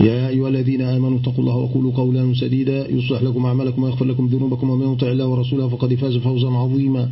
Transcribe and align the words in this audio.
يا 0.00 0.28
أيها 0.28 0.48
الذين 0.48 0.82
آمنوا 0.82 1.18
اتقوا 1.18 1.44
الله 1.44 1.56
وقولوا 1.56 1.92
قولا 1.92 2.34
سديدا. 2.34 2.90
يصلح 2.90 3.22
لكم 3.22 3.46
أعمالكم 3.46 3.82
ويغفر 3.82 4.04
لكم 4.04 4.26
ذنوبكم 4.26 4.70
ومن 4.70 4.92
يطع 4.92 5.08
الله 5.08 5.26
ورسوله 5.26 5.68
فقد 5.68 5.94
فاز 5.94 6.16
فوزا 6.16 6.48
عظيما. 6.48 7.10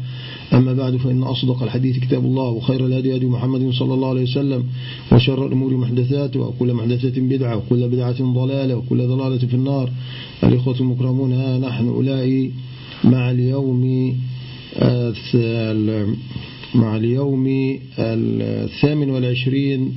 أما 0.52 0.72
بعد 0.72 0.96
فإن 0.96 1.22
أصدق 1.22 1.62
الحديث 1.62 1.98
كتاب 1.98 2.24
الله 2.24 2.48
وخير 2.50 2.86
الهدي 2.86 3.16
هدي 3.16 3.26
محمد 3.26 3.70
صلى 3.70 3.94
الله 3.94 4.08
عليه 4.08 4.22
وسلم 4.22 4.64
وشر 5.12 5.46
الأمور 5.46 5.76
محدثات 5.76 6.36
وكل 6.36 6.74
محدثة 6.74 7.20
بدعة 7.20 7.56
وكل 7.56 7.88
بدعة 7.88 8.32
ضلالة 8.32 8.76
وكل 8.76 8.98
ضلالة 9.06 9.38
في 9.38 9.54
النار. 9.54 9.90
الإخوة 10.44 10.80
المكرمون 10.80 11.32
ها 11.32 11.58
نحن 11.58 11.88
أولئي 11.88 12.52
مع 13.04 13.30
اليوم 13.30 14.14
مع 16.74 16.96
اليوم 16.96 17.46
الثامن 17.98 19.10
والعشرين 19.10 19.92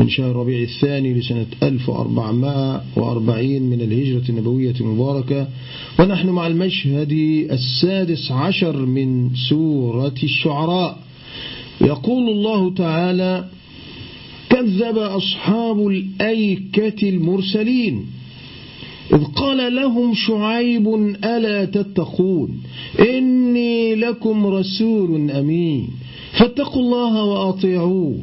من 0.00 0.08
شهر 0.08 0.36
ربيع 0.36 0.62
الثاني 0.62 1.14
لسنة 1.14 1.46
1440 1.62 3.62
من 3.62 3.80
الهجرة 3.80 4.28
النبوية 4.28 4.74
المباركة. 4.80 5.48
ونحن 5.98 6.28
مع 6.28 6.46
المشهد 6.46 7.12
السادس 7.50 8.32
عشر 8.32 8.76
من 8.76 9.30
سورة 9.48 10.14
الشعراء. 10.22 10.98
يقول 11.80 12.30
الله 12.30 12.74
تعالى 12.74 13.44
كذب 14.50 14.98
أصحاب 14.98 15.86
الأيكة 15.86 17.08
المرسلين. 17.08 18.06
إذ 19.12 19.24
قال 19.24 19.74
لهم 19.74 20.14
شعيب 20.14 20.94
ألا 21.24 21.64
تتقون؟ 21.64 22.60
إني 23.00 23.94
لكم 23.94 24.46
رسول 24.46 25.30
أمين. 25.30 25.88
فاتقوا 26.32 26.82
الله 26.82 27.24
وأطيعون. 27.24 28.22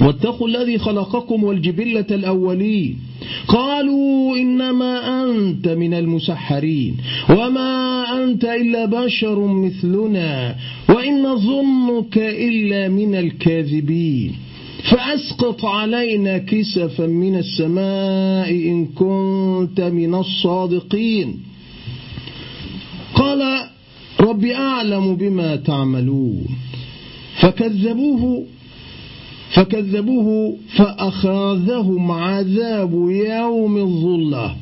واتقوا 0.00 0.48
الذي 0.48 0.78
خلقكم 0.78 1.44
والجبلة 1.44 2.06
الأولين. 2.10 2.98
قالوا 3.48 4.36
إنما 4.36 5.22
أنت 5.24 5.68
من 5.68 5.94
المسحرين. 5.94 6.96
وما 7.30 8.04
أنت 8.24 8.44
إلا 8.44 8.84
بشر 8.84 9.46
مثلنا 9.46 10.54
وإن 10.88 11.22
نظنك 11.22 12.18
إلا 12.18 12.88
من 12.88 13.14
الكاذبين. 13.14 14.32
فأسقط 14.90 15.64
علينا 15.64 16.38
كسفا 16.38 17.06
من 17.06 17.36
السماء 17.36 18.50
إن 18.50 18.86
كنت 18.86 19.80
من 19.80 20.14
الصادقين. 20.14 21.42
قال 23.14 23.68
رب 24.20 24.44
أعلم 24.44 25.16
بما 25.16 25.56
تعملون. 25.56 26.46
فكذبوه 27.40 28.46
فكذبوه 29.50 30.56
فأخاذهم 30.76 32.10
عذاب 32.10 32.92
يوم 33.10 33.76
الظلة. 33.76 34.56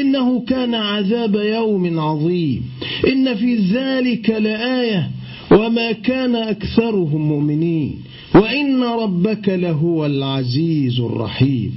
إنه 0.00 0.40
كان 0.40 0.74
عذاب 0.74 1.34
يوم 1.34 2.00
عظيم. 2.00 2.62
إن 3.08 3.34
في 3.34 3.54
ذلك 3.54 4.30
لآية. 4.30 5.10
وما 5.52 5.92
كان 5.92 6.36
أكثرهم 6.36 7.28
مؤمنين. 7.28 7.98
وإن 8.34 8.82
ربك 8.82 9.48
لهو 9.48 10.06
العزيز 10.06 11.00
الرحيم. 11.00 11.74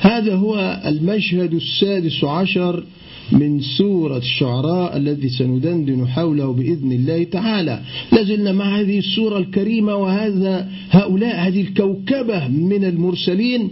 هذا 0.00 0.34
هو 0.34 0.82
المشهد 0.86 1.54
السادس 1.54 2.24
عشر 2.24 2.84
من 3.32 3.60
سورة 3.60 4.16
الشعراء 4.16 4.96
الذي 4.96 5.28
سندندن 5.28 6.08
حوله 6.08 6.52
بإذن 6.52 6.92
الله 6.92 7.24
تعالى. 7.24 7.80
لازلنا 8.12 8.52
مع 8.52 8.80
هذه 8.80 8.98
السورة 8.98 9.38
الكريمة 9.38 9.94
وهذا 9.94 10.68
هؤلاء 10.90 11.48
هذه 11.48 11.60
الكوكبة 11.60 12.48
من 12.48 12.84
المرسلين. 12.84 13.70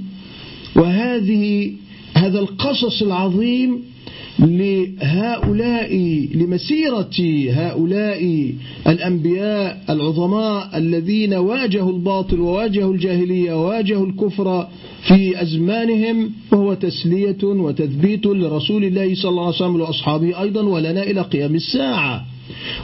وهذه 0.76 1.72
هذا 2.14 2.38
القصص 2.38 3.02
العظيم 3.02 3.95
لهؤلاء 4.38 5.97
لمسيرة 6.34 7.10
هؤلاء 7.50 8.52
الأنبياء 8.86 9.82
العظماء 9.91 10.78
الذين 10.78 11.34
واجهوا 11.34 11.92
الباطل 11.92 12.41
وواجهوا 12.41 12.94
الجاهلية 12.94 13.52
وواجهوا 13.52 14.06
الكفر 14.06 14.69
في 15.08 15.42
أزمانهم. 15.42 16.30
وهو 16.52 16.74
تسلية 16.74 17.44
وتثبيت 17.44 18.26
لرسول 18.26 18.84
الله 18.84 19.14
صلى 19.14 19.30
الله 19.30 19.47
عليه 19.47 19.56
وسلم 19.56 19.80
وأصحابه 19.80 20.42
أيضا 20.42 20.62
ولنا 20.62 21.03
إلى 21.03 21.20
قيام 21.20 21.54
الساعة. 21.54 22.24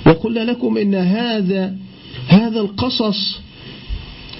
وقلنا 0.06 0.40
لكم 0.40 0.78
إن 0.78 0.94
هذا 0.94 1.76
هذا 2.28 2.60
القصص 2.60 3.40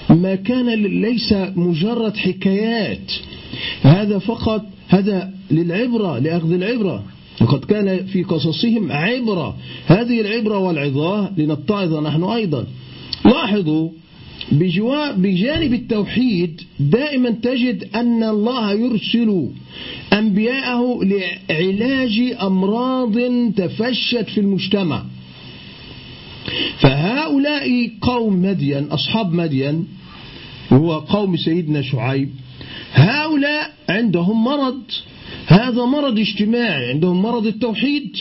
ما 0.09 0.35
كان 0.35 0.69
ليس 1.01 1.33
مجرد 1.55 2.17
حكايات 2.17 3.11
هذا 3.81 4.17
فقط 4.17 4.65
هذا 4.93 5.33
للعبرة 5.51 6.19
لأخذ 6.19 6.53
العبرة. 6.53 7.03
وقد 7.41 7.65
كان 7.65 8.05
في 8.05 8.23
قصصهم 8.23 8.91
عبرة. 8.91 9.57
هذه 9.85 10.21
العبرة 10.21 10.57
والعظاة 10.57 11.31
لنتعظ 11.37 11.93
نحن 11.93 12.23
أيضا. 12.23 12.67
لاحظوا 13.25 13.89
بجانب 15.17 15.73
التوحيد 15.73 16.61
دائما 16.79 17.29
تجد 17.29 17.89
أن 17.95 18.23
الله 18.23 18.71
يرسل 18.71 19.49
أنبياءه 20.13 20.99
لعلاج 21.03 22.35
أمراض 22.41 23.15
تفشت 23.55 24.29
في 24.29 24.39
المجتمع. 24.39 25.03
فهؤلاء 26.77 27.91
قوم 28.01 28.41
مدين 28.41 28.83
أصحاب 28.83 29.33
مدين 29.33 29.87
هو 30.73 30.99
قوم 30.99 31.37
سيدنا 31.37 31.81
شعيب 31.81 32.29
هؤلاء 32.93 33.72
عندهم 33.89 34.43
مرض. 34.43 34.81
هذا 35.47 35.85
مرض 35.85 36.19
اجتماعي 36.19 36.89
عندهم 36.89 37.21
مرض 37.21 37.47
التوحيد. 37.47 38.17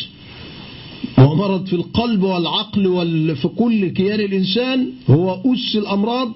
وهو 1.19 1.35
مرض 1.35 1.67
في 1.67 1.73
القلب 1.73 2.23
والعقل 2.23 2.87
وفي 2.87 3.49
كل 3.49 3.89
كيان 3.89 4.21
الإنسان 4.21 4.91
هو 5.11 5.33
أس 5.33 5.77
الأمراض. 5.77 6.33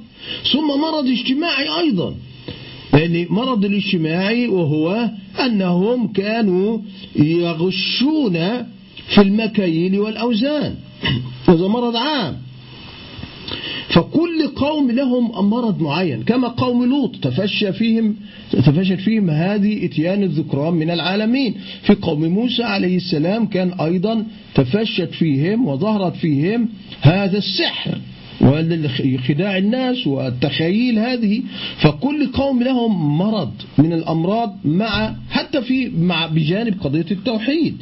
ثم 0.52 0.80
مرض 0.80 1.06
اجتماعي 1.06 1.80
أيضا. 1.80 2.14
يعني 2.94 3.26
مرض 3.30 3.64
الاجتماعي 3.64 4.48
وهو 4.48 5.10
أنهم 5.40 6.12
كانوا 6.12 6.78
يغشون 7.16 8.32
في 9.14 9.20
المكاييل 9.20 9.98
والأوزان. 9.98 10.74
هذا 11.48 11.66
مرض 11.66 11.96
عام. 11.96 12.45
فكل 13.88 14.48
قوم 14.56 14.90
لهم 14.90 15.50
مرض 15.50 15.80
معين 15.80 16.22
كما 16.22 16.48
قوم 16.48 16.84
لوط 16.84 17.16
تفشى 17.16 17.72
فيهم 17.72 18.16
تفشت 18.52 19.00
فيهم 19.00 19.30
هذه 19.30 19.84
إتيان 19.84 20.22
الذكران 20.22 20.74
من 20.74 20.90
العالمين. 20.90 21.54
في 21.82 21.94
قوم 21.94 22.24
موسى 22.24 22.62
عليه 22.62 22.96
السلام 22.96 23.46
كان 23.46 23.72
أيضا 23.80 24.26
تفشت 24.54 25.10
فيهم 25.12 25.66
وظهرت 25.68 26.16
فيهم 26.16 26.68
هذا 27.00 27.38
السحر 27.38 27.98
وخداع 28.40 29.58
الناس 29.58 30.06
والتخيل 30.06 30.98
هذه. 30.98 31.42
فكل 31.76 32.26
قوم 32.26 32.62
لهم 32.62 33.18
مرض 33.18 33.52
من 33.78 33.92
الأمراض 33.92 34.56
مع 34.64 35.14
حتى 35.30 35.62
في 35.62 35.88
مع 35.88 36.26
بجانب 36.26 36.74
قضية 36.80 37.06
التوحيد. 37.10 37.76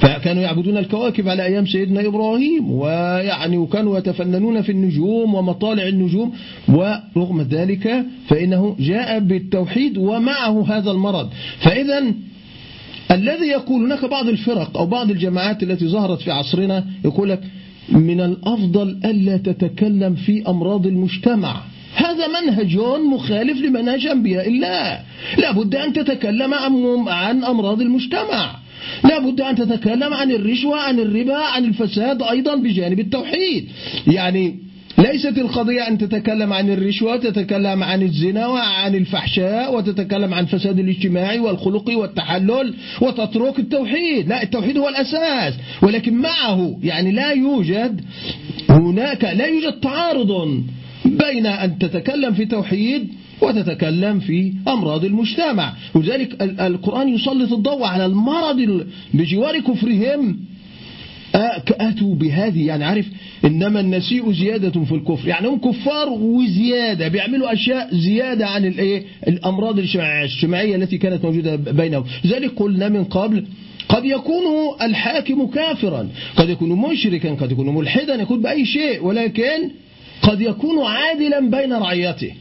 فكانوا 0.00 0.42
يعبدون 0.42 0.76
الكواكب 0.76 1.28
على 1.28 1.42
أيام 1.44 1.66
سيدنا 1.66 2.06
إبراهيم 2.06 2.70
ويعني 2.70 3.56
وكانوا 3.56 3.98
يتفننون 3.98 4.62
في 4.62 4.72
النجوم 4.72 5.34
ومطالع 5.34 5.88
النجوم 5.88 6.32
ورغم 6.68 7.42
ذلك 7.42 8.04
فإنه 8.28 8.76
جاء 8.80 9.18
بالتوحيد 9.18 9.98
ومعه 9.98 10.76
هذا 10.76 10.90
المرض. 10.90 11.30
فإذا 11.58 12.14
الذي 13.10 13.46
يقول 13.46 13.84
هناك 13.84 14.04
بعض 14.04 14.28
الفرق 14.28 14.78
أو 14.78 14.86
بعض 14.86 15.10
الجماعات 15.10 15.62
التي 15.62 15.88
ظهرت 15.88 16.20
في 16.20 16.30
عصرنا 16.30 16.84
يقول 17.04 17.28
لك 17.28 17.40
من 17.88 18.20
الأفضل 18.20 19.00
ألا 19.04 19.36
تتكلم 19.36 20.14
في 20.14 20.48
أمراض 20.48 20.86
المجتمع. 20.86 21.62
هذا 21.94 22.26
منهج 22.40 22.76
مخالف 23.14 23.60
لمنهج 23.60 24.06
أنبياء 24.06 24.48
الله. 24.48 25.00
لا 25.38 25.52
بد 25.52 25.74
أن 25.74 25.92
تتكلم 25.92 26.54
عن 27.08 27.44
أمراض 27.44 27.80
المجتمع. 27.80 28.67
لا 29.04 29.18
بد 29.18 29.40
أن 29.40 29.56
تتكلم 29.56 30.14
عن 30.14 30.30
الرشوة 30.30 30.80
عن 30.80 31.00
الربا 31.00 31.36
عن 31.36 31.64
الفساد 31.64 32.22
أيضا 32.22 32.56
بجانب 32.56 33.00
التوحيد. 33.00 33.68
يعني 34.06 34.68
ليست 34.98 35.38
القضية 35.38 35.88
أن 35.88 35.98
تتكلم 35.98 36.52
عن 36.52 36.70
الرشوة 36.70 37.16
تتكلم 37.16 37.82
عن 37.82 38.02
الزنا 38.02 38.46
وعن 38.46 38.94
الفحشاء 38.94 39.76
وتتكلم 39.76 40.34
عن 40.34 40.46
فساد 40.46 40.78
الاجتماعي 40.78 41.38
والخلقي 41.38 41.94
والتحلل 41.94 42.74
وتترك 43.00 43.58
التوحيد. 43.58 44.28
لا 44.28 44.42
التوحيد 44.42 44.78
هو 44.78 44.88
الأساس. 44.88 45.54
ولكن 45.82 46.14
معه 46.14 46.78
يعني 46.82 47.12
لا 47.12 47.32
يوجد 47.32 48.00
هناك 48.70 49.24
لا 49.24 49.46
يوجد 49.46 49.72
تعارض 49.72 50.62
بين 51.04 51.46
أن 51.46 51.78
تتكلم 51.78 52.34
في 52.34 52.44
توحيد 52.44 53.08
وتتكلم 53.40 54.20
في 54.20 54.52
أمراض 54.68 55.04
المجتمع. 55.04 55.72
ولذلك 55.94 56.42
القرآن 56.42 57.08
يسلط 57.08 57.52
الضوء 57.52 57.84
على 57.84 58.06
المرض 58.06 58.86
بجوار 59.14 59.60
كفرهم. 59.60 60.38
أتوا 61.34 62.14
بهذه. 62.14 62.66
يعني 62.66 62.84
عارف 62.84 63.06
إنما 63.44 63.80
النسيء 63.80 64.32
زيادة 64.32 64.84
في 64.84 64.94
الكفر. 64.94 65.28
يعني 65.28 65.48
هم 65.48 65.58
كفار 65.58 66.08
وزيادة. 66.08 67.08
بيعملوا 67.08 67.52
أشياء 67.52 67.94
زيادة 67.94 68.46
عن 68.46 68.66
الإيه 68.66 69.02
الأمراض 69.28 69.78
الاجتماعية 69.78 70.76
التي 70.76 70.98
كانت 70.98 71.24
موجودة 71.24 71.56
بينهم. 71.56 72.04
لذلك 72.24 72.52
قلنا 72.56 72.88
من 72.88 73.04
قبل 73.04 73.44
قد 73.88 74.04
يكون 74.04 74.44
الحاكم 74.82 75.46
كافرا. 75.46 76.08
قد 76.36 76.48
يكون 76.48 76.68
مشركا 76.68 77.34
قد 77.34 77.52
يكون 77.52 77.74
ملحدا 77.74 78.14
يكون 78.14 78.42
بأي 78.42 78.64
شيء. 78.66 79.04
ولكن 79.04 79.70
قد 80.22 80.40
يكون 80.40 80.86
عادلا 80.86 81.50
بين 81.50 81.72
رعيته. 81.72 82.32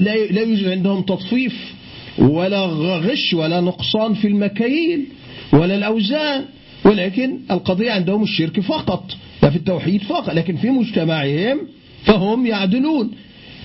لا 0.00 0.40
يوجد 0.40 0.68
عندهم 0.68 1.02
تطفيف 1.02 1.74
ولا 2.18 2.66
غش 2.96 3.34
ولا 3.34 3.60
نقصان 3.60 4.14
في 4.14 4.28
المكاييل 4.28 5.04
ولا 5.52 5.74
الأوزان. 5.74 6.44
ولكن 6.84 7.38
القضية 7.50 7.90
عندهم 7.92 8.22
الشرك 8.22 8.60
فقط 8.60 9.10
لا 9.42 9.50
في 9.50 9.56
التوحيد 9.56 10.02
فقط 10.02 10.34
لكن 10.34 10.56
في 10.56 10.70
مجتمعهم 10.70 11.58
فهم 12.04 12.46
يعدلون. 12.46 13.10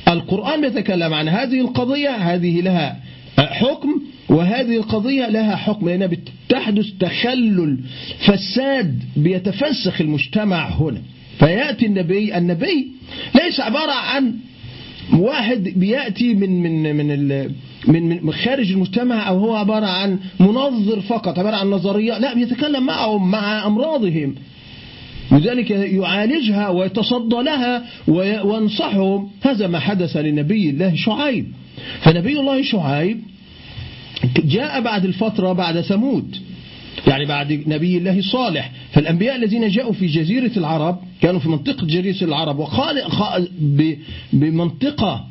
القرآن 0.08 0.64
يتكلم 0.64 1.14
عن 1.14 1.30
هذه 1.30 1.62
القضية 1.62 2.10
هذه 2.10 2.62
لها 2.62 3.00
حكم 3.40 4.02
وهذه 4.30 4.78
القضية 4.78 5.28
لها 5.30 5.56
حكم 5.56 5.90
لأنها 5.90 6.10
بتحدث 6.48 6.86
تخلل 7.00 7.80
فساد 8.20 9.04
بيتفسخ 9.16 10.02
المجتمع 10.02 10.70
هنا. 10.70 11.02
فيأتي 11.40 11.86
النبي 11.86 12.38
النبي 12.38 12.88
ليس 13.36 13.60
عبارة 13.60 13.92
عن 13.92 14.34
واحد 15.14 15.64
بيأتي 15.76 16.34
من 16.34 16.62
من 16.62 16.96
من 16.96 17.48
من 17.88 18.26
من 18.26 18.34
خارج 18.34 18.72
المجتمع 18.72 19.28
أو 19.28 19.40
هو 19.40 19.56
عبارة 19.56 19.86
عن 19.86 20.20
منظر 20.40 21.02
فقط 21.02 21.40
عبارة 21.40 21.56
عن 21.56 21.70
نظرية 21.70 22.18
لا 22.18 22.34
بيتكلم 22.34 22.86
معهم 22.86 23.32
مع 23.32 23.68
أمراضهم. 23.68 24.36
لذلك 25.32 25.72
يعالجها 25.72 26.70
ويتصدى 26.70 27.36
لها 27.36 27.84
وينصحهم 28.08 29.30
هذا 29.42 29.68
ما 29.68 29.80
حدث 29.80 30.18
لنبي 30.18 30.70
الله 30.70 30.96
شعيب. 30.96 31.48
فنبي 32.02 32.40
الله 32.40 32.62
شعيب 32.62 33.22
جاء 34.46 34.82
بعد 34.82 35.06
الفترة 35.06 35.54
بعد 35.54 35.82
ثمود 35.82 36.36
يعني 37.08 37.26
بعد 37.26 37.64
نبي 37.68 37.98
الله 37.98 38.22
صالح. 38.22 38.72
فالأنبياء 38.92 39.36
الذين 39.36 39.68
جاءوا 39.70 39.94
في 39.94 40.08
جزيرة 40.08 40.52
العرب 40.58 41.11
كانوا 41.22 41.40
في 41.40 41.50
منطقة 41.50 41.88
جزيرة 41.88 42.24
العرب 42.24 42.60
وخالق 42.60 43.08
بمنطقة 44.34 45.26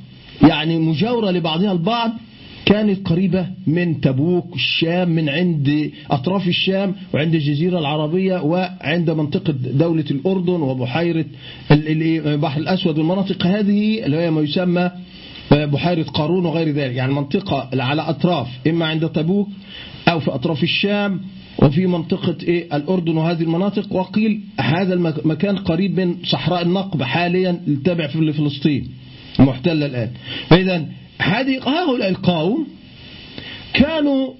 يعني 0.48 0.78
مجاورة 0.78 1.30
لبعضها 1.30 1.72
البعض 1.72 2.12
كانت 2.66 3.08
قريبة 3.08 3.46
من 3.66 4.00
تبوك 4.00 4.54
الشام 4.54 5.08
من 5.08 5.28
عند 5.28 5.90
أطراف 6.10 6.48
الشام 6.48 6.94
وعند 7.14 7.34
الجزيرة 7.34 7.78
العربية 7.78 8.42
وعند 8.42 9.10
منطقة 9.10 9.52
دولة 9.52 10.04
الأردن 10.10 10.60
وبحيرة 10.60 11.24
البحر 11.70 12.60
الأسود. 12.60 12.98
والمناطق 12.98 13.46
هذه 13.46 14.04
اللي 14.06 14.16
هي 14.16 14.30
ما 14.30 14.40
يسمى 14.40 14.90
بحيرة 15.50 16.02
قارون 16.02 16.46
وغير 16.46 16.68
ذلك 16.68 16.94
يعني 16.94 17.12
منطقة 17.12 17.68
على 17.82 18.02
أطراف 18.02 18.48
إما 18.66 18.86
عند 18.86 19.08
تبوك 19.08 19.48
أو 20.08 20.20
في 20.20 20.34
أطراف 20.34 20.62
الشام. 20.62 21.20
وفي 21.62 21.86
منطقة 21.86 22.36
إيه؟ 22.42 22.76
الأردن 22.76 23.16
وهذه 23.16 23.42
المناطق. 23.42 23.92
وقيل 23.92 24.40
هذا 24.60 24.94
المكان 24.94 25.56
قريب 25.56 26.00
من 26.00 26.16
صحراء 26.24 26.62
النقب 26.62 27.02
حاليا 27.02 27.60
التابع 27.68 28.06
في 28.06 28.32
فلسطين 28.32 28.88
المحتلة 29.40 29.86
الآن. 29.86 30.10
فإذا 30.48 30.86
هذه 31.18 31.58
هؤلاء 31.58 32.08
القوم 32.08 32.66
كانوا 33.74 34.39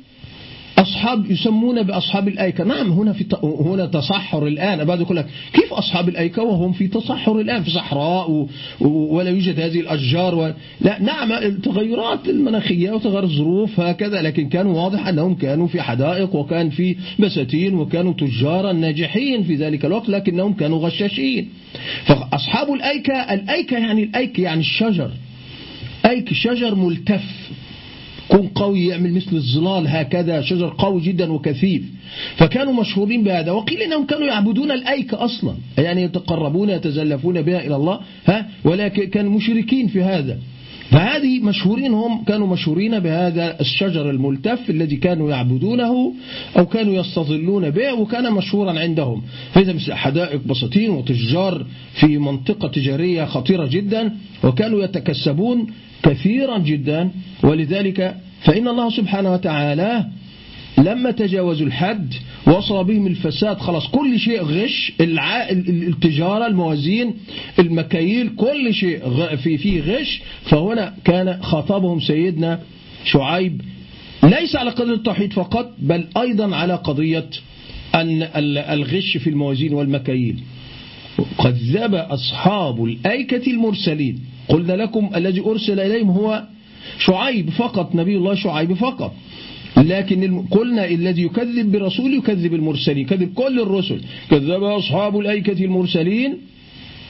أصحاب 1.01 1.31
يسمون 1.31 1.83
بأصحاب 1.83 2.29
الأيكة. 2.29 2.65
نعم 2.65 2.93
هنا 2.93 3.13
في 3.13 3.25
هنا 3.43 3.87
تصحر 3.87 4.47
الآن. 4.47 4.85
بعد 4.85 5.01
يقول 5.01 5.17
لك 5.17 5.27
كيف 5.53 5.73
أصحاب 5.73 6.09
الأيكة 6.09 6.43
وهم 6.43 6.73
في 6.73 6.89
تصحر 6.89 7.41
الآن؟ 7.41 7.63
في 7.63 7.71
صحراء. 7.71 8.47
ولا 8.81 9.31
يوجد 9.31 9.61
هذه 9.61 9.81
الأشجار 9.81 10.35
و... 10.35 10.53
لا 10.81 11.03
نعم 11.03 11.33
التغيرات 11.33 12.29
المناخية 12.29 12.91
وتغير 12.91 13.23
الظروف 13.25 13.81
هكذا 13.81 14.23
لكن 14.23 14.49
كان 14.49 14.67
واضح 14.67 15.07
أنهم 15.07 15.35
كانوا 15.35 15.67
في 15.67 15.83
حدائق 15.83 16.35
وكان 16.35 16.71
في 16.71 16.97
بساتين 17.19 17.75
وكانوا 17.75 18.13
تجارا 18.13 18.73
ناجحين 18.73 19.43
في 19.43 19.55
ذلك 19.55 19.85
الوقت 19.85 20.09
لكنهم 20.09 20.53
كانوا 20.53 20.79
غشاشين. 20.79 21.49
فأصحاب 22.05 22.73
الأيكة 22.73 23.15
الأيكة 23.15 23.79
يعني 23.79 24.03
الأيكة 24.03 24.41
يعني 24.41 24.61
الشجر. 24.61 25.11
أيك 26.07 26.33
شجر 26.33 26.75
ملتف. 26.75 27.51
كن 28.31 28.47
قوي 28.47 28.87
يعمل 28.87 29.13
مثل 29.13 29.37
الظلال 29.37 29.89
هكذا 29.89 30.41
شجر 30.41 30.75
قوي 30.79 31.01
جدا 31.01 31.33
وكثيف. 31.33 31.83
فكانوا 32.37 32.73
مشهورين 32.73 33.25
بهذا. 33.25 33.51
وقيل 33.53 33.83
إنهم 33.83 34.07
كانوا 34.07 34.27
يعبدون 34.27 34.71
الأيك 34.71 35.15
أصلا 35.15 35.55
يعني 35.79 36.03
يتقربون 36.03 36.71
يتزلفون 36.71 37.43
بها 37.43 37.67
إلى 37.67 37.77
الله 37.77 38.01
ها؟ 38.27 38.47
ولكن 38.65 39.07
كانوا 39.07 39.33
مشركين 39.33 39.87
في 39.87 40.03
هذا. 40.03 40.39
فهذه 40.91 41.41
مشهورين 41.41 41.95
هم 41.95 42.25
كانوا 42.25 42.47
مشهورين 42.47 42.99
بهذا 42.99 43.61
الشجر 43.61 44.11
الملتف 44.11 44.71
الذي 44.71 44.97
كانوا 44.97 45.31
يعبدونه 45.31 46.15
أو 46.59 46.67
كانوا 46.67 46.95
يستظلون 46.95 47.71
به 47.71 47.95
وكان 47.95 48.33
مشهورا 48.33 48.81
عندهم. 48.81 49.23
فإذا 49.53 49.73
مثل 49.73 49.93
حدائق 49.93 50.41
بساتين 50.47 50.91
وتجار 50.91 51.67
في 51.93 52.19
منطقة 52.19 52.69
تجارية 52.69 53.25
خطيرة 53.25 53.67
جدا 53.67 54.13
وكانوا 54.45 54.85
يتكسبون 54.85 55.67
كثيرا 56.03 56.59
جدا 56.59 57.11
ولذلك 57.43 58.17
فإن 58.41 58.69
الله 58.69 58.91
سبحانه 58.91 59.33
وتعالى 59.33 60.07
لما 60.79 61.11
تجاوزوا 61.11 61.67
الحد 61.67 62.15
وصل 62.47 62.85
بهم 62.85 63.07
الفساد 63.07 63.59
خلاص 63.59 63.87
كل 63.87 64.19
شيء 64.19 64.43
غش 64.43 64.93
التجارة 65.01 66.47
الموازين 66.47 67.15
المكاييل 67.59 68.31
كل 68.37 68.75
شيء 68.75 68.99
في 69.37 69.59
فيه 69.59 69.81
غش. 69.81 70.23
فهنا 70.43 70.95
كان 71.05 71.43
خاطبهم 71.43 72.01
سيدنا 72.01 72.61
شعيب 73.05 73.61
ليس 74.23 74.57
على 74.57 74.71
قضية 74.71 74.93
التوحيد 74.95 75.33
فقط 75.33 75.75
بل 75.79 76.07
أيضا 76.17 76.57
على 76.57 76.75
قضية 76.75 77.31
أن 77.95 78.23
الغش 78.71 79.17
في 79.17 79.31
الموازين 79.31 79.75
والمكاييل. 79.75 80.41
كذب 81.45 81.95
أصحاب 81.95 82.85
الأيكة 82.85 83.51
المرسلين. 83.51 84.21
قلنا 84.51 84.73
لكم 84.73 85.11
الذي 85.17 85.41
أرسل 85.41 85.81
إليهم 85.81 86.11
هو 86.11 86.43
شعيب 86.99 87.51
فقط 87.51 87.95
نبي 87.95 88.17
الله 88.17 88.35
شعيب 88.35 88.73
فقط. 88.73 89.13
لكن 89.77 90.45
قلنا 90.51 90.85
الذي 90.89 91.23
يكذب 91.23 91.73
برسول 91.73 92.15
يكذب 92.15 92.55
المرسلين 92.55 93.07
كذب 93.07 93.35
كل 93.35 93.61
الرسل. 93.61 94.01
كذب 94.31 94.63
أصحاب 94.63 95.19
الأيكة 95.19 95.65
المرسلين 95.65 96.39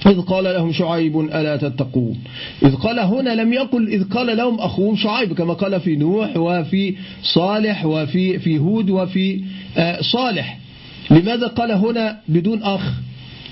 إذ 0.06 0.20
قال 0.20 0.44
لهم 0.44 0.72
شعيب 0.72 1.20
ألا 1.20 1.56
تتقون. 1.56 2.18
إذ 2.62 2.74
قال 2.74 2.98
هنا 2.98 3.42
لم 3.42 3.52
يقل 3.52 3.88
إذ 3.88 4.04
قال 4.04 4.36
لهم 4.36 4.60
أخوهم 4.60 4.96
شعيب 4.96 5.32
كما 5.32 5.52
قال 5.54 5.80
في 5.80 5.96
نوح 5.96 6.36
وفي 6.36 6.94
صالح 7.22 7.86
وفي 7.86 8.38
في 8.38 8.58
هود 8.58 8.90
وفي 8.90 9.40
آه، 9.76 10.00
صالح. 10.00 10.58
لماذا 11.10 11.46
قال 11.46 11.70
هنا 11.72 12.20
بدون 12.28 12.62
أخ؟ 12.62 12.92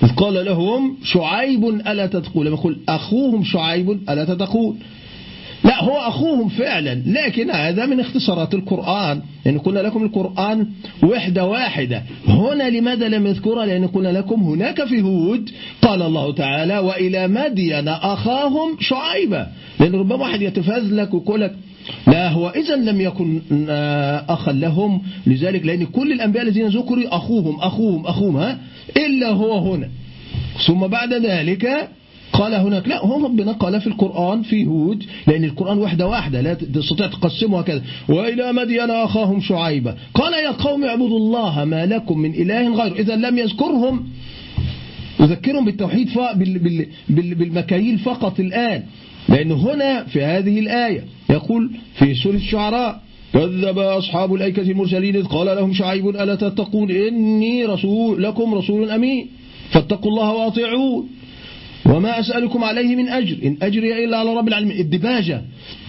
إذ 0.02 0.14
قال 0.14 0.44
لهم 0.44 0.96
شعيب 1.04 1.64
ألا 1.64 2.06
تتقون؟ 2.06 2.46
لما 2.46 2.56
يقول 2.56 2.78
أخوهم 2.88 3.44
شعيب 3.44 3.90
ألا 3.90 4.24
تتقون؟ 4.24 4.78
لا 5.64 5.84
هو 5.84 5.96
أخوهم 5.96 6.48
فعلا 6.48 7.02
لكن 7.06 7.50
هذا 7.50 7.86
من 7.86 8.00
اختصارات 8.00 8.54
القرآن. 8.54 9.22
يعني 9.46 9.58
قلنا 9.58 9.80
لكم 9.80 10.04
القرآن 10.04 10.66
وحدة 11.02 11.44
واحدة. 11.44 12.02
هنا 12.28 12.70
لماذا 12.70 13.08
لم 13.08 13.26
يذكرها؟ 13.26 13.66
لأن 13.66 13.86
قلنا 13.86 14.08
لكم 14.08 14.42
هناك 14.42 14.84
في 14.84 15.02
هود 15.02 15.50
قال 15.82 16.02
الله 16.02 16.32
تعالى 16.32 16.78
وإلى 16.78 17.28
مدين 17.28 17.88
أخاهم 17.88 18.76
شعيبة 18.80 19.46
لأن 19.80 19.94
ربما 19.94 20.14
واحد 20.14 20.42
يتفزلك 20.42 21.14
ويقول 21.14 21.40
لك 21.40 21.54
لا 22.06 22.28
هو 22.28 22.48
إذا 22.48 22.76
لم 22.76 23.00
يكن 23.00 23.40
آه، 23.68 24.24
أخا 24.28 24.52
لهم. 24.52 25.02
لذلك 25.26 25.66
لأن 25.66 25.86
كل 25.86 26.12
الأنبياء 26.12 26.44
الذين 26.44 26.66
ذكروا 26.68 27.16
أخوهم 27.16 27.60
أخوهم 27.60 28.06
أخوهم 28.06 28.36
ها؟ 28.36 28.58
إلا 28.96 29.30
هو 29.30 29.74
هنا. 29.74 29.88
ثم 30.66 30.86
بعد 30.86 31.14
ذلك 31.14 31.88
قال 32.32 32.54
هناك 32.54 32.88
لا 32.88 33.04
هو 33.04 33.24
ربنا 33.24 33.52
قال 33.52 33.80
في 33.80 33.86
القرآن 33.86 34.42
في 34.42 34.66
هود 34.66 35.04
لأن 35.26 35.44
القرآن 35.44 35.78
واحدة 35.78 36.06
واحدة 36.06 36.40
لا 36.40 36.54
تستطيع 36.54 37.06
تقسمها 37.06 37.62
كذا 37.62 37.82
وإلى 38.08 38.52
مدين 38.52 38.90
أخاهم 38.90 39.40
شعيبة. 39.40 39.94
قال 40.14 40.32
يا 40.32 40.50
قوم 40.50 40.84
اعبدوا 40.84 41.18
الله 41.18 41.64
ما 41.64 41.86
لكم 41.86 42.18
من 42.18 42.34
إله 42.34 42.74
غيره. 42.82 42.94
إذا 42.94 43.16
لم 43.16 43.38
يذكرهم 43.38 44.08
يذكرهم 45.20 45.64
بالتوحيد 45.64 46.10
بالمكاييل 47.08 47.98
فقط 47.98 48.40
الآن. 48.40 48.82
لأن 49.28 49.52
هنا 49.52 50.04
في 50.04 50.24
هذه 50.24 50.58
الآية 50.58 51.04
يقول 51.30 51.70
في 51.94 52.14
سورة 52.14 52.34
الشعراء 52.34 53.07
كذب 53.32 53.78
أصحاب 53.78 54.34
الأيكة 54.34 54.62
المرسلين 54.62 55.16
إذ 55.16 55.24
قال 55.24 55.46
لهم 55.46 55.72
شعيب 55.72 56.08
ألا 56.08 56.34
تتقون 56.34 56.90
إني 56.90 57.64
رسول 57.64 58.22
لكم 58.22 58.54
رسول 58.54 58.90
أمين 58.90 59.26
فاتقوا 59.70 60.10
الله 60.10 60.32
واطيعون 60.34 61.08
وما 61.86 62.20
أسألكم 62.20 62.64
عليه 62.64 62.96
من 62.96 63.08
أجر 63.08 63.36
إن 63.44 63.56
أجري 63.62 64.04
إلا 64.04 64.16
على 64.18 64.34
رب 64.34 64.48
العالمين 64.48 64.80
الدباجة 64.80 65.42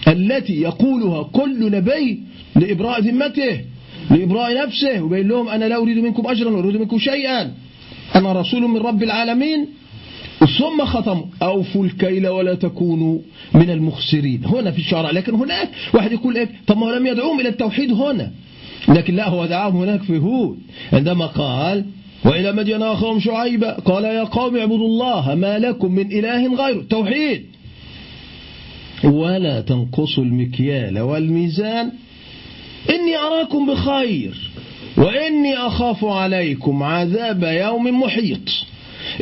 التي 0.08 0.60
يقولها 0.60 1.22
كل 1.22 1.70
نبي 1.72 2.20
لإبراء 2.56 3.00
ذمته 3.00 3.60
لإبراء 4.10 4.66
نفسه 4.66 5.02
وبين 5.02 5.28
لهم 5.28 5.48
أنا 5.48 5.64
لا 5.64 5.76
أريد 5.76 5.98
منكم 5.98 6.26
أجرا 6.26 6.50
وأريد 6.50 6.76
منكم 6.76 6.98
شيئا 6.98 7.52
أنا 8.14 8.32
رسول 8.32 8.62
من 8.62 8.76
رب 8.76 9.02
العالمين 9.02 9.66
ثم 10.46 10.84
ختم. 10.84 11.24
أوفوا 11.42 11.84
الكيل 11.84 12.28
ولا 12.28 12.54
تكونوا 12.54 13.18
من 13.54 13.70
المخسرين. 13.70 14.44
هنا 14.44 14.70
في 14.70 14.78
الشرع 14.78 15.10
لكن 15.10 15.34
هناك 15.34 15.68
واحد 15.94 16.12
يقول 16.12 16.36
إيه؟ 16.36 16.48
طب 16.66 16.78
ما 16.78 16.86
لم 16.86 17.06
يدعوهم 17.06 17.40
إلى 17.40 17.48
التوحيد 17.48 17.92
هنا. 17.92 18.30
لكن 18.88 19.16
لا 19.16 19.28
هو 19.28 19.46
دعاهم 19.46 19.76
هناك 19.76 20.02
في 20.02 20.18
هود. 20.18 20.58
عندما 20.92 21.26
قال 21.26 21.84
وإلى 22.24 22.52
مدين 22.52 22.82
أخاهم 22.82 23.20
شعيبة 23.20 23.70
قال 23.70 24.04
يا 24.04 24.24
قوم 24.24 24.56
اعبدوا 24.56 24.86
الله 24.86 25.34
ما 25.34 25.58
لكم 25.58 25.92
من 25.92 26.12
إله 26.12 26.64
غيره. 26.64 26.82
توحيد. 26.90 27.46
ولا 29.04 29.60
تنقصوا 29.60 30.24
المكيال 30.24 31.00
والميزان. 31.00 31.92
إني 32.90 33.16
أراكم 33.16 33.66
بخير 33.66 34.50
وإني 34.96 35.56
أخاف 35.56 36.04
عليكم 36.04 36.82
عذاب 36.82 37.42
يوم 37.42 38.00
محيط. 38.00 38.48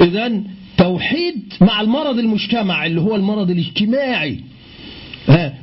إذا 0.00 0.42
توحيد 0.88 1.52
مع 1.60 1.80
المرض 1.80 2.18
المجتمع 2.18 2.86
اللي 2.86 3.00
هو 3.00 3.16
المرض 3.16 3.50
الاجتماعي. 3.50 4.40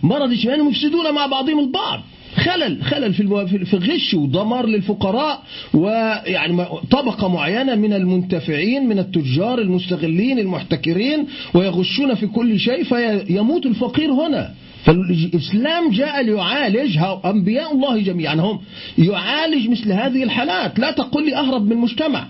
مرض 0.03 0.31
اجتماعي 0.31 0.61
مفسدون 0.61 1.13
مع 1.13 1.25
بعضهم 1.25 1.59
البعض. 1.59 2.01
خلل 2.35 2.83
خلل 2.83 3.13
في 3.13 3.47
في 3.65 3.73
الغش 3.73 4.13
ودمار 4.13 4.65
للفقراء 4.65 5.43
ويعني 5.73 6.65
طبقة 6.91 7.27
معينة 7.27 7.75
من 7.75 7.93
المنتفعين 7.93 8.87
من 8.87 8.99
التجار 8.99 9.59
المستغلين 9.59 10.39
المحتكرين 10.39 11.27
ويغشون 11.53 12.15
في 12.15 12.27
كل 12.27 12.59
شيء 12.59 12.83
فيموت 12.83 13.65
الفقير 13.65 14.11
هنا. 14.11 14.51
فالإسلام 14.83 15.91
جاء 15.91 16.21
ليعالج 16.21 16.97
أنبياء 17.25 17.73
الله 17.73 17.99
جميعا. 17.99 18.35
هم 18.35 18.59
يعالج 18.97 19.69
مثل 19.69 19.91
هذه 19.91 20.23
الحالات. 20.23 20.79
لا 20.79 20.91
تقول 20.91 21.25
لي 21.25 21.35
أهرب 21.35 21.65
من 21.65 21.71
المجتمع 21.71 22.27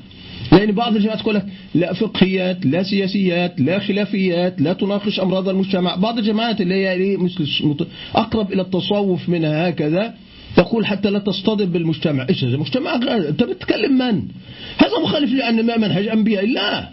لأن 0.52 0.72
بعض 0.72 0.96
الجماعات 0.96 1.20
تقول 1.20 1.36
لك 1.36 1.46
لا 1.76 1.94
فقهيات 1.94 2.66
لا 2.66 2.84
سياسيات 2.84 3.62
لا 3.62 3.80
خلافيات 3.80 4.62
لا 4.62 4.74
تناقش 4.74 5.20
أمراض 5.20 5.50
المجتمع. 5.50 5.96
بعض 5.96 6.18
الجماعات 6.18 6.62
اللي 6.62 6.76
هي 6.76 7.18
مثل 7.18 7.48
أقرب 8.16 8.54
إلى 8.54 8.62
التصوف 8.62 9.30
منها 9.30 9.70
هكذا 9.70 10.14
تقول 10.56 10.86
حتى 10.86 11.10
لا 11.10 11.20
تصطدم 11.20 11.66
بالمجتمع. 11.66 12.26
إيش 12.30 12.44
هذا؟ 12.44 12.56
المجتمع 12.56 12.96
أنت 12.96 13.44
بتتكلم 13.44 13.98
من؟ 13.98 14.24
هذا 14.78 15.00
مخالف 15.04 15.34
لأن 15.34 15.66
ما 15.66 15.78
منهج 15.78 16.08
أنبياء 16.08 16.46
الله. 16.46 16.90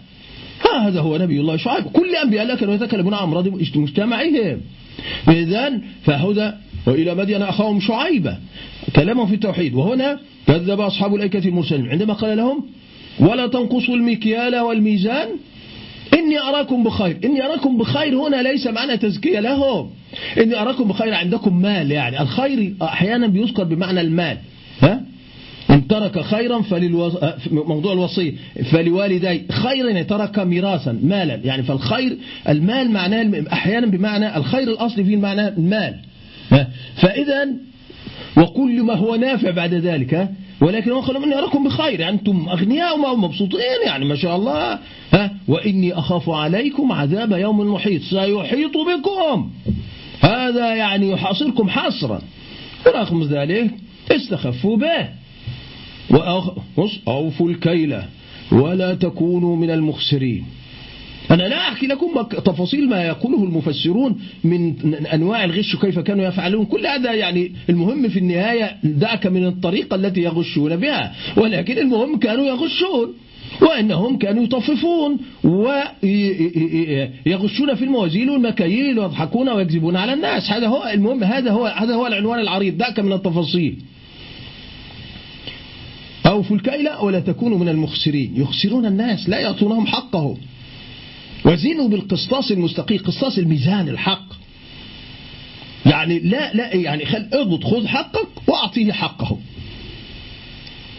هذا 0.81 0.99
هو 0.99 1.17
نبي 1.17 1.39
الله. 1.39 1.57
شعيب 1.57 1.83
كل 1.83 2.15
أنبياء 2.23 2.43
الله 2.43 2.55
كانوا 2.55 2.73
يتكلمون 2.73 3.13
عن 3.13 3.23
أمراض 3.23 3.47
مجتمعهم 3.75 4.61
إذن 5.27 5.81
فهدى 6.03 6.51
وإلى 6.87 7.15
مدين 7.15 7.41
أخاهم 7.41 7.79
شعيبة. 7.79 8.37
كلامهم 8.95 9.27
في 9.27 9.33
التوحيد. 9.33 9.73
وهنا 9.73 10.19
كذب 10.47 10.81
أصحاب 10.81 11.15
الأيكة 11.15 11.47
المرسلين. 11.47 11.89
عندما 11.89 12.13
قال 12.13 12.37
لهم 12.37 12.65
ولا 13.19 13.47
تنقصوا 13.47 13.95
المكيال 13.95 14.59
والميزان. 14.59 15.27
إني 16.13 16.39
أراكم 16.39 16.83
بخير. 16.83 17.17
إني 17.25 17.45
أراكم 17.45 17.77
بخير 17.77 18.15
هنا 18.15 18.41
ليس 18.41 18.67
معنى 18.67 18.97
تزكية 18.97 19.39
لهم. 19.39 19.89
إني 20.37 20.55
أراكم 20.61 20.87
بخير 20.87 21.13
عندكم 21.13 21.61
مال 21.61 21.91
يعني. 21.91 22.21
الخير 22.21 22.73
أحيانا 22.81 23.27
بيذكر 23.27 23.63
بمعنى 23.63 24.01
المال. 24.01 24.37
ها؟ 24.81 25.01
إن 25.69 25.87
ترك 25.87 26.21
خيرا 26.21 26.61
فللو... 26.61 27.11
موضوع 27.51 27.93
الوصية. 27.93 28.31
فلوالدي 28.71 29.41
خيرا 29.51 30.01
ترك 30.01 30.39
ميراثا 30.39 30.99
مالا. 31.03 31.35
يعني 31.43 31.63
فالخير 31.63 32.17
المال 32.49 32.91
معناه 32.91 33.43
أحيانا 33.53 33.87
بمعنى 33.87 34.37
الخير 34.37 34.67
الأصلي 34.67 35.03
فيه 35.03 35.17
معنى 35.17 35.47
المال. 35.47 35.95
فإذا 36.95 37.47
وكل 38.37 38.83
ما 38.83 38.93
هو 38.93 39.15
نافع 39.15 39.51
بعد 39.51 39.73
ذلك 39.73 40.29
ولكن 40.63 40.91
هو 40.91 41.01
مني 41.19 41.35
أراكم 41.35 41.63
بخير. 41.63 42.09
أنتم 42.09 42.49
أغنياء 42.49 42.99
ومبسوطين 42.99 43.81
يعني 43.85 44.05
ما 44.05 44.15
شاء 44.15 44.35
الله. 44.35 44.79
ها؟ 45.13 45.31
وإني 45.47 45.93
أخاف 45.93 46.29
عليكم 46.29 46.91
عذاب 46.91 47.31
يوم 47.31 47.73
محيط. 47.73 48.01
سيحيط 48.01 48.71
بكم. 48.77 49.49
هذا 50.21 50.75
يعني 50.75 51.11
يحاصركم 51.11 51.69
حصرا. 51.69 52.21
ورغم 52.85 53.23
ذلك. 53.23 53.71
استخفوا 54.11 54.77
به. 54.77 55.09
وأوفوا 57.07 57.49
الكيلة 57.49 58.07
ولا 58.51 58.93
تكونوا 58.93 59.55
من 59.55 59.69
المخسرين. 59.71 60.45
أنا 61.31 61.43
لا 61.43 61.57
أحكي 61.57 61.87
لكم 61.87 62.21
تفاصيل 62.21 62.89
ما 62.89 63.03
يقوله 63.03 63.43
المفسرون 63.43 64.21
من 64.43 64.75
أنواع 65.13 65.43
الغش 65.43 65.75
وكيف 65.75 65.99
كانوا 65.99 66.25
يفعلون. 66.25 66.65
كل 66.65 66.87
هذا 66.87 67.13
يعني 67.13 67.51
المهم 67.69 68.09
في 68.09 68.19
النهاية 68.19 68.77
دعك 68.83 69.27
من 69.27 69.47
الطريقة 69.47 69.95
التي 69.95 70.21
يغشون 70.21 70.75
بها. 70.75 71.15
ولكن 71.37 71.77
المهم 71.77 72.19
كانوا 72.19 72.45
يغشون 72.45 73.13
وأنهم 73.61 74.17
كانوا 74.17 74.43
يطففون 74.43 75.17
ويغشون 75.43 75.75
في 77.75 77.83
الموازين 77.83 78.29
والمكاييل 78.29 78.99
ويضحكون 78.99 79.49
ويكذبون 79.49 79.95
على 79.95 80.13
الناس. 80.13 80.51
هذا 80.51 80.67
هو 80.67 80.91
المهم 80.93 81.23
هذا 81.23 81.51
هو 81.51 81.65
هذا 81.65 81.95
هو 81.95 82.07
العنوان 82.07 82.39
العريض 82.39 82.77
دعك 82.77 82.99
من 82.99 83.13
التفاصيل. 83.13 83.77
أوفوا 86.25 86.55
الكيل 86.55 86.89
ولا 87.01 87.19
تكونوا 87.19 87.57
من 87.57 87.69
المخسرين. 87.69 88.33
يخسرون 88.35 88.85
الناس 88.85 89.29
لا 89.29 89.39
يعطونهم 89.39 89.87
حقهم. 89.87 90.37
وزنوا 91.45 91.89
بالقسطاس 91.89 92.51
المستقيم 92.51 92.97
قسطاس 92.97 93.39
الميزان 93.39 93.89
الحق. 93.89 94.33
يعني 95.85 96.19
لا 96.19 96.53
لا 96.53 96.75
يعني 96.75 97.05
خل 97.05 97.27
اضبط 97.33 97.63
خذ 97.63 97.87
حقك 97.87 98.27
واعطيه 98.47 98.91
حقه. 98.91 99.39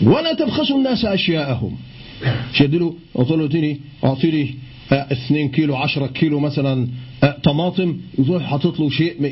ولا 0.02 0.34
تبخسوا 0.34 0.78
الناس 0.78 1.04
أشياءهم. 1.04 1.76
شد 2.52 2.74
له 2.74 2.94
قلت 3.14 3.78
اعطيني 4.04 4.54
2 4.92 5.48
كيلو 5.48 5.76
10 5.76 6.06
كيلو 6.06 6.40
مثلا 6.40 6.88
آه، 7.24 7.36
طماطم. 7.42 8.00
يروح 8.18 8.42
حاطط 8.42 8.80
له 8.80 8.90
شيء 8.90 9.24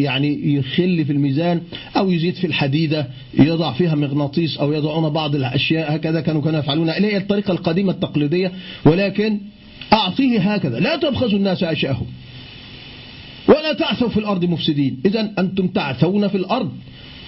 يعني 0.00 0.54
يخل 0.54 1.04
في 1.04 1.12
الميزان 1.12 1.62
أو 1.96 2.10
يزيد 2.10 2.34
في 2.34 2.46
الحديدة 2.46 3.08
يضع 3.38 3.72
فيها 3.72 3.94
مغناطيس 3.94 4.58
أو 4.58 4.72
يضعون 4.72 5.12
بعض 5.12 5.34
الأشياء 5.34 5.96
هكذا 5.96 6.20
كانوا 6.20 6.42
كانوا 6.42 6.60
يفعلون. 6.60 6.90
اليه 6.90 7.16
الطريقة 7.16 7.52
القديمة 7.52 7.92
التقليدية. 7.92 8.52
ولكن 8.84 9.40
أعطيه 9.92 10.54
هكذا. 10.54 10.80
لا 10.80 10.96
تبخسوا 10.96 11.38
الناس 11.38 11.62
أشياءهم. 11.62 12.06
ولا 13.48 13.72
تعثوا 13.72 14.08
في 14.08 14.16
الأرض 14.16 14.44
مفسدين. 14.44 15.00
إذا 15.06 15.32
أنتم 15.38 15.68
تعثون 15.68 16.28
في 16.28 16.34
الأرض. 16.34 16.72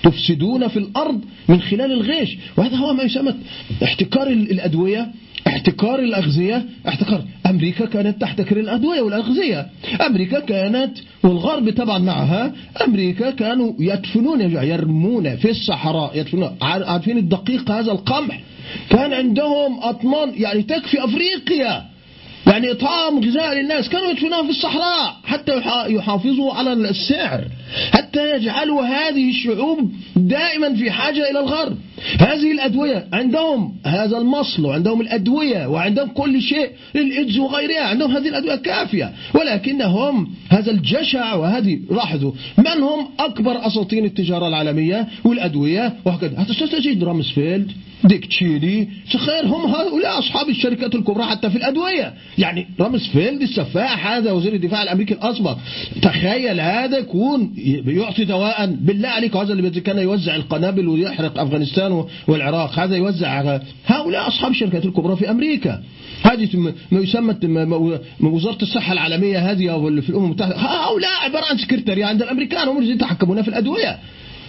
تفسدون 0.02 0.68
في 0.68 0.76
الأرض 0.76 1.20
من 1.48 1.60
خلال 1.60 1.92
الغش. 1.92 2.36
وهذا 2.56 2.76
هو 2.76 2.92
ما 2.92 3.02
يسمى 3.02 3.34
احتكار 3.82 4.26
الأدوية 4.26 5.10
احتكار 5.46 5.98
الأغذية. 5.98 6.66
احتكار. 6.88 7.24
أمريكا 7.46 7.86
كانت 7.86 8.20
تحتكر 8.20 8.60
الأدوية 8.60 9.00
والأغذية. 9.00 9.66
أمريكا 10.06 10.40
كانت 10.40 10.98
والغرب 11.22 11.70
طبعا 11.70 11.98
معها. 11.98 12.52
أمريكا 12.86 13.30
كانوا 13.30 13.72
يدفنون 13.78 14.40
يرمون 14.40 15.36
في 15.36 15.50
الصحراء 15.50 16.18
يدفنون. 16.18 16.56
عارفين 16.62 17.18
الدقيق 17.18 17.70
هذا 17.70 17.92
القمح؟ 17.92 18.40
كان 18.90 19.12
عندهم 19.12 19.80
أطنان 19.80 20.32
يعني 20.36 20.62
تكفي 20.62 21.04
أفريقيا. 21.04 21.89
يعني 22.47 22.70
إطعام 22.70 23.18
غذاء 23.25 23.54
للناس 23.54 23.88
كانوا 23.88 24.11
يدفنوها 24.11 24.42
في 24.42 24.50
الصحراء 24.50 25.16
حتى 25.25 25.62
يحافظوا 25.88 26.54
على 26.54 26.73
السعر 26.73 27.44
حتى 27.92 28.37
يجعلوا 28.37 28.82
هذه 28.82 29.30
الشعوب 29.30 29.92
دائما 30.16 30.75
في 30.75 30.90
حاجة 30.90 31.30
إلى 31.30 31.40
الغرب. 31.40 31.76
هذه 32.19 32.52
الأدوية 32.52 33.07
عندهم 33.12 33.76
هذا 33.87 34.19
المصل 34.19 34.64
وعندهم 34.66 35.00
الأدوية 35.00 35.66
وعندهم 35.66 36.09
كل 36.09 36.42
شيء 36.42 36.71
للإيدز 36.95 37.38
وغيرها 37.38 37.85
عندهم 37.85 38.11
هذه 38.11 38.28
الأدوية 38.28 38.57
كافية. 38.57 39.12
ولكنهم 39.35 40.30
هذا 40.49 40.71
الجشع 40.71 41.35
وهذه 41.35 41.80
لاحظوا 41.90 42.33
من 42.59 42.83
هم 42.83 43.09
أكبر 43.19 43.66
أساطين 43.66 44.04
التجارة 44.04 44.49
العالمية 44.49 45.09
والأدوية؟ 45.25 45.92
وهكذا. 46.04 46.47
تجد 46.73 47.04
رامسفيلد 47.04 47.73
ديك 48.04 48.26
تشيلي؟ 48.26 48.88
تخيل 49.12 49.47
هم 49.47 49.75
هؤلاء 49.75 50.19
أصحاب 50.19 50.49
الشركات 50.49 50.95
الكبرى 50.95 51.25
حتى 51.25 51.50
في 51.50 51.57
الأدوية. 51.57 52.14
يعني 52.38 52.66
رامسفيلد 52.80 53.42
السفاح 53.42 54.12
هذا 54.12 54.33
وزير 54.33 54.54
الدفاع 54.54 54.83
الأمريكي 54.83 55.14
الأسبق 55.14 55.57
تخيل 56.02 56.61
هذا 56.61 56.99
يكون 56.99 57.52
يعطي 57.87 58.25
دواء 58.25 58.66
بالله 58.66 59.09
عليك 59.09 59.37
هذا 59.37 59.52
اللي 59.52 59.71
كان 59.71 59.99
يوزع 59.99 60.37
القنابل 60.37 60.88
ويحرق 60.88 61.38
أفغانستان. 61.38 61.89
والعراق. 62.28 62.78
هذا 62.78 62.97
يوزع 62.97 63.59
هؤلاء 63.87 64.28
أصحاب 64.28 64.50
الشركات 64.50 64.85
الكبرى 64.85 65.16
في 65.16 65.30
أمريكا. 65.30 65.82
هذه 66.23 66.49
ما 66.90 67.00
يسمى 67.00 67.32
وزارة 68.20 68.62
الصحة 68.62 68.92
العالمية 68.92 69.50
هذه 69.50 69.70
في 70.00 70.11
الأمم 70.11 70.25
المتحدة. 70.25 70.56
هؤلاء 70.56 71.11
عبارة 71.25 71.44
عن 71.44 71.59
سكرتارية 71.59 72.04
عند 72.04 72.23
الأمريكان 72.23 72.68
هم 72.68 72.78
الذين 72.78 72.94
يتحكمون 72.94 73.42
في 73.42 73.49
الأدوية. 73.49 73.99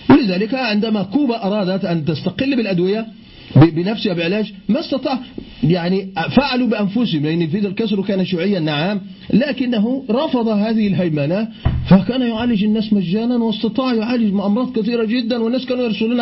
ولذلك 0.09 0.53
عندما 0.53 1.03
كوبا 1.03 1.47
أرادت 1.47 1.85
أن 1.85 2.05
تستقل 2.05 2.55
بالأدوية 2.55 3.07
بنفسها 3.55 4.13
بعلاج 4.13 4.53
ما 4.69 4.79
استطاع. 4.79 5.19
يعني 5.63 6.13
فعلوا 6.35 6.67
بأنفسهم 6.67 7.23
لأن 7.23 7.47
فيدل 7.47 7.73
كاسترو 7.73 8.03
كان 8.03 8.25
شيوعيا 8.25 8.59
نعم 8.59 9.01
لكنه 9.33 10.05
رفض 10.09 10.47
هذه 10.47 10.87
الهيمنة 10.87 11.47
فكان 11.89 12.21
يعالج 12.21 12.63
الناس 12.63 12.93
مجانا 12.93 13.35
واستطاع 13.35 13.93
يعالج 13.93 14.33
أمراض 14.33 14.79
كثيرة 14.79 15.05
جدا 15.05 15.37
والناس 15.37 15.65
كانوا 15.65 15.83
يرسلون 15.83 16.21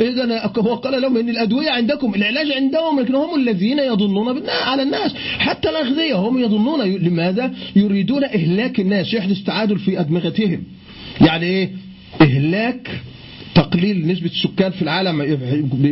إذا 0.00 0.52
هو 0.58 0.74
قال 0.74 1.02
لهم 1.02 1.16
أن 1.16 1.28
الأدوية 1.28 1.70
عندكم 1.70 2.14
العلاج 2.14 2.52
عندهم 2.52 3.00
لكن 3.00 3.14
هم 3.14 3.40
الذين 3.40 3.78
يظنون 3.78 4.42
على 4.48 4.82
الناس. 4.82 5.14
حتى 5.38 5.68
الأغذية 5.68 6.14
هم 6.14 6.38
يظنون 6.38 6.80
لماذا؟ 6.82 7.54
يريدون 7.76 8.24
إهلاك 8.24 8.80
الناس. 8.80 9.14
يحدث 9.14 9.42
تعادل 9.42 9.78
في 9.78 10.00
أدمغتهم. 10.00 10.62
يعني 11.20 11.46
إيه 11.46 11.70
إهلاك 12.20 12.90
تقليل 13.60 14.06
نسبة 14.06 14.26
السكان 14.26 14.72
في 14.72 14.82
العالم 14.82 15.38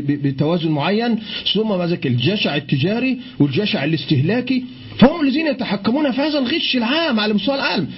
بتوازن 0.09 0.71
معين 0.71 1.19
ثم 1.55 1.83
ذلك 1.83 2.07
الجشع 2.07 2.57
التجاري 2.57 3.19
والجشع 3.39 3.85
الاستهلاكي. 3.85 4.65
فهم 4.99 5.21
الذين 5.21 5.47
يتحكمون 5.47 6.11
في 6.13 6.21
هذا 6.21 6.39
الغش 6.39 6.77
العام 6.77 7.21
على 7.21 7.35
مستوى 7.35 7.55
العالم. 7.55 7.89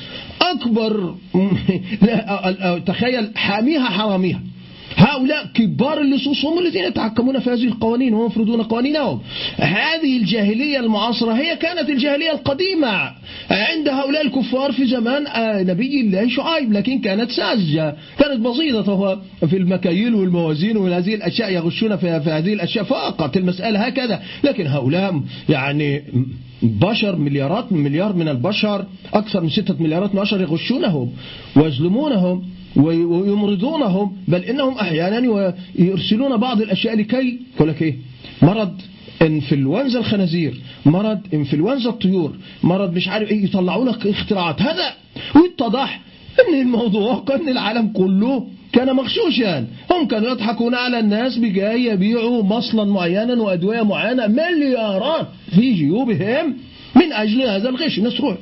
أكبر 0.43 1.15
تخيل 2.91 3.31
حاميها 3.37 3.85
حراميها 3.85 4.41
هؤلاء 5.01 5.47
كبار 5.55 6.01
اللصوص 6.01 6.45
هم 6.45 6.59
الذين 6.59 6.85
يتحكمون 6.85 7.39
في 7.39 7.51
هذه 7.51 7.65
القوانين 7.65 8.15
وهم 8.15 8.27
يفرضون 8.27 8.63
قوانينهم. 8.63 9.21
هذه 9.57 10.17
الجاهلية 10.17 10.81
المعاصرة 10.81 11.33
هي 11.33 11.57
كانت 11.57 11.91
الجاهلية 11.91 12.31
القديمة. 12.33 13.13
عند 13.51 13.89
هؤلاء 13.89 14.27
الكفار 14.27 14.73
في 14.73 14.87
زمان 14.87 15.27
آه، 15.27 15.63
نبي 15.63 16.01
الله 16.01 16.29
شعيب 16.29 16.73
لكن 16.73 17.01
كانت 17.01 17.31
ساذجة. 17.31 17.97
كانت 18.19 18.41
بسيطة 18.41 19.23
في 19.47 19.57
المكاييل 19.57 20.15
والموازين 20.15 20.77
وهذه 20.77 21.15
الأشياء 21.15 21.53
يغشون 21.53 21.97
في 21.97 22.09
هذه 22.09 22.53
الأشياء 22.53 22.85
فقط. 22.85 23.37
المسألة 23.37 23.79
هكذا. 23.79 24.23
لكن 24.45 24.67
هؤلاء 24.67 25.21
يعني 25.49 26.03
بشر 26.63 27.17
مليارات 27.17 27.73
مليار 27.73 28.13
من 28.13 28.29
البشر 28.29 28.87
أكثر 29.15 29.41
من 29.41 29.51
ستة 29.51 29.83
مليارات 29.83 30.15
من 30.15 30.19
البشر 30.19 30.41
يغشونهم 30.41 31.13
ويظلمونهم. 31.57 32.60
ويمرضونهم 32.77 34.17
بل 34.29 34.45
إنهم 34.45 34.75
أحيانا 34.75 35.55
يرسلون 35.79 36.37
بعض 36.37 36.61
الأشياء 36.61 36.97
لكي 36.97 37.39
يقول 37.57 37.69
لك 37.69 37.83
إيه؟ 37.83 37.97
مرض 38.43 38.81
إنفلونزا 39.23 39.99
الخنازير 39.99 40.61
مرض 40.87 41.21
إنفلونزا 41.35 41.91
الطيور 41.91 42.33
مرض 42.63 42.95
مش 42.95 43.09
عارف 43.09 43.31
إيه 43.31 43.45
يطلعوا 43.45 43.85
لك 43.85 44.07
اختراعات. 44.07 44.63
هذا 44.63 44.93
ويتضح 45.37 46.01
إن 46.49 46.61
الموضوع 46.61 47.25
كان 47.29 47.49
العالم 47.49 47.89
كله 47.89 48.47
كان 48.73 48.97
مغشوشا. 48.97 49.67
هم 49.91 50.07
كانوا 50.09 50.31
يضحكون 50.31 50.75
على 50.75 50.99
الناس 50.99 51.39
بجاي 51.39 51.85
يبيعوا 51.85 52.43
مصلا 52.43 52.85
معينا 52.85 53.43
وأدوية 53.43 53.83
معينة 53.83 54.27
مليارات 54.27 55.27
في 55.51 55.73
جيوبهم 55.73 56.57
من 56.97 57.13
أجل 57.13 57.43
هذا 57.43 57.69
الغش. 57.69 57.99
الناس 57.99 58.15
تروح 58.17 58.37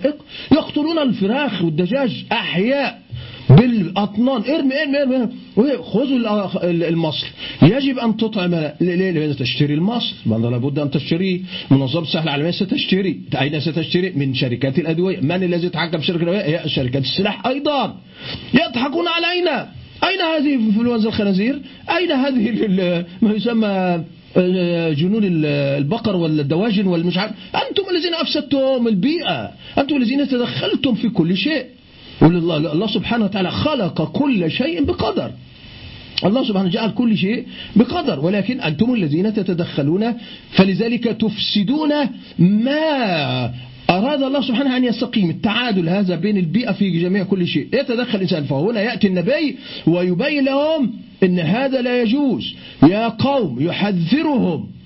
يقتلون 0.53 0.99
الفراخ 0.99 1.63
والدجاج 1.63 2.25
أحياء. 2.33 3.08
بالأطنان. 3.51 4.43
ارمي 4.43 4.83
ارمي 4.83 5.03
ارمي 5.03 5.29
خذوا 5.83 6.63
المصل. 6.65 7.27
يجب 7.63 7.99
أن 7.99 8.17
تطعم. 8.17 8.55
ليه 8.81 9.11
لماذا 9.11 9.33
تشتري 9.33 9.75
المصل. 9.75 10.15
لابد 10.27 10.79
أن 10.79 10.91
تشتري. 10.91 11.45
منظمة 11.71 12.03
الصحة 12.03 12.25
العالمية 12.25 12.51
ستشتري. 12.51 13.21
أين 13.41 13.61
ستشتري. 13.61 14.11
من 14.11 14.35
شركات 14.35 14.79
الأدوية. 14.79 15.21
من 15.21 15.43
الذي 15.43 15.67
يتحكم 15.67 15.99
في 15.99 16.07
شركة 16.07 16.23
الأدوية؟ 16.23 16.43
هي 16.43 16.69
شركات 16.69 17.03
السلاح 17.03 17.47
أيضا. 17.47 17.97
يضحكون 18.55 19.05
علينا 19.09 19.69
أين؟ 20.05 20.21
هذه 20.21 20.55
انفلونزا 20.55 21.09
الخنازير؟ 21.09 21.61
أين 21.97 22.13
هذه 22.13 23.05
ما 23.23 23.33
يسمى 23.33 24.05
آه، 24.37 24.93
جنون 24.93 25.23
البقر 25.25 26.17
والدواجن 26.17 26.87
والمش 26.87 27.19
عارف؟ 27.19 27.33
أنتم 27.55 27.83
الذين 27.91 28.15
أفسدتم 28.15 28.89
البيئة. 28.89 29.51
أنتم 29.79 29.97
الذين 29.97 30.29
تدخلتم 30.29 30.95
في 30.95 31.09
كل 31.09 31.37
شيء. 31.37 31.65
الله 32.23 32.87
سبحانه 32.87 33.25
وتعالى 33.25 33.51
خلق 33.51 34.13
كل 34.13 34.51
شيء 34.51 34.85
بقدر. 34.85 35.31
الله 36.25 36.45
سبحانه 36.49 36.69
جعل 36.69 36.91
كل 36.91 37.17
شيء 37.17 37.47
بقدر. 37.77 38.21
ولكن 38.21 38.61
أنتم 38.61 38.95
الذين 38.95 39.35
تتدخلون 39.35 40.15
فلذلك 40.51 41.05
تفسدون 41.05 41.91
ما 42.39 43.53
أراد 43.91 44.23
الله 44.23 44.41
سبحانه 44.41 44.77
أن 44.77 44.85
يستقيم. 44.85 45.31
التعادل 45.31 45.89
هذا 45.89 46.17
بين 46.17 46.37
البيئة 46.37 46.73
في 46.73 46.91
جميع 46.91 47.23
كل 47.23 47.47
شيء. 47.47 47.69
يتدخل 47.73 48.17
الإنسان 48.17 48.45
فهنا 48.45 48.81
يأتي 48.81 49.07
النبي 49.07 49.57
ويبين 49.87 50.45
لهم 50.45 50.93
أن 51.23 51.39
هذا 51.39 51.83
لا 51.83 52.03
يجوز. 52.03 52.55
يا 52.83 53.09
قوم 53.09 53.57
يحذرهم. 53.61 54.78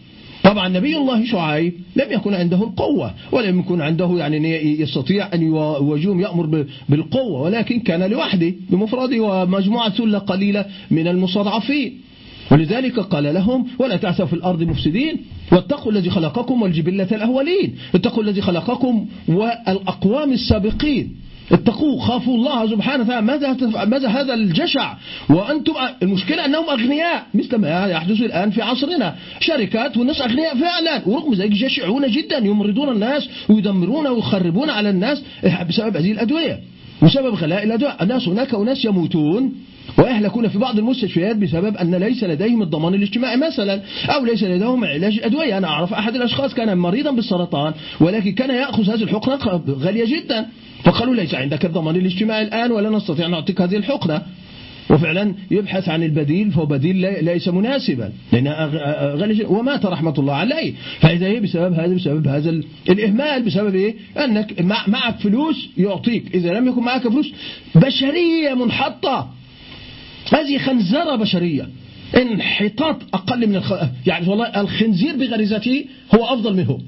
طبعا 0.45 0.69
نبي 0.69 0.97
الله 0.97 1.25
شعيب 1.25 1.73
لم 1.97 2.07
يكن 2.13 2.35
عنده 2.35 2.57
القوة 2.63 3.15
ولم 3.33 3.59
يكن 3.61 3.81
عنده 3.81 4.11
يعني 4.19 4.81
يستطيع 4.81 5.29
أن 5.35 5.43
يواجههم 5.43 6.21
يأمر 6.21 6.67
بالقوة 6.89 7.41
ولكن 7.41 7.81
كان 7.81 8.03
لوحده 8.11 8.55
بمفرده 8.71 9.21
ومجموعة 9.21 9.91
ثلة 9.91 10.19
قليلة 10.19 10.65
من 10.91 11.09
المستضعفين. 11.09 12.01
ولذلك 12.51 13.01
قال 13.01 13.35
لهم 13.35 13.67
ولا 13.79 13.97
تعثوا 13.97 14.27
في 14.27 14.33
الأرض 14.33 14.63
مفسدين 14.63 15.17
واتقوا 15.53 15.93
الذي 15.93 16.11
خلقكم 16.11 16.63
والجبلة 16.63 17.09
الأولين 17.13 17.75
اتقوا 17.95 18.23
الذي 18.23 18.41
خلقكم 18.41 19.07
والأقوام 19.29 20.33
السابقين. 20.33 21.17
اتقوا 21.53 22.01
خافوا 22.01 22.35
الله 22.37 22.71
سبحانه 22.71 23.05
وتعالى. 23.05 23.27
ماذا 23.27 23.57
ماذا 23.85 24.09
هذا 24.09 24.35
الجشع؟ 24.35 24.95
وأنتم 25.31 25.73
المشكلة 26.03 26.45
أنهم 26.45 26.71
أغنياء. 26.71 27.27
مثل 27.35 27.57
ما 27.57 27.87
يحدث 27.87 28.21
الآن 28.21 28.51
في 28.51 28.63
عصرنا. 28.63 29.15
شركات 29.41 29.97
والناس 29.97 30.21
أغنياء 30.21 30.57
فعلا. 30.57 31.03
ورغم 31.09 31.35
ذلك 31.35 31.51
جشعون 31.51 32.07
جدا 32.07 32.39
يمرضون 32.39 32.89
الناس 32.89 33.29
ويدمرون 33.49 34.07
ويخربون 34.07 34.71
على 34.71 34.91
الناس 34.91 35.23
بسبب 35.69 35.97
هذه 35.97 36.13
الأدوية. 36.13 36.61
بسبب 37.03 37.35
غلاء 37.35 37.65
الأدوية. 37.65 37.97
الناس 38.03 38.29
هناك 38.29 38.55
أناس 38.55 38.85
يموتون 38.85 39.53
ويهلكون 39.99 40.49
في 40.49 40.59
بعض 40.59 40.79
المستشفيات 40.79 41.37
بسبب 41.37 41.77
أن 41.77 41.95
ليس 41.95 42.25
لديهم 42.25 42.63
الضمان 42.63 42.95
الاجتماعي 42.95 43.37
مثلا 43.37 43.81
أو 44.09 44.25
ليس 44.25 44.43
لديهم 44.43 44.85
علاج 44.85 45.19
الأدوية 45.19 45.59
أنا 45.59 45.67
أعرف 45.69 45.93
أحد 45.93 46.15
الأشخاص 46.17 46.55
كان 46.55 46.79
مريضا 46.79 47.11
بالسرطان 47.11 47.73
ولكن 48.01 48.33
كان 48.33 48.51
يأخذ 48.51 48.91
هذه 48.91 49.03
الحقنة 49.03 49.63
غالية 49.71 50.05
جدا. 50.05 50.47
فقالوا 50.85 51.15
ليس 51.15 51.35
عندك 51.35 51.65
الضمان 51.65 51.97
الاجتماعي 51.97 52.43
الآن 52.43 52.73
ولا 52.73 52.91
نستطيع 52.91 53.27
أن 53.27 53.31
نعطيك 53.31 53.61
هذه 53.61 53.77
الحقنة. 53.77 54.23
وفعلا 54.91 55.35
يبحث 55.51 55.89
عن 55.89 56.03
البديل 56.03 56.51
فهو 56.51 56.67
بديل 56.67 57.25
ليس 57.25 57.49
مناسبا. 57.49 58.13
لأن 58.33 59.47
ومات 59.47 59.87
رحمة 59.87 60.15
الله 60.19 60.35
عليه. 60.35 60.73
فإذا 61.01 61.27
هي 61.27 61.41
بسبب 61.41 61.73
هذا 61.73 61.95
بسبب 61.95 62.27
هذا 62.29 62.61
الإهمال 62.91 63.43
بسبب 63.43 63.75
إيه؟ 63.75 63.95
أنك 64.25 64.61
معك 64.89 65.19
فلوس 65.19 65.69
يعطيك. 65.77 66.35
إذا 66.35 66.53
لم 66.53 66.69
يكن 66.69 66.83
معك 66.83 67.09
فلوس 67.09 67.33
بشرية 67.75 68.55
منحطة. 68.55 69.31
هذه 70.33 70.59
خنزرة 70.59 71.17
بشرية. 71.17 71.69
انحطاط 72.17 73.03
أقل 73.15 73.47
من 73.47 73.57
الخ... 73.57 73.73
يعني 74.07 74.29
والله 74.29 74.61
الخنزير 74.61 75.17
بغريزته 75.17 75.85
هو 76.15 76.25
أفضل 76.25 76.57
منه. 76.57 76.79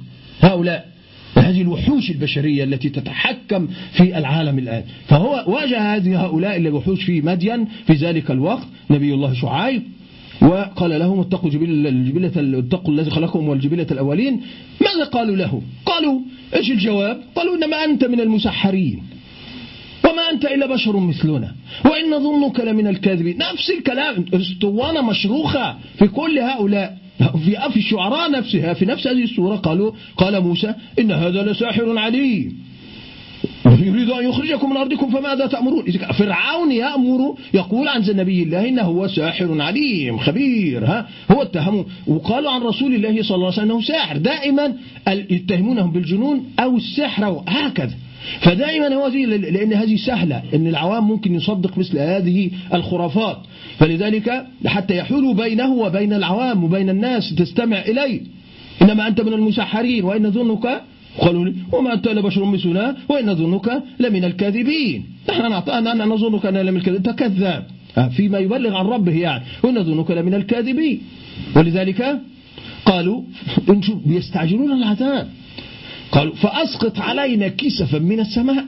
هؤلاء. 0.40 0.93
هذه 1.38 1.62
الوحوش 1.62 2.10
البشرية 2.10 2.64
التي 2.64 2.88
تتحكم 2.88 3.68
في 3.92 4.18
العالم 4.18 4.58
الآن. 4.58 4.82
فهو 5.06 5.44
واجه 5.46 5.96
هذه 5.96 6.24
هؤلاء 6.24 6.56
الوحوش 6.56 7.04
في 7.04 7.20
مدين 7.20 7.64
في 7.86 7.92
ذلك 7.92 8.30
الوقت 8.30 8.66
نبي 8.90 9.14
الله 9.14 9.34
شعيب 9.34 9.82
وقال 10.42 10.90
لهم 10.90 11.20
اتقوا 11.20 11.50
الجبلة 11.50 12.58
اتقوا 12.58 12.94
الذي 12.94 13.10
خلقهم 13.10 13.48
والجبلة 13.48 13.86
الأولين. 13.90 14.40
ماذا 14.80 15.04
قالوا 15.04 15.36
له؟ 15.36 15.62
قالوا 15.86 16.20
إيش 16.54 16.70
الجواب؟ 16.70 17.20
قالوا 17.36 17.56
إنما 17.56 17.84
أنت 17.84 18.04
من 18.04 18.20
المسحرين. 18.20 19.02
وما 20.04 20.22
أنت 20.32 20.44
إلا 20.44 20.66
بشر 20.66 20.96
مثلنا. 20.96 21.54
وإن 21.84 22.22
ظنك 22.24 22.60
لمن 22.60 22.86
الكاذبين. 22.86 23.38
نفس 23.38 23.70
الكلام. 23.78 24.24
اسطوانة 24.34 25.02
مشروخة 25.10 25.76
في 25.98 26.08
كل 26.08 26.38
هؤلاء. 26.38 27.03
في 27.18 27.70
في 27.70 27.76
الشعراء 27.76 28.30
نفسها 28.30 28.74
في 28.74 28.86
نفس 28.86 29.06
هذه 29.06 29.24
السورة 29.24 29.56
قالوا 29.56 29.92
قال 30.16 30.40
موسى 30.40 30.74
إن 30.98 31.12
هذا 31.12 31.42
لساحر 31.42 31.98
عليم. 31.98 32.64
يريد 33.66 34.10
أن 34.10 34.28
يخرجكم 34.28 34.70
من 34.70 34.76
أرضكم 34.76 35.10
فماذا 35.10 35.46
تأمرون؟ 35.46 35.84
فرعون 35.90 36.72
يأمر 36.72 37.34
يقول 37.54 37.88
عن 37.88 38.04
نبي 38.08 38.42
الله 38.42 38.68
إنه 38.68 38.82
هو 38.82 39.08
ساحر 39.08 39.60
عليم 39.60 40.18
خبير 40.18 40.84
ها 40.84 41.08
هو 41.30 41.42
اتهموا 41.42 41.84
وقالوا 42.06 42.50
عن 42.50 42.60
رسول 42.60 42.94
الله 42.94 43.22
صلى 43.22 43.34
الله 43.34 43.46
عليه 43.46 43.56
وسلم 43.56 43.70
أنه 43.70 43.80
ساحر. 43.80 44.16
دائما 44.16 44.74
يتهمونهم 45.08 45.90
بالجنون 45.92 46.44
أو 46.58 46.76
السحر 46.76 47.42
هكذا. 47.48 47.94
فدائما 48.40 48.94
هو 48.94 49.06
هذه 49.06 49.24
لأن 49.26 49.72
هذه 49.72 49.96
سهلة 49.96 50.42
أن 50.54 50.66
العوام 50.66 51.08
ممكن 51.08 51.34
يصدق 51.34 51.78
مثل 51.78 51.98
هذه 51.98 52.50
الخرافات. 52.74 53.36
فلذلك 53.78 54.46
حتى 54.66 54.96
يحول 54.96 55.34
بينه 55.34 55.72
وبين 55.72 56.12
العوام 56.12 56.64
وبين 56.64 56.90
الناس 56.90 57.34
تستمع 57.34 57.78
إليه. 57.78 58.20
إنما 58.82 59.08
أنت 59.08 59.20
من 59.20 59.32
المسحرين 59.32 60.04
وإن 60.04 60.30
ظنك 60.30 60.82
قالوا 61.18 61.44
لي 61.44 61.54
وما 61.72 61.92
أنت 61.92 62.06
إلا 62.06 62.20
بشر 62.20 62.44
مثلنا 62.44 62.96
وإن 63.08 63.34
ظنك 63.34 63.82
لمن 64.00 64.24
الكاذبين. 64.24 65.04
نحن 65.28 65.52
أنا 65.68 66.04
نظنك 66.04 66.46
أنا 66.46 66.62
لمن 66.62 66.76
الكاذبين. 66.76 67.06
أنت 67.06 67.18
كذاب. 67.18 67.64
فيما 68.10 68.38
يبلغ 68.38 68.76
عن 68.76 68.86
ربه 68.86 69.18
يعني. 69.18 69.44
وإن 69.62 69.84
ظنك 69.84 70.10
لمن 70.10 70.34
الكاذبين. 70.34 71.00
ولذلك 71.56 72.20
قالوا 72.86 73.22
بيستعجلون 74.06 74.72
العذاب. 74.72 75.28
قالوا 76.14 76.34
فأسقط 76.34 76.98
علينا 76.98 77.48
كسفا 77.48 77.98
من 77.98 78.20
السماء. 78.20 78.64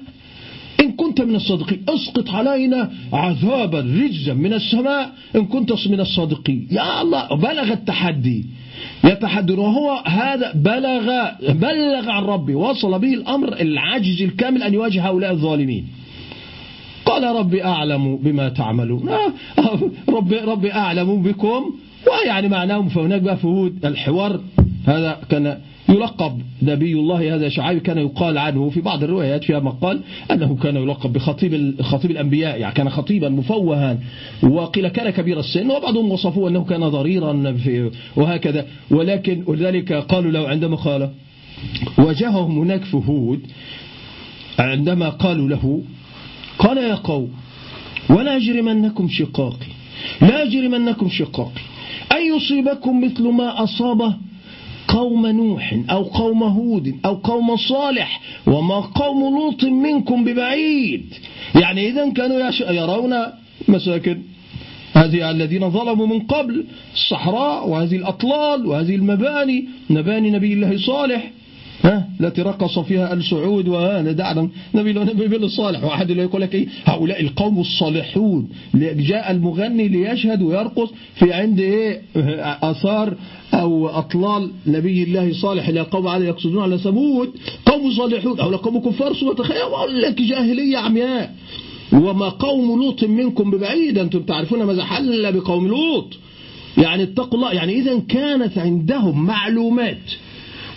إن 0.81 0.93
كنت 0.93 1.21
من 1.21 1.35
الصادقين 1.35 1.85
أسقط 1.89 2.31
علينا 2.31 2.91
عذابا 3.13 3.81
رجزا 3.81 4.35
من 4.35 4.53
السماء. 4.53 5.13
إن 5.37 5.47
كنت 5.47 5.73
من 5.73 6.01
الصادقين. 6.01 6.69
يا 6.71 7.03
الله 7.03 7.29
بلغ 7.29 7.73
التحدي. 7.73 8.45
يتحدث 9.05 9.59
وهو 9.59 10.03
هذا 10.07 10.53
بلغ 10.55 11.07
بلغ 11.53 12.11
عن 12.11 12.23
ربي 12.23 12.55
وصل 12.55 12.99
به 12.99 13.15
الأمر 13.15 13.61
العجز 13.61 14.23
الكامل 14.23 14.63
أن 14.63 14.75
يواجه 14.75 15.09
هؤلاء 15.09 15.31
الظالمين. 15.33 15.85
قال 17.07 17.37
ربي 17.37 17.65
أعلم 17.65 18.17
بما 18.17 18.49
تعملون. 18.49 19.11
ربي, 20.17 20.37
ربي 20.37 20.73
أعلم 20.73 21.23
بكم. 21.23 21.63
ويعني 22.07 22.49
معناهم 22.49 22.89
فهناك 22.89 23.23
بقى 23.23 23.37
فهود 23.37 23.87
الحوار. 23.87 24.41
هذا 24.87 25.19
كان 25.31 25.59
يلقب 25.89 26.43
نبي 26.63 26.93
الله 26.93 27.35
هذا 27.35 27.49
شعيب 27.49 27.79
كان 27.79 27.99
يقال 27.99 28.39
عنه 28.39 28.71
في 28.71 28.81
بعض 28.81 29.05
الروايات 29.05 29.45
فيها 29.45 29.61
مقال 29.61 30.01
أنه 30.31 30.57
كان 30.57 30.77
يلقب 30.77 31.13
بخطيب 31.13 31.83
خطيب 31.83 32.11
الأنبياء 32.11 32.61
يعني 32.61 32.75
كان 32.75 32.91
خطيبا 32.91 33.29
مفوها 33.29 33.99
وقيل 34.43 34.89
كان 34.89 35.11
كبير 35.11 35.41
السن 35.41 35.71
وبعضهم 35.71 36.11
وصفوه 36.11 36.49
أنه 36.49 36.65
كان 36.65 36.89
ضريرا 36.89 37.57
وهكذا. 38.17 38.67
ولكن 38.91 39.45
ولذلك 39.47 39.93
قالوا 39.93 40.33
له 40.33 40.49
عندما 40.49 40.77
قال 40.77 41.11
واجههم 41.99 42.59
هناك 42.59 42.85
فهود. 42.85 43.41
عندما 44.59 45.09
قالوا 45.09 45.49
له 45.49 45.83
قال 46.59 46.79
يا 46.79 46.95
قوم 46.95 47.33
ولا 48.11 48.37
يجرمنكم 48.37 49.09
شقاقي 49.09 49.67
لا 50.21 50.43
يجرمنكم 50.43 51.09
شقاقي 51.09 51.63
أن 52.13 52.37
يصيبكم 52.37 53.05
مثل 53.05 53.29
ما 53.29 53.63
أصابه 53.63 54.15
قوم 54.89 55.27
نوح 55.27 55.77
أو 55.91 56.03
قوم 56.03 56.43
هود 56.43 56.95
أو 57.05 57.15
قوم 57.15 57.57
صالح 57.57 58.21
وما 58.47 58.81
قوم 58.81 59.35
لوط 59.35 59.65
منكم 59.65 60.25
ببعيد. 60.25 61.15
يعني 61.55 61.89
إذا 61.89 62.11
كانوا 62.11 62.51
يرون 62.71 63.15
مساكن. 63.69 64.23
هذه 64.95 65.31
الذين 65.31 65.71
ظلموا 65.71 66.07
من 66.07 66.21
قبل 66.21 66.65
الصحراء 66.95 67.69
وهذه 67.69 67.97
الأطلال 67.97 68.67
وهذه 68.67 68.95
المباني 68.95 69.65
مباني 69.91 70.31
نبي 70.31 70.53
الله 70.53 70.79
صالح. 70.87 71.31
ها؟ 71.85 72.09
التي 72.21 72.43
رقص 72.43 72.79
فيها 72.79 73.13
آل 73.13 73.25
سعود 73.25 73.69
وهذا 73.69 74.13
دعنا 74.13 74.49
نبي 74.75 74.93
نبي 74.93 75.37
الصالح 75.37 75.85
واحد 75.85 76.11
اللي 76.11 76.23
يقول 76.23 76.43
لك 76.43 76.55
إيه؟ 76.55 76.67
هؤلاء 76.85 77.21
القوم 77.21 77.61
الصالحون. 77.61 78.49
جاء 78.75 79.31
المغني 79.31 79.89
ليشهد 79.89 80.43
ويرقص 80.43 80.89
في 81.15 81.33
عند 81.33 81.61
إيه؟ 81.61 82.03
آثار 82.63 83.15
أو 83.55 83.89
أطلال 83.89 84.51
نبي 84.67 85.03
الله 85.03 85.33
صالح. 85.33 85.69
اللي 85.69 85.81
القوم 85.81 86.09
على 86.09 86.25
يقصدون 86.25 86.63
على 86.63 86.79
ثمود. 86.79 87.31
قوم 87.67 87.91
صالحون. 87.91 88.41
أو 88.41 88.57
قوم 88.57 88.79
كفار. 88.79 89.15
سوى 89.15 89.35
تخيل. 89.35 89.57
أقول 89.57 90.03
لك 90.03 90.23
جاهلية 90.23 90.77
عمياء. 90.77 91.35
وما 91.93 92.29
قوم 92.29 92.83
لوط 92.83 93.05
منكم 93.05 93.51
ببعيد. 93.51 93.99
أنتم 93.99 94.23
تعرفون 94.23 94.63
ماذا 94.63 94.85
حل 94.85 95.33
بقوم 95.33 95.69
لوط. 95.69 96.15
يعني 96.79 97.03
اتقوا 97.03 97.39
الله. 97.39 97.53
يعني 97.53 97.73
اذا 97.73 97.99
كانت 98.09 98.59
عندهم 98.59 99.27
معلومات. 99.27 99.99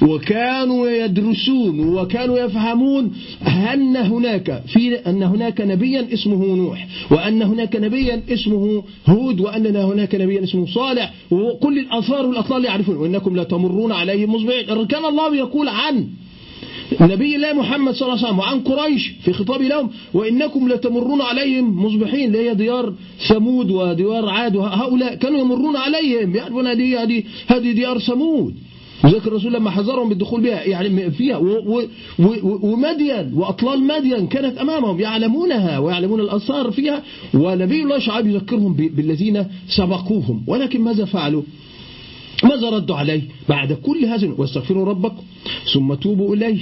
وكانوا 0.02 0.90
يدرسون 0.90 1.80
وكانوا 1.80 2.40
يفهمون 2.40 3.12
أن 3.74 3.98
هناك 3.98 4.64
في 4.68 4.96
أن 4.96 5.24
هناك 5.24 5.62
نبيا 5.62 6.08
اسمه 6.14 6.46
نوح 6.56 6.88
وأن 7.12 7.42
هناك 7.42 7.76
نبيا 7.76 8.24
اسمه 8.30 8.84
هود 9.08 9.40
وأن 9.40 9.76
هناك 9.76 10.16
نبيا 10.16 10.44
اسمه 10.44 10.66
صالح. 10.66 11.14
وكل 11.32 11.80
الأثار 11.80 12.26
والأطلال 12.26 12.66
يعرفون 12.66 12.96
وإنكم 12.96 13.36
لا 13.36 13.44
تمرون 13.44 13.92
عليهم 13.92 14.36
مصبعين 14.36 14.86
كان 14.86 15.06
الله 15.06 15.36
يقول 15.36 15.70
عن 15.70 16.08
نبي 17.02 17.36
الله 17.36 17.54
محمد 17.54 17.94
صلى 17.94 18.08
الله 18.08 18.18
عليه 18.18 18.28
وسلم 18.28 18.40
وعن 18.40 18.60
قريش 18.60 19.12
في 19.24 19.34
خطاب 19.34 19.62
لهم 19.62 19.90
وإنكم 20.14 20.70
لتمرون 20.70 21.22
عليهم 21.22 21.86
مصبحين. 21.86 22.36
اللي 22.36 22.50
هي 22.50 22.56
ديار 22.56 22.94
ثمود 23.28 23.72
وديار 23.72 24.30
عاد؟ 24.30 24.56
وهؤلاء 24.56 25.16
كانوا 25.16 25.40
يمرون 25.40 25.76
عليهم. 25.76 26.36
يعرفون 26.36 26.68
هذه 26.68 27.24
هذه 27.48 27.72
ديار 27.72 28.00
ثمود. 28.00 28.56
وذلك 29.04 29.28
الرسول 29.28 29.54
لما 29.54 29.70
حذرهم 29.70 30.10
بالدخول 30.10 30.42
بها 30.42 30.64
يعني 30.64 31.12
فيها 31.12 31.38
ومدين 32.44 33.34
وأطلال 33.34 33.84
مدين 33.84 34.28
كانت 34.28 34.58
أمامهم 34.58 35.00
يعلمونها 35.00 35.80
ويعلمون 35.80 36.20
الأثار 36.20 36.72
فيها 36.72 37.04
ونبي 37.34 37.84
الله 37.84 38.00
شعب 38.00 38.28
يذكرهم 38.28 38.74
بالذين 38.74 39.46
سبقوهم. 39.68 40.44
ولكن 40.48 40.82
ماذا 40.82 41.06
فعلوا؟ 41.06 41.44
ماذا 42.44 42.70
ردوا 42.70 42.96
عليه؟ 42.96 43.22
بعد 43.50 43.74
كل 43.74 44.06
هذا 44.06 44.34
واستغفروا 44.38 44.86
ربكم 44.86 45.24
ثم 45.74 45.94
توبوا 45.94 46.36
إليه. 46.36 46.60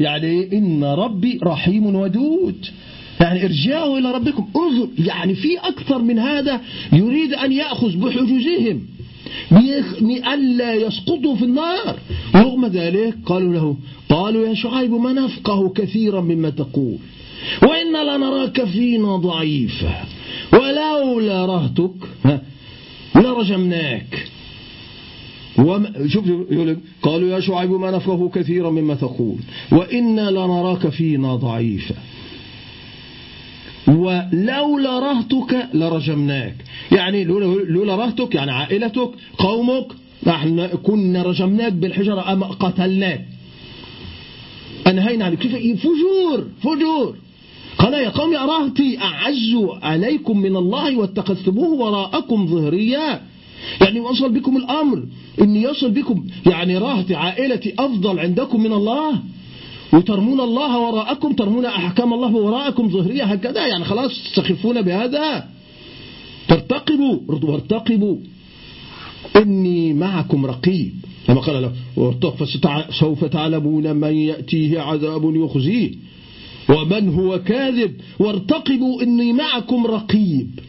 يعني 0.00 0.58
إن 0.58 0.84
ربي 0.84 1.40
رحيم 1.44 1.86
ودود. 1.86 2.66
يعني 3.20 3.44
ارجعوا 3.44 3.98
إلى 3.98 4.12
ربكم. 4.12 4.48
انظر 4.56 4.88
يعني 4.98 5.34
في 5.34 5.58
أكثر 5.58 6.02
من 6.02 6.18
هذا 6.18 6.60
يريد 6.92 7.34
أن 7.34 7.52
يأخذ 7.52 7.96
بحجوزهم 7.96 8.95
ألا 10.34 10.74
يسقطوا 10.74 11.36
في 11.36 11.44
النار. 11.44 11.98
رغم 12.34 12.66
ذلك 12.66 13.14
قالوا 13.26 13.54
له 13.54 13.76
قالوا 14.08 14.46
يا 14.46 14.54
شعيب 14.54 14.92
ما 14.92 15.12
نفقه 15.12 15.68
كثيرا 15.68 16.20
مما 16.20 16.50
تقول. 16.50 16.98
وإنا 17.62 18.16
لنراك 18.16 18.64
فينا 18.64 19.16
ضعيفا. 19.16 20.04
ولولا 20.52 21.46
رهتك 21.46 21.92
لرجمناك. 23.16 24.28
شوف 26.06 26.24
قالوا 27.02 27.28
يا 27.30 27.40
شعيب 27.40 27.70
ما 27.70 27.90
نفقه 27.90 28.28
كثيرا 28.28 28.70
مما 28.70 28.94
تقول. 28.94 29.38
وإنا 29.72 30.30
لنراك 30.30 30.88
فينا 30.88 31.36
ضعيفا. 31.36 31.94
ولولا 33.88 34.98
رهتك 34.98 35.68
لرجمناك. 35.74 36.54
يعني 36.92 37.24
لولا 37.24 37.96
رهتك 37.96 38.34
يعني 38.34 38.52
عائلتك 38.52 39.10
قومك 39.38 39.86
نحن 40.26 40.66
كنا 40.66 41.22
رجمناك 41.22 41.72
بالحجرة 41.72 42.32
أما 42.32 42.46
قتلناك. 42.46 43.26
أنهينا 44.86 45.34
كيف؟ 45.34 45.80
فجور 45.80 46.46
فجور. 46.62 47.16
قال 47.78 47.94
يا 47.94 48.08
قوم 48.08 48.32
يا 48.32 48.44
رهتي 48.44 48.98
أعز 48.98 49.54
عليكم 49.82 50.38
من 50.38 50.56
الله 50.56 50.96
واتخذتموه 50.96 51.68
وراءكم 51.68 52.46
ظهريا. 52.46 53.20
يعني 53.80 54.00
وصل 54.00 54.32
بكم 54.32 54.56
الأمر. 54.56 55.02
إن 55.40 55.56
يصل 55.56 55.90
بكم 55.90 56.26
يعني 56.46 56.78
رهتي 56.78 57.14
عائلتي 57.14 57.74
أفضل 57.78 58.18
عندكم 58.18 58.62
من 58.62 58.72
الله. 58.72 59.20
وترمون 59.92 60.40
الله 60.40 60.78
وراءكم 60.78 61.32
ترمون 61.32 61.64
أحكام 61.64 62.14
الله 62.14 62.34
وراءكم 62.34 62.88
ظهرية 62.90 63.24
هكذا. 63.24 63.66
يعني 63.66 63.84
خلاص 63.84 64.10
تستخفون 64.24 64.82
بهذا. 64.82 65.48
ترتقبوا 66.48 67.18
وارتقبوا. 67.28 68.16
إني 69.36 69.92
معكم 69.92 70.46
رقيب. 70.46 70.94
لما 71.28 71.40
قال 71.40 71.62
له 71.62 71.72
فسوف 72.30 73.24
تعلمون 73.24 73.96
من 73.96 74.12
يأتيه 74.12 74.80
عذاب 74.80 75.36
يخزيه. 75.36 75.92
ومن 76.68 77.14
هو 77.14 77.38
كاذب؟ 77.38 78.00
وارتقبوا 78.18 79.02
إني 79.02 79.32
معكم 79.32 79.86
رقيب. 79.86 80.60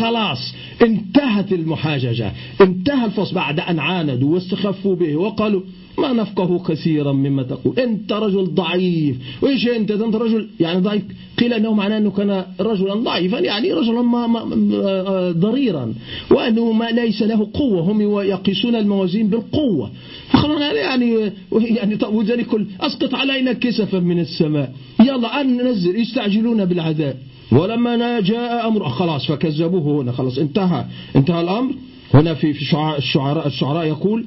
خلاص. 0.00 0.54
انتهت 0.82 1.52
المحاججة. 1.52 2.32
انتهى 2.60 3.04
الفصل 3.04 3.34
بعد 3.34 3.60
أن 3.60 3.78
عاندوا 3.78 4.34
واستخفوا 4.34 4.96
به 4.96 5.16
وقالوا 5.16 5.60
ما 5.98 6.12
نفقه 6.12 6.58
كثيرا 6.58 7.12
مما 7.12 7.42
تقول. 7.42 7.78
أنت 7.78 8.12
رجل 8.12 8.44
ضعيف. 8.54 9.16
وإيش 9.42 9.68
أنت؟ 9.68 9.90
أنت 9.90 10.16
رجل 10.16 10.48
يعني 10.60 10.80
ضعيف. 10.80 11.02
قيل 11.38 11.52
أنه 11.52 11.74
معناه 11.74 11.98
أنه 11.98 12.10
كان 12.10 12.44
رجلا 12.60 12.94
ضعيفا 12.94 13.38
يعني 13.38 13.72
رجلا 13.72 14.02
ما 14.02 14.26
ما 14.26 14.40
ضريرا. 15.30 15.94
وأنه 16.30 16.72
ما 16.72 16.90
ليس 16.90 17.22
له 17.22 17.50
قوة. 17.54 17.80
هم 17.80 18.20
يقيسون 18.20 18.76
الموازين 18.76 19.28
بالقوة. 19.28 19.90
فقالوا 20.30 20.60
يعني 20.60 21.32
يعني 21.52 21.98
وذلك 22.12 22.48
أسقط 22.80 23.14
علينا 23.14 23.52
كسفا 23.52 23.98
من 23.98 24.18
السماء. 24.18 24.72
يلا 25.00 25.40
أن 25.40 25.56
ننزل. 25.56 25.96
يستعجلون 25.96 26.64
بالعذاب. 26.64 27.16
ولما 27.52 28.20
جاء 28.20 28.68
أمر 28.68 28.88
خلاص 28.88 29.26
فكذبوه 29.26 30.02
هنا 30.02 30.12
خلاص 30.12 30.38
انتهى. 30.38 30.84
انتهى 31.16 31.40
الأمر. 31.40 31.74
هنا 32.14 32.34
في 32.34 32.50
الشعراء 32.98 33.46
الشعراء 33.46 33.86
يقول 33.86 34.24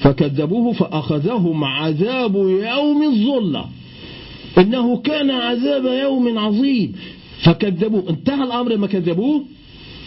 فكذبوه 0.00 0.72
فأخذهم 0.72 1.64
عذاب 1.64 2.34
يوم 2.36 3.02
الظلة. 3.02 3.64
إنه 4.58 4.96
كان 4.96 5.30
عذاب 5.30 5.84
يوم 5.84 6.38
عظيم. 6.38 6.92
فكذبوه. 7.38 8.04
انتهى 8.10 8.44
الأمر 8.44 8.76
ما 8.76 8.86
كذبوه. 8.86 9.44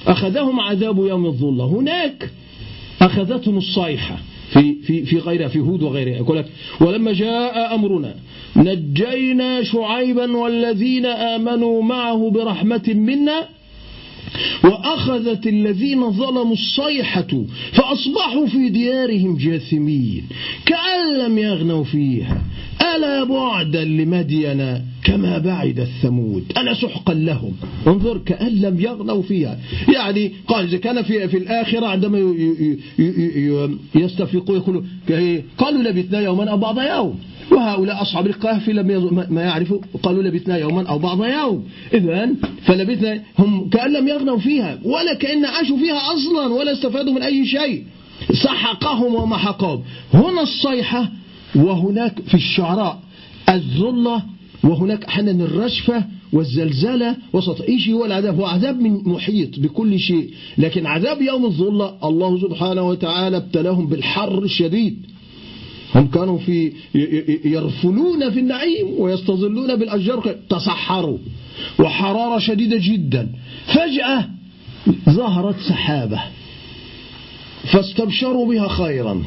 أخذهم 0.07 0.59
عذاب 0.59 0.97
يوم 0.97 1.25
الظلة. 1.25 1.65
هناك 1.65 2.31
أخذتهم 3.01 3.57
الصيحة 3.57 4.17
في 4.49 4.75
في 4.75 5.05
في 5.05 5.17
غيرها 5.17 5.47
في 5.47 5.59
هود 5.59 5.83
وغيرها. 5.83 6.15
يقول 6.15 6.37
لك 6.37 6.45
ولما 6.81 7.13
جاء 7.13 7.75
أمرنا 7.75 8.15
نجينا 8.59 9.63
شعيبا 9.63 10.37
والذين 10.37 11.05
آمنوا 11.05 11.83
معه 11.83 12.29
برحمة 12.29 12.83
منا 12.87 13.47
وأخذت 14.63 15.47
الذين 15.47 16.11
ظلموا 16.11 16.53
الصيحة 16.53 17.43
فأصبحوا 17.71 18.45
في 18.47 18.69
ديارهم 18.69 19.37
جاثمين 19.37 20.23
كأن 20.65 21.17
لم 21.19 21.37
يغنوا 21.37 21.83
فيها. 21.83 22.41
ألا 22.95 23.23
بعدا 23.23 23.83
لمدين 23.83 24.81
كما 25.03 25.37
بعد 25.37 25.79
الثمود؟ 25.79 26.43
ألا 26.57 26.73
سحقا 26.73 27.13
لهم؟ 27.13 27.53
انظر 27.87 28.17
كأن 28.17 28.61
لم 28.61 28.79
يغنوا 28.79 29.21
فيها. 29.21 29.59
يعني 29.95 30.31
قال 30.47 30.65
إذا 30.65 30.77
كان 30.77 31.01
في, 31.01 31.27
في 31.27 31.37
الآخرة 31.37 31.85
عندما 31.85 32.35
يستفقوا 33.95 34.55
يقولوا 34.55 34.81
قالوا 35.57 35.83
لبثنا 35.83 36.19
يوما 36.19 36.51
أو 36.51 36.57
بعض 36.57 36.79
يوم. 36.79 37.19
وهؤلاء 37.51 38.01
أصحاب 38.01 38.27
الكهف 38.27 38.69
لم 38.69 39.25
ما 39.29 39.41
يعرفوا. 39.41 39.79
قالوا 40.03 40.23
لبثنا 40.23 40.57
يوما 40.57 40.87
أو 40.89 40.99
بعض 40.99 41.23
يوم. 41.23 41.63
إذا 41.93 42.29
فلبثنا 42.61 43.21
هم 43.39 43.69
كأن 43.69 43.93
لم 43.93 44.07
يغنوا 44.07 44.37
فيها. 44.37 44.79
ولا 44.83 45.13
كأن 45.13 45.45
عاشوا 45.45 45.77
فيها 45.77 46.13
أصلا 46.13 46.53
ولا 46.53 46.71
استفادوا 46.71 47.13
من 47.13 47.23
أي 47.23 47.45
شيء. 47.45 47.83
سحقهم 48.43 49.15
ومحقهم 49.15 49.83
هنا 50.13 50.41
الصيحة 50.41 51.11
وهناك 51.55 52.21
في 52.27 52.33
الشعراء 52.33 52.99
الذلة 53.49 54.23
وهناك 54.63 55.05
أحيانا 55.05 55.31
الرشفة 55.45 56.03
والزلزلة 56.33 57.15
هو 57.93 58.05
العذاب. 58.05 58.39
هو 58.39 58.45
عذاب 58.45 58.79
من 58.81 59.01
محيط 59.05 59.59
بكل 59.59 59.99
شيء. 59.99 60.29
لكن 60.57 60.85
عذاب 60.85 61.21
يوم 61.21 61.45
الظلة 61.45 61.97
الله 62.03 62.41
سبحانه 62.41 62.81
وتعالى 62.81 63.37
ابتلاهم 63.37 63.87
بالحر 63.87 64.43
الشديد. 64.43 65.05
هم 65.95 66.07
كانوا 66.07 66.37
في 66.37 66.71
يرفلون 67.45 68.29
في 68.29 68.39
النعيم 68.39 68.87
ويستظلون 68.97 69.75
بالأشجار. 69.75 70.35
تصحروا 70.49 71.17
وحرارة 71.79 72.39
شديدة 72.39 72.77
جدا. 72.81 73.29
فجأة 73.65 74.29
ظهرت 75.09 75.55
سحابة. 75.59 76.21
فاستبشروا 77.63 78.53
بها 78.53 78.67
خيرا. 78.67 79.23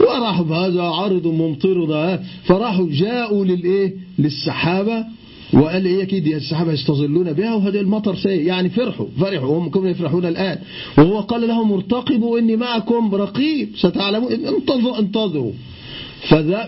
وراحوا 0.00 0.44
بهذا 0.44 0.82
عرض 0.82 1.26
ممطرنا 1.26 2.22
فراحوا 2.44 2.86
جاءوا 2.90 3.44
للإيه 3.44 3.94
للسحابة. 4.18 5.04
وقال 5.52 5.86
إيه 5.86 6.02
أكيد؟ 6.02 6.26
السحابة 6.26 6.72
يستظلون 6.72 7.32
بها 7.32 7.54
وهذا 7.54 7.80
المطر 7.80 8.16
سيء. 8.16 8.42
يعني 8.42 8.70
فرحوا. 8.70 9.06
فرحوا. 9.20 9.48
وهم 9.48 9.70
كم 9.70 9.86
يفرحون 9.86 10.26
الآن. 10.26 10.58
وهو 10.98 11.20
قال 11.20 11.48
لهم 11.48 11.72
ارتقبوا 11.72 12.38
إني 12.38 12.56
معكم 12.56 13.14
رقيب. 13.14 13.68
ستعلمون. 13.76 14.32
انتظروا. 14.32 14.98
انتظروا. 14.98 15.52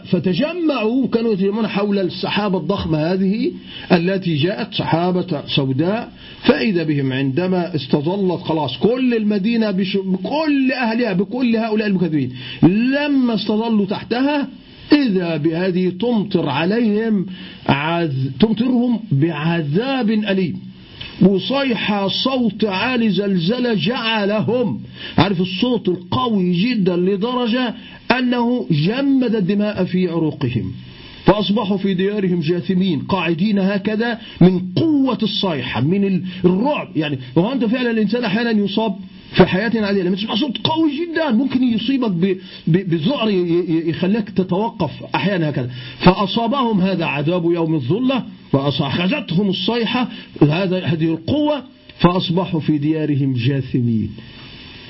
فتجمعوا 0.05 1.07
كانوا 1.09 1.33
يتجمعون 1.33 1.67
حول 1.67 1.99
السحابة 1.99 2.59
الضخمة 2.59 2.99
هذه 2.99 3.53
التي 3.93 4.35
جاءت 4.35 4.75
سحابة 4.75 5.43
سوداء 5.47 6.13
فإذا 6.43 6.83
بهم 6.83 7.13
عندما 7.13 7.75
استظلت 7.75 8.41
خلاص 8.41 8.79
كل 8.79 9.15
المدينة 9.15 9.71
بكل 9.71 10.73
أهلها 10.73 11.13
بكل 11.13 11.57
هؤلاء 11.57 11.89
المكذبين. 11.89 12.33
لما 12.63 13.35
استظلوا 13.35 13.87
تحتها 13.87 14.49
إذا 14.93 15.37
بهذه 15.37 15.89
تمطر 15.89 16.49
عليهم 16.49 17.27
عذ... 17.67 18.13
تمطرهم 18.41 19.01
بعذاب 19.13 20.11
أليم. 20.11 20.72
وصيحة 21.23 22.09
صوت 22.09 22.65
عالي 22.65 23.11
زلزلة 23.11 23.75
جعلهم 23.75 24.81
عارف 25.19 25.41
الصوت 25.41 25.89
القوي 25.89 26.53
جدا 26.53 26.97
لدرجة 26.97 27.75
أنه 28.11 28.67
جمد 28.71 29.35
الدماء 29.35 29.85
في 29.85 30.09
عروقهم 30.09 30.73
فأصبحوا 31.25 31.77
في 31.77 31.95
ديارهم 31.95 32.41
جاثمين 32.41 32.99
قاعدين 33.01 33.59
هكذا 33.59 34.19
من 34.41 34.61
قوة 34.77 35.19
الصيحة 35.23 35.81
من 35.81 36.23
الرعب 36.45 36.89
يعني 36.97 37.19
وأنت 37.37 37.65
فعلا 37.65 37.91
الإنسان 37.91 38.25
أحيانا 38.25 38.51
يصاب؟ 38.51 38.97
في 39.33 39.47
حياتنا 39.47 39.87
عادية 39.87 40.03
لما 40.03 40.17
تسمع 40.17 40.35
صوت 40.35 40.59
قوي 40.59 40.91
جدا 40.91 41.31
ممكن 41.31 41.63
يصيبك 41.63 42.41
بذعر 42.67 43.31
يخليك 43.69 44.31
تتوقف 44.31 44.91
أحيانا 45.15 45.51
هكذا. 45.51 45.71
فأصابهم 45.99 46.81
هذا 46.81 47.05
عذاب 47.05 47.45
يوم 47.45 47.75
الظلة 47.75 48.25
فأخذتهم 48.53 49.49
الصيحة 49.49 50.09
هذا 50.43 50.85
هذه 50.85 51.05
القوة 51.05 51.63
فأصبحوا 51.99 52.61
في 52.61 52.79
ديارهم 52.79 53.33
جاثمين. 53.33 54.11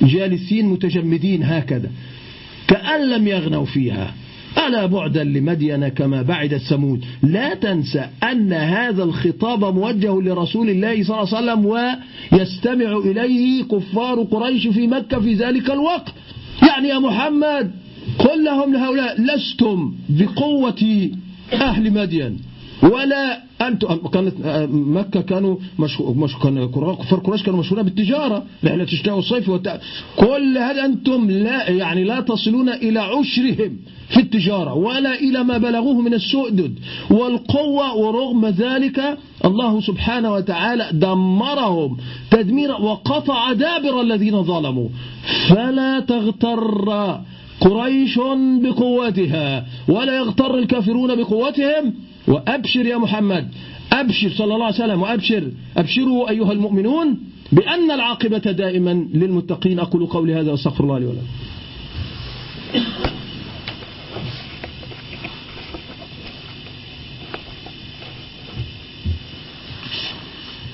جالسين 0.03 0.67
متجمدين 0.67 1.43
هكذا 1.43 1.91
كأن 2.69 3.11
لم 3.11 3.29
يغنوا 3.29 3.65
فيها. 3.65 4.15
ألا 4.59 4.87
بعدا 4.87 5.25
لمدين 5.25 5.89
كما 5.89 6.23
بعد 6.23 6.53
الثمود. 6.53 7.05
لا 7.23 7.55
تنسى 7.55 8.07
أن 8.23 8.53
هذا 8.53 9.03
الخطاب 9.03 9.75
موجه 9.75 10.21
لرسول 10.21 10.71
الله 10.71 11.05
صلى 11.05 11.21
الله 11.21 11.37
عليه 11.37 11.53
وسلم 11.53 11.67
ويستمع 11.67 12.97
إليه 12.97 13.63
كفار 13.63 14.23
قريش 14.23 14.67
في 14.67 14.87
مكة 14.87 15.21
في 15.21 15.35
ذلك 15.35 15.71
الوقت. 15.71 16.15
يعني 16.69 16.89
يا 16.89 16.99
محمد 16.99 17.71
قل 18.19 18.45
لهم 18.45 18.73
لهؤلاء 18.73 19.21
لستم 19.21 19.95
بقوة 20.09 21.11
أهل 21.53 21.93
مدين. 21.93 22.39
ولا 22.83 23.43
أنتم 23.61 23.97
كانت 23.97 24.35
مكة 24.71 25.21
كانوا 25.21 25.57
مش 25.79 26.37
كان 26.43 26.71
كفار 26.71 27.19
قريش 27.19 27.43
كانوا 27.43 27.61
مشهورين 27.61 27.85
بالتجارة 27.85 28.45
رحلة 28.65 28.83
الشتاء 28.83 29.15
والصيف 29.15 29.49
والتع... 29.49 29.77
كل 30.17 30.59
هذا 30.59 30.85
أنتم 30.85 31.31
لا 31.31 31.71
يعني 31.71 32.05
لا 32.05 32.21
تصلون 32.21 32.69
إلى 32.69 33.01
عشرهم 33.01 33.77
في 34.09 34.21
التجارة 34.21 34.75
ولا 34.75 35.15
إلى 35.15 35.45
ما 35.45 35.59
بلغوه 35.59 36.01
من 36.01 36.15
السؤدد. 36.15 36.79
والقوة 37.11 37.97
ورغم 37.97 38.47
ذلك 38.47 39.19
الله 39.45 39.81
سبحانه 39.81 40.33
وتعالى 40.33 40.89
دمرهم 40.93 41.97
تدميرا 42.31 42.79
وقطع 42.79 43.53
دابر 43.53 44.01
الذين 44.01 44.43
ظلموا. 44.43 44.89
فلا 45.49 46.01
تغتر 46.01 47.21
قريش 47.61 48.19
بقوتها 48.63 49.67
ولا 49.89 50.17
يغتر 50.17 50.59
الكافرون 50.59 51.15
بقوتهم 51.15 51.95
وأبشر 52.29 52.87
يا 52.87 52.97
محمد. 52.97 53.49
أبشر 53.93 54.31
صلى 54.31 54.55
الله 54.55 54.67
عليه 54.67 54.75
وسلم 54.75 55.03
وأبشر. 55.03 55.51
أبشروا 55.77 56.31
أيها 56.31 56.53
المؤمنون 56.53 57.19
بأن 57.53 57.91
العاقبة 57.91 58.39
دائما 58.39 59.07
للمتقين. 59.15 59.79
أقول 59.79 60.07
قولي 60.07 60.35
هذا 60.35 60.51
وأستغفر 60.51 60.85
الله 60.85 60.99
لي 60.99 61.07
ولكم. 61.07 61.27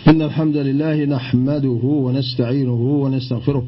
إن 0.09 0.23
الحمد 0.23 0.57
لله 0.57 1.05
نحمده 1.05 1.81
ونستعينه 1.85 2.81
ونستغفره. 3.03 3.65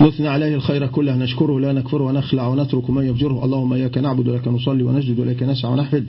نثنى 0.00 0.28
عليه 0.28 0.54
الخير 0.54 0.86
كله 0.86 1.16
نشكره 1.16 1.60
لا 1.60 1.72
نكفره 1.72 2.04
ونخلع 2.04 2.46
ونترك 2.48 2.90
من 2.90 3.06
يفجره. 3.06 3.44
اللهم 3.44 3.72
إياك 3.72 3.98
نعبد 3.98 4.28
ولك 4.28 4.48
نصلي 4.48 4.82
ونسجد 4.82 5.18
ولك 5.18 5.42
نسعى 5.42 5.72
ونحفد 5.72 6.06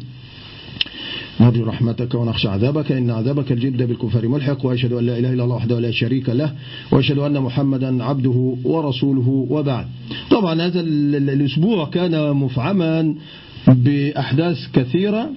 نرجو 1.41 1.63
رحمتك 1.63 2.15
ونخشى 2.15 2.47
عذابك. 2.47 2.91
إن 2.91 3.10
عذابك 3.10 3.52
الجد 3.52 3.84
بالكفر 3.84 4.28
ملحق 4.28 4.65
وأشهد 4.65 4.93
أن 4.93 5.06
لا 5.06 5.19
إله 5.19 5.34
إلا 5.34 5.43
الله 5.43 5.56
وحده 5.56 5.80
لا 5.80 5.91
شريك 5.91 6.30
له 6.30 6.54
وأشهد 6.91 7.17
أن 7.17 7.39
محمدا 7.41 8.04
عبده 8.04 8.56
ورسوله 8.63 9.47
وبعد. 9.49 9.86
طبعا 10.30 10.62
هذا 10.62 10.82
الأسبوع 10.82 11.89
كان 11.89 12.34
مفعما 12.34 13.15
بأحداث 13.67 14.58
كثيرة 14.73 15.30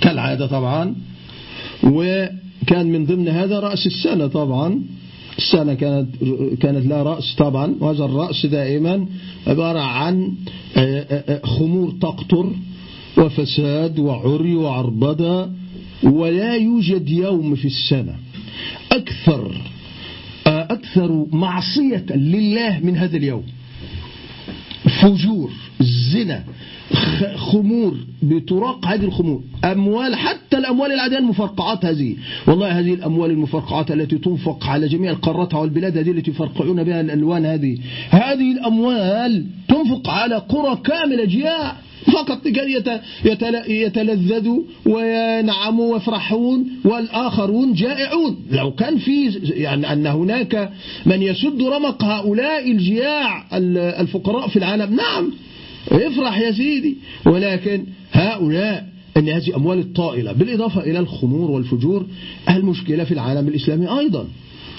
كالعادة 0.00 0.46
طبعا 0.46 0.94
وكان 1.84 2.86
من 2.86 3.06
ضمن 3.06 3.28
هذا 3.28 3.60
رأس 3.60 3.86
السنة 3.86 4.26
طبعا. 4.26 4.82
السنة 5.38 5.74
كانت 5.74 6.08
كانت 6.60 6.86
لها 6.86 7.02
رأس 7.02 7.34
طبعا 7.38 7.74
وهذا 7.80 8.04
الرأس 8.04 8.46
دائما 8.46 9.06
عبارة 9.46 9.78
عن 9.78 10.32
خمور 11.44 11.92
تقطر. 12.00 12.46
وفساد 13.18 13.98
وعري 13.98 14.54
وعربدة 14.54 15.50
ولا 16.02 16.54
يوجد 16.54 17.08
يوم 17.08 17.54
في 17.54 17.64
السنة. 17.64 18.14
أكثر 18.92 19.52
أكثر 20.46 21.26
معصية 21.32 22.06
لله 22.10 22.80
من 22.82 22.96
هذا 22.96 23.16
اليوم. 23.16 23.42
فجور 25.02 25.50
الزنا 25.80 26.44
خمور 27.36 27.96
بتراق 28.22 28.86
هذه 28.86 29.04
الخمور. 29.04 29.42
أموال 29.64 30.14
حتى 30.14 30.58
الأموال 30.58 30.92
العادية 30.92 31.18
المفرقعات 31.18 31.84
هذه. 31.84 32.16
والله 32.46 32.78
هذه 32.78 32.94
الأموال 32.94 33.30
المفرقعات 33.30 33.90
التي 33.90 34.18
تنفق 34.18 34.66
على 34.66 34.88
جميع 34.88 35.10
القارات 35.10 35.54
والبلاد 35.54 35.98
هذه 35.98 36.10
التي 36.10 36.30
يفرقعون 36.30 36.84
بها 36.84 37.00
الألوان 37.00 37.46
هذه. 37.46 37.78
هذه 38.10 38.52
الأموال 38.52 39.46
تنفق 39.68 40.08
على 40.10 40.34
قرى 40.36 40.76
كاملة 40.84 41.24
جياع. 41.24 41.76
فقط 42.06 42.46
لكي 42.46 42.82
يتلذذوا 43.68 44.62
وينعموا 44.86 45.92
ويفرحون 45.92 46.66
والآخرون 46.84 47.72
جائعون. 47.72 48.36
لو 48.50 48.72
كان 48.72 48.98
في 48.98 49.40
يعني 49.42 49.92
أن 49.92 50.06
هناك 50.06 50.72
من 51.06 51.22
يسد 51.22 51.62
رمق 51.62 52.04
هؤلاء 52.04 52.70
الجياع 52.70 53.46
الفقراء 54.00 54.48
في 54.48 54.56
العالم. 54.56 54.96
نعم 54.96 55.32
افرح 55.92 56.38
يا 56.38 56.52
سيدي. 56.52 56.96
ولكن 57.26 57.84
هؤلاء 58.12 58.86
أن 59.16 59.28
هذه 59.28 59.56
أموال 59.56 59.78
الطائلة 59.78 60.32
بالإضافة 60.32 60.80
إلى 60.80 60.98
الخمور 60.98 61.50
والفجور 61.50 62.06
المشكلة 62.50 63.04
في 63.04 63.14
العالم 63.14 63.48
الإسلامي 63.48 63.98
أيضا. 63.98 64.26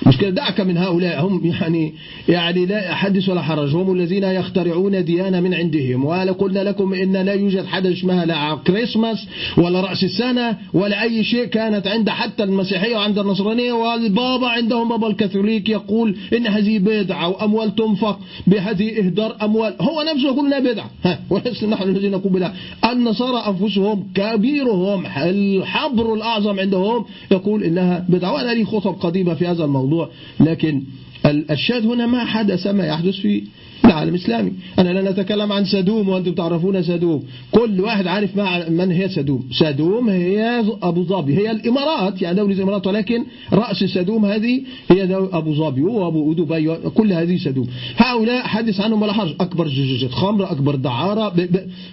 مشكلة 0.05 0.29
دعك 0.29 0.61
من 0.61 0.77
هؤلاء. 0.77 1.25
هم 1.25 1.41
يعني 1.45 1.93
يعني 2.29 2.65
لا 2.65 2.95
حدث 2.95 3.29
ولا 3.29 3.41
حرج. 3.41 3.75
هم 3.75 3.93
الذين 3.93 4.23
يخترعون 4.23 5.05
ديانة 5.05 5.39
من 5.39 5.53
عندهم. 5.53 6.05
وقلنا 6.05 6.59
لكم 6.59 6.93
إن 6.93 7.17
لا 7.17 7.33
يوجد 7.33 7.65
حدث 7.65 7.91
اسمها 7.91 8.25
لا 8.25 8.55
كريسماس 8.67 9.27
ولا 9.57 9.81
رأس 9.81 10.03
السنة 10.03 10.57
ولا 10.73 11.03
أي 11.03 11.23
شيء 11.23 11.45
كانت 11.45 11.87
عند 11.87 12.09
حتى 12.09 12.43
المسيحية 12.43 12.95
وعند 12.95 13.19
النصرانية. 13.19 13.73
والبابا 13.73 14.47
عندهم 14.47 14.89
بابا 14.89 15.07
الكاثوليك 15.07 15.69
يقول 15.69 16.15
إن 16.33 16.47
هذه 16.47 16.79
بدعة 16.79 17.29
وأموال 17.29 17.75
تنفق 17.75 18.19
بهذه 18.47 18.99
إهدار 18.99 19.37
أموال. 19.41 19.75
هو 19.81 20.01
نفسه 20.13 20.27
يقول 20.27 20.45
لنا 20.45 20.59
بدعة. 20.59 20.89
ها 21.03 21.19
نحن 21.67 21.89
الذين 21.89 22.11
نقول 22.11 22.33
بدعة. 22.33 22.53
النصارى 22.91 23.43
أنفسهم 23.47 24.07
كبيرهم 24.15 25.05
الحبر 25.17 26.13
الأعظم 26.13 26.59
عندهم 26.59 27.05
يقول 27.31 27.63
إنها 27.63 28.05
بدعة. 28.09 28.33
وأنا 28.33 28.51
لي 28.51 28.65
خطب 28.65 28.93
قديمة 28.93 29.33
في 29.33 29.47
هذا 29.47 29.65
الموضوع. 29.65 29.82
الموضوع. 29.83 30.09
لكن 30.39 30.83
الشاهد 31.25 31.85
هنا 31.85 32.05
ما 32.05 32.25
حدث 32.25 32.67
ما 32.67 32.85
يحدث 32.85 33.15
في 33.15 33.43
العالم 33.85 34.15
الإسلامي 34.15 34.51
أنا 34.79 34.89
لا 34.89 35.11
نتكلم 35.11 35.51
عن 35.51 35.65
سدوم 35.65 36.09
وأنتم 36.09 36.33
تعرفون 36.33 36.83
سدوم. 36.83 37.23
كل 37.51 37.81
واحد 37.81 38.07
عارف 38.07 38.37
من 38.69 38.91
هي 38.91 39.09
سدوم. 39.09 39.49
سدوم 39.51 40.09
هي 40.09 40.63
أبو 40.83 41.03
ظبي. 41.03 41.37
هي 41.37 41.51
الإمارات 41.51 42.21
يعني 42.21 42.35
دولة 42.35 42.53
الإمارات 42.53 42.87
ولكن 42.87 43.25
رأس 43.53 43.83
سدوم 43.83 44.25
هذه 44.25 44.61
هي 44.91 45.15
أبو 45.33 45.53
ظبي 45.53 45.81
وأبو 45.81 46.33
دبي 46.33 46.75
كل 46.75 47.13
هذه 47.13 47.37
سدوم. 47.37 47.67
هؤلاء 47.95 48.43
حدث 48.43 48.81
عنهم 48.81 49.01
ولا 49.01 49.13
حرج. 49.13 49.35
أكبر 49.39 49.67
جزجة 49.67 50.07
خمر 50.07 50.51
أكبر 50.51 50.75
دعارة 50.75 51.33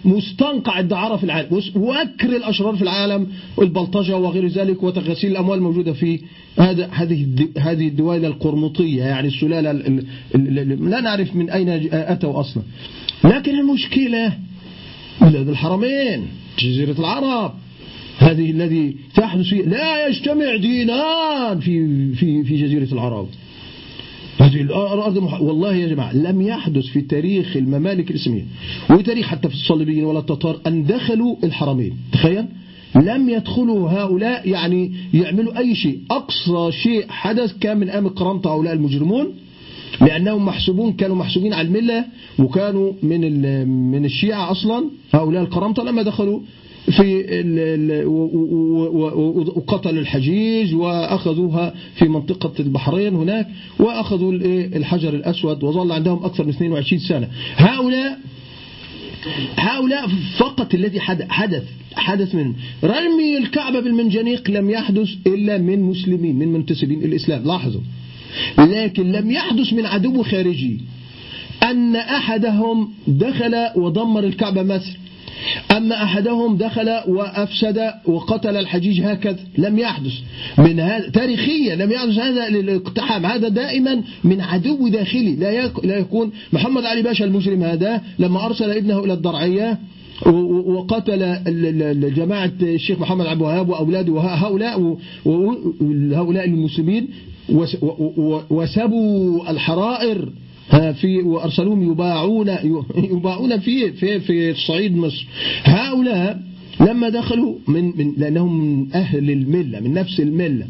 مستنقع 0.05 0.81
الدعارة 0.81 1.17
في 1.17 1.25
العالم. 1.25 1.63
وأكر 1.77 2.37
الأشرار 2.37 2.77
في 2.77 2.83
العالم 2.83 3.27
والبلطجة 3.57 4.17
وغير 4.17 4.47
ذلك 4.47 4.83
وتغسيل 4.83 5.31
الأموال 5.31 5.59
الموجودة 5.59 5.93
في 5.93 6.21
هذه 6.59 6.89
هذه 7.59 7.89
الدوائل 7.89 8.25
القرمطية 8.25 9.03
يعني 9.03 9.29
السلالة 9.29 9.73
لا 10.93 11.01
نعرف 11.01 11.37
من 11.37 11.51
أين 11.51 11.69
أتوا 11.93 12.41
أصلا. 12.41 12.63
لكن 13.25 13.59
المشكلة 13.59 14.33
بلاد 15.21 15.49
الحرمين 15.49 16.27
جزيرة 16.59 16.97
العرب 16.99 17.53
هذه 18.19 18.51
الذي 18.51 18.97
تحدث 19.15 19.47
فيه 19.47 19.63
لا 19.63 20.07
يجتمع 20.07 20.57
دينان 20.57 21.61
في 21.61 22.13
في 22.15 22.45
في 22.45 22.63
جزيرة 22.63 22.93
العرب. 22.93 23.29
هذه 24.41 24.61
الأرض 24.61 25.17
والله 25.41 25.75
يا 25.75 25.89
جماعة 25.89 26.17
لم 26.17 26.41
يحدث 26.41 26.87
في 26.87 27.01
تاريخ 27.01 27.57
الممالك 27.57 28.11
الإسلامية 28.11 28.45
وتاريخ 28.91 29.27
حتى 29.27 29.49
في 29.49 29.55
الصليبيين 29.55 30.05
ولا 30.05 30.19
التتار 30.19 30.61
أن 30.67 30.85
دخلوا 30.85 31.37
الحرمين. 31.45 31.97
تخيل؟ 32.13 32.47
لم 32.95 33.29
يدخلوا 33.29 33.91
هؤلاء 33.91 34.49
يعني 34.49 34.93
يعملوا 35.15 35.59
أي 35.59 35.75
شيء. 35.75 35.99
أقصى 36.11 36.73
شيء 36.83 37.07
حدث 37.09 37.59
كان 37.59 37.77
من 37.77 37.89
أيام 37.89 38.07
القرامطة 38.07 38.51
هؤلاء 38.55 38.75
المجرمون 38.75 39.35
لأنهم 40.01 40.45
محسوبون 40.47 40.93
كانوا 40.93 41.17
محسوبين 41.17 41.53
على 41.53 41.69
الملة 41.69 42.05
وكانوا 42.39 42.93
من 43.03 43.21
من 43.69 44.05
الشيعة 44.05 44.51
أصلا 44.51 44.91
هؤلاء 45.15 45.43
القرامطة 45.43 45.83
لما 45.83 46.03
دخلوا 46.03 46.41
في 46.91 47.25
وقتلوا 49.57 50.01
الحجيج 50.01 50.75
وأخذوها 50.75 51.75
في 51.95 52.09
منطقة 52.09 52.53
البحرين 52.61 53.15
هناك 53.15 53.47
وأخذوا 53.79 54.33
الحجر 54.77 55.15
الأسود 55.15 55.65
وظل 55.65 55.93
عندهم 55.93 56.25
أكثر 56.25 56.45
من 56.45 56.51
22 56.51 57.01
سنة. 57.01 57.29
هؤلاء 57.57 58.19
هؤلاء 59.57 60.09
فقط 60.39 60.75
الذي 60.75 61.01
حدث 61.01 61.65
حدث 61.95 62.35
من 62.35 62.55
رمي 62.85 63.39
الكعبة 63.39 63.81
بالمنجنيق 63.81 64.51
لم 64.51 64.71
يحدث 64.71 65.09
إلا 65.27 65.59
من 65.59 65.83
مسلمين 65.83 66.37
من 66.37 66.49
منتسبين 66.49 67.05
الإسلام. 67.05 67.45
لاحظوا. 67.45 67.81
لكن 68.59 69.13
لم 69.13 69.31
يحدث 69.31 69.73
من 69.73 69.87
عدو 69.87 70.23
خارجي 70.23 70.81
أن 71.63 71.97
أحدهم 71.97 72.93
دخل 73.07 73.55
ودمر 73.77 74.25
الكعبة 74.25 74.63
مثل 74.63 74.97
أما 75.77 76.03
أحدهم 76.03 76.57
دخل 76.57 76.89
وأفسد 77.09 77.93
وقتل 78.07 78.57
الحجيج 78.57 79.03
هكذا 79.03 79.39
لم 79.59 79.79
يحدث. 79.79 80.13
من 80.59 80.81
هذا 80.81 81.09
تاريخيا 81.09 81.77
لم 81.77 81.91
يحدث 81.91 82.19
هذا 82.19 82.49
للاقتحام 82.49 83.27
هذا 83.27 83.49
دائما 83.49 84.03
من 84.25 84.41
عدو 84.41 84.89
داخلي. 84.89 85.37
لا 85.37 85.71
لا 85.85 85.99
يكون 85.99 86.33
محمد 86.53 86.85
علي 86.85 87.03
باشا 87.03 87.25
المجرم 87.25 87.63
هذا 87.63 88.03
لما 88.19 88.47
أرسل 88.47 88.71
ابنه 88.71 89.05
إلى 89.05 89.13
الضرعية 89.13 89.79
وقتل 90.67 91.39
جماعة 92.15 92.53
الشيخ 92.63 92.99
محمد 92.99 93.27
عبد 93.27 93.41
الوهاب 93.41 93.69
وأولاده 93.69 94.13
وهؤلاء 94.13 94.97
هؤلاء 96.13 96.45
المسلمين 96.45 97.09
وسبوا 98.51 99.51
الحرائر. 99.51 100.33
في 100.71 101.23
وأرسلوهم 101.23 101.93
يباعون 101.93 102.49
يباعون 103.17 103.59
في 103.59 103.93
في 103.93 104.21
في 104.21 104.55
صعيد 104.55 104.97
مصر. 104.97 105.27
هؤلاء 105.65 106.41
لما 106.81 107.09
دخلوا 107.09 107.55
من, 107.69 107.85
من 107.85 108.15
لأنهم 108.17 108.61
من 108.61 108.93
أهل 108.95 109.31
الملة 109.31 109.81
من 109.81 109.95
نفس 109.95 110.21
الملة. 110.21 110.67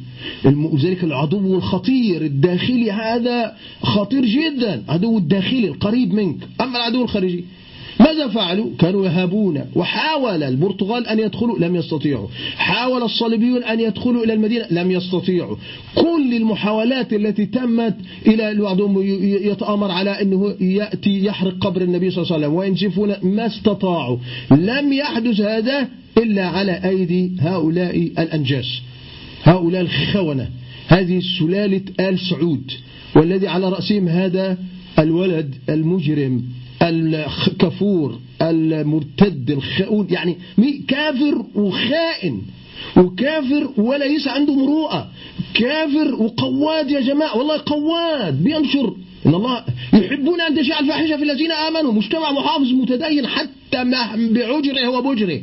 ذلك 0.85 1.05
العدو 1.05 1.55
الخطير. 1.55 2.23
الداخلي 2.23 2.90
هذا 2.90 3.57
خطير 3.83 4.25
جدا. 4.27 4.85
عدو 4.88 5.19
الداخلي 5.19 5.69
القريب 5.69 6.14
منك. 6.14 6.49
أما 6.61 6.77
العدو 6.77 7.03
الخارجي 7.03 7.45
ماذا 8.11 8.29
فعلوا؟ 8.29 8.70
كانوا 8.79 9.07
يهابون. 9.07 9.61
وحاول 9.75 10.42
البرتغال 10.42 11.07
أن 11.07 11.18
يدخلوا 11.18 11.59
لم 11.59 11.77
يستطيعوا. 11.77 12.29
حاول 12.57 13.03
الصليبيون 13.03 13.64
أن 13.64 13.81
يدخلوا 13.81 14.25
إلى 14.25 14.33
المدينة 14.33 14.66
لم 14.70 14.90
يستطيعوا. 14.90 15.57
كل 15.94 16.35
المحاولات 16.35 17.12
التي 17.12 17.46
تمت 17.46 17.96
إلى 18.27 18.55
بعضهم 18.55 19.03
يتآمر 19.23 19.90
على 19.90 20.23
أنه 20.23 20.55
يأتي 20.61 21.25
يحرق 21.25 21.59
قبر 21.61 21.83
النبي 21.83 22.11
صلى 22.11 22.23
الله 22.23 22.35
عليه 22.35 22.46
وسلم. 22.46 22.57
وينسفون 22.59 23.14
ما 23.23 23.46
استطاعوا. 23.46 24.18
لم 24.51 24.92
يحدث 24.92 25.40
هذا 25.40 25.88
إلا 26.18 26.46
على 26.46 26.81
أيدي 26.85 27.33
هؤلاء 27.40 27.96
الأنجاس. 28.18 28.81
هؤلاء 29.42 29.83
الخونة. 29.83 30.49
هذه 30.89 31.20
سلالة 31.39 31.82
آل 32.01 32.18
سعود 32.18 32.70
والذي 33.16 33.49
على 33.49 33.68
رأسهم 33.68 34.09
هذا 34.09 34.59
الولد 34.99 35.55
المجرم. 35.68 36.43
الكفور 36.83 38.18
المرتد 38.43 39.51
الخائن 39.51 40.07
يعني 40.11 40.37
كافر 40.89 41.45
وخائن 41.55 42.43
وكافر 42.97 43.70
وليس 43.76 44.28
عنده 44.28 44.55
مروءة 44.55 45.11
كافر 45.55 46.14
وقواد 46.14 46.91
يا 46.91 47.01
جماعة 47.01 47.37
والله 47.37 47.62
قواد 47.66 48.45
بينشر. 48.45 48.97
إن 49.26 49.35
الله 49.35 49.64
يحبون 49.95 50.41
أن 50.41 50.55
تشاء 50.59 50.81
الفاحشة 50.81 51.16
في 51.16 51.22
الذين 51.22 51.53
آمنوا 51.53 51.93
مجتمع 51.93 52.33
محافظ 52.33 52.72
متدين 52.72 53.26
حتى 53.26 53.85
بعجره 54.16 54.89
وبجره. 54.89 55.41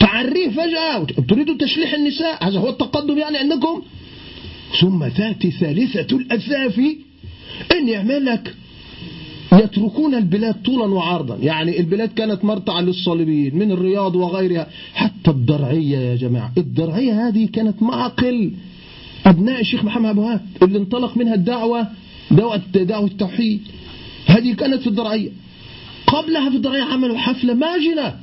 تعريه 0.00 0.48
فجأة 0.48 1.06
تريدوا 1.28 1.56
تشليح 1.58 1.94
النساء 1.94 2.48
هذا 2.48 2.58
هو 2.58 2.68
التقدم 2.68 3.18
يعني 3.18 3.38
عندكم؟ 3.38 3.82
ثم 4.80 5.08
تأتي 5.08 5.50
ثالثة 5.50 6.16
الأثافي 6.16 6.96
أن 7.72 7.88
يعمل 7.88 8.24
لك 8.24 8.54
يتركون 9.52 10.14
البلاد 10.14 10.62
طولا 10.62 10.94
وعرضا. 10.94 11.36
يعني 11.36 11.80
البلاد 11.80 12.08
كانت 12.08 12.44
مرتعا 12.44 12.80
للصليبيين 12.80 13.58
من 13.58 13.70
الرياض 13.70 14.16
وغيرها. 14.16 14.66
حتى 14.94 15.30
الدرعية 15.30 15.98
يا 15.98 16.16
جماعة. 16.16 16.52
الدرعية 16.58 17.28
هذه 17.28 17.48
كانت 17.52 17.82
معقل. 17.82 18.52
أبناء 19.26 19.60
الشيخ 19.60 19.84
محمد 19.84 20.10
أبو 20.10 20.20
وهاب 20.22 20.40
اللي 20.62 20.78
انطلق 20.78 21.16
منها 21.16 21.34
الدعوة 21.34 21.86
دعوة 22.30 22.60
دعوة 22.74 23.06
التوحيد. 23.06 23.60
هذه 24.26 24.54
كانت 24.54 24.80
في 24.80 24.86
الدرعية. 24.86 25.30
قبلها 26.06 26.50
في 26.50 26.56
الدرعية 26.56 26.82
عملوا 26.82 27.18
حفلة 27.18 27.54
ماجنة. 27.54 28.14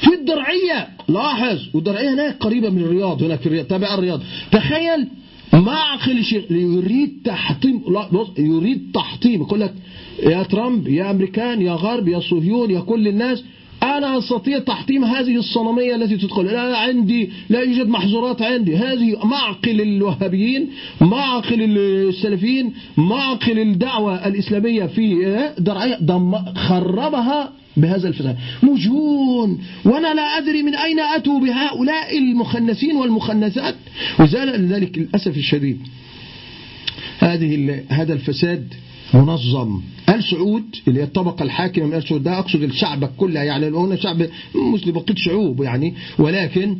في 0.00 0.14
الدرعية. 0.14 0.88
لاحظ. 1.08 1.58
والدرعية 1.74 2.14
هناك 2.14 2.36
قريبة 2.40 2.70
من 2.70 2.80
الرياض. 2.80 3.22
هناك 3.22 3.40
في 3.40 3.46
الرياض. 3.46 3.66
تابع 3.66 3.94
الرياض. 3.94 4.20
تخيل 4.52 5.06
معقل 5.52 6.18
الشيخ 6.18 6.44
يريد 6.50 7.22
تحطيم 7.24 7.82
يريد 8.38 8.90
تحطيم. 8.94 9.42
يقول 9.42 9.60
لك 9.60 9.74
يا 10.22 10.42
ترامب 10.42 10.88
يا 10.88 11.10
أمريكان 11.10 11.62
يا 11.62 11.72
غرب 11.72 12.08
يا 12.08 12.20
صهيون 12.20 12.70
يا 12.70 12.80
كل 12.80 13.08
الناس 13.08 13.44
أنا 13.82 14.18
أستطيع 14.18 14.58
تحطيم 14.58 15.04
هذه 15.04 15.36
الصنمية 15.36 15.94
التي 15.94 16.16
تدخل. 16.16 16.44
لا 16.44 16.78
عندي 16.78 17.30
لا 17.48 17.60
يوجد 17.60 17.88
محظورات 17.88 18.42
عندي. 18.42 18.76
هذه 18.76 19.18
معقل 19.24 19.80
الوهابيين 19.80 20.70
معقل 21.00 21.78
السلفيين 21.78 22.72
معقل 22.96 23.58
الدعوة 23.58 24.26
الإسلامية 24.26 24.86
في 24.86 25.48
درعية. 25.58 25.98
خربها 26.56 27.52
بهذا 27.76 28.08
الفساد 28.08 28.36
مجون 28.62 29.58
وأنا 29.84 30.14
لا 30.14 30.38
أدري 30.38 30.62
من 30.62 30.74
أين 30.74 31.00
أتوا 31.00 31.40
بهؤلاء 31.40 32.18
المخنثين 32.18 32.96
والمخنثات. 32.96 33.74
وزال 34.20 34.66
ذلك 34.66 34.98
للأسف 34.98 35.36
الشديد 35.36 35.80
هذه 37.18 37.80
هذا 37.88 38.12
الفساد 38.12 38.74
منظم. 39.14 39.80
آل 40.08 40.24
سعود 40.24 40.64
اللي 40.88 41.00
هي 41.00 41.04
الطبقة 41.04 41.42
الحاكمة 41.42 41.86
من 41.86 41.94
آل 41.94 42.08
سعود 42.08 42.22
ده 42.22 42.38
أقصد 42.38 42.62
الشعب 42.62 43.04
كلها 43.16 43.42
يعني 43.44 43.66
هنا 43.66 43.96
شعب 43.96 44.26
مسلم 44.54 44.92
بقيت 44.92 45.18
شعوب 45.18 45.62
يعني 45.62 45.94
ولكن 46.18 46.76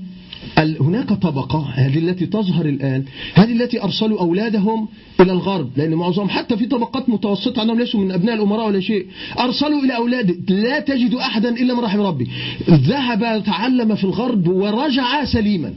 هناك 0.59 1.12
طبقة 1.12 1.66
هذه 1.74 1.99
التي 1.99 2.26
تظهر 2.26 2.66
الآن 2.66 3.05
هذه 3.34 3.53
التي 3.53 3.82
أرسلوا 3.82 4.20
أولادهم 4.20 4.88
إلى 5.20 5.32
الغرب 5.32 5.70
لأن 5.76 5.95
معظمهم 5.95 6.28
حتى 6.28 6.57
في 6.57 6.66
طبقات 6.66 7.09
متوسطة 7.09 7.62
أنهم 7.62 7.78
ليسوا 7.78 8.01
من 8.01 8.12
أبناء 8.12 8.34
الأمراء 8.34 8.66
ولا 8.66 8.80
شيء 8.80 9.07
أرسلوا 9.38 9.82
إلى 9.82 9.97
أولاد 9.97 10.51
لا 10.51 10.80
تجد 10.80 11.14
أحدا 11.14 11.49
إلا 11.49 11.74
من 11.74 11.80
رحم 11.80 12.01
ربي. 12.01 12.28
ذهب 12.70 13.43
تعلم 13.47 13.95
في 13.95 14.05
الغرب 14.05 14.49
ورجع 14.49 15.24
سليما. 15.24 15.74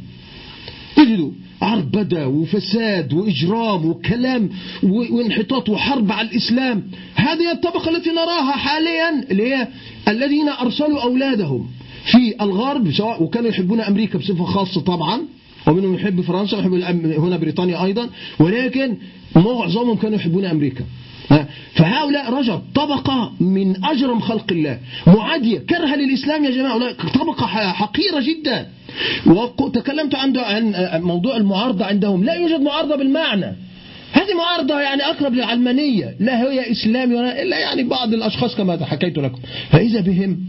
تجدوا 0.95 1.31
عربدة 1.61 2.27
وفساد 2.27 3.13
وإجرام 3.13 3.85
وكلام 3.85 4.49
وانحطاط 4.83 5.69
وحرب 5.69 6.11
على 6.11 6.27
الإسلام. 6.27 6.83
هذه 7.15 7.51
الطبقة 7.51 7.89
التي 7.89 8.09
نراها 8.09 8.51
حاليا 8.51 9.25
اللي 9.31 9.55
هي 9.55 9.67
الذين 10.07 10.49
أرسلوا 10.49 11.03
أولادهم. 11.03 11.67
في 12.05 12.35
الغرب 12.41 12.91
سواء 12.91 13.23
وكانوا 13.23 13.49
يحبون 13.49 13.81
أمريكا 13.81 14.19
بصفة 14.19 14.43
خاصة 14.43 14.81
طبعا 14.81 15.21
ومنهم 15.67 15.95
يحب 15.95 16.21
فرنسا 16.21 16.57
ويحب 16.57 16.73
هنا 17.05 17.37
بريطانيا 17.37 17.83
أيضا 17.83 18.09
ولكن 18.39 18.97
معظمهم 19.35 19.95
كانوا 19.95 20.17
يحبون 20.17 20.45
أمريكا. 20.45 20.83
فهؤلاء 21.73 22.33
رجل 22.33 22.59
طبقة 22.75 23.33
من 23.39 23.85
أجرم 23.85 24.19
خلق 24.19 24.51
الله. 24.51 24.79
معادية 25.07 25.59
كرهة 25.59 25.95
للإسلام 25.95 26.45
يا 26.45 26.49
جماعة 26.49 26.93
طبقة 26.93 27.47
حقيرة 27.47 28.21
جدا. 28.21 28.67
وتكلمت 29.59 30.15
عن 30.15 30.73
موضوع 31.01 31.37
المعارضة 31.37 31.85
عندهم. 31.85 32.23
لا 32.23 32.33
يوجد 32.33 32.61
معارضة 32.61 32.95
بالمعنى. 32.95 33.55
هذه 34.11 34.33
معارضة 34.37 34.79
يعني 34.79 35.03
أقرب 35.03 35.33
للعلمانية. 35.33 36.15
لا 36.19 36.41
هي 36.41 36.71
إسلامي 36.71 37.15
ولا 37.15 37.41
إلا 37.41 37.59
يعني 37.59 37.83
بعض 37.83 38.13
الأشخاص 38.13 38.55
كما 38.55 38.85
حكيت 38.85 39.17
لكم. 39.17 39.39
فإذا 39.69 40.01
بهم 40.01 40.39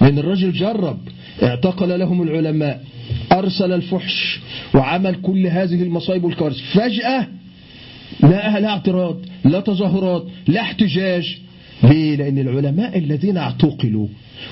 لأن 0.00 0.18
الرجل 0.18 0.52
جرب 0.52 0.98
اعتقل 1.42 1.98
لهم 1.98 2.22
العلماء 2.22 2.84
أرسل 3.32 3.72
الفحش 3.72 4.40
وعمل 4.74 5.14
كل 5.14 5.46
هذه 5.46 5.82
المصايب 5.82 6.24
والكوارث. 6.24 6.56
فجأة 6.56 7.26
لا 8.22 8.60
لا 8.60 8.68
اعتراض 8.68 9.16
لا 9.44 9.60
تظاهرات 9.60 10.24
لا 10.48 10.60
احتجاج. 10.60 11.38
ليه؟ 11.82 12.16
لأن 12.16 12.38
العلماء 12.38 12.98
الذين 12.98 13.36
اعتقلوا 13.36 14.06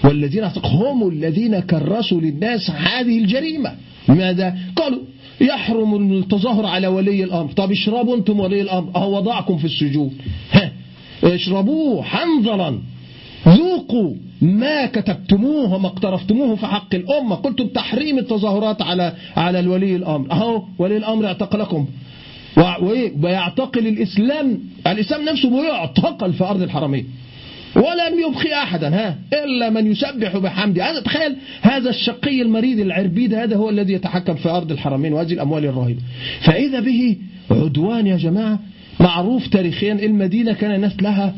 والذين 0.04 0.42
اعتقلوا 0.42 0.92
هم 0.92 1.08
الذين 1.08 1.60
كرسوا 1.60 2.20
للناس 2.20 2.70
هذه 2.70 3.18
الجريمة. 3.18 3.72
لماذا؟ 4.08 4.58
قالوا 4.76 5.02
يحرم 5.40 6.12
التظاهر 6.12 6.66
على 6.66 6.86
ولي 6.86 7.24
الأمر. 7.24 7.52
طب 7.52 7.70
اشربوا 7.70 8.16
أنتم 8.16 8.40
ولي 8.40 8.60
الأمر. 8.60 8.96
أهو 8.96 9.16
وضعكم 9.16 9.58
في 9.58 9.64
السجون. 9.64 10.18
اشربوه 11.24 12.02
حنظلا. 12.02 12.78
ذوقوا. 13.48 14.14
ما 14.42 14.86
كتبتموه 14.86 15.74
وما 15.74 15.86
اقترفتموه 15.86 16.56
في 16.56 16.66
حق 16.66 16.94
الأمة. 16.94 17.36
قلتم 17.36 17.66
تحريم 17.66 18.18
التظاهرات 18.18 18.82
على 18.82 19.12
على 19.36 19.60
الولي 19.60 19.96
الأمر. 19.96 20.32
أهو 20.32 20.62
ولي 20.78 20.96
الأمر 20.96 21.26
اعتقلكم 21.26 21.86
ويعتقل 23.22 23.86
الإسلام. 23.86 24.58
الإسلام 24.86 25.24
نفسه 25.24 25.50
بيعتقل 25.50 26.32
في 26.32 26.44
أرض 26.44 26.62
الحرمين. 26.62 27.06
ولم 27.76 28.28
يبخي 28.28 28.52
أحدا 28.52 28.88
ها 28.88 29.18
إلا 29.44 29.70
من 29.70 29.90
يسبح 29.92 30.36
بحمده. 30.36 30.90
هذا 30.90 31.00
تخيل 31.00 31.36
هذا 31.62 31.90
الشقي 31.90 32.42
المريض 32.42 32.80
العربيد 32.80 33.34
هذا 33.34 33.56
هو 33.56 33.70
الذي 33.70 33.92
يتحكم 33.92 34.34
في 34.34 34.48
أرض 34.48 34.72
الحرمين 34.72 35.12
وهذه 35.12 35.32
الأموال 35.32 35.64
الرهيبة. 35.64 36.00
فإذا 36.40 36.80
به 36.80 37.16
عدوان 37.50 38.06
يا 38.06 38.16
جماعة 38.16 38.58
معروف 39.00 39.46
تاريخيا 39.46 39.92
المدينة 39.92 40.52
كان 40.52 40.74
الناس 40.74 41.02
لها 41.02 41.34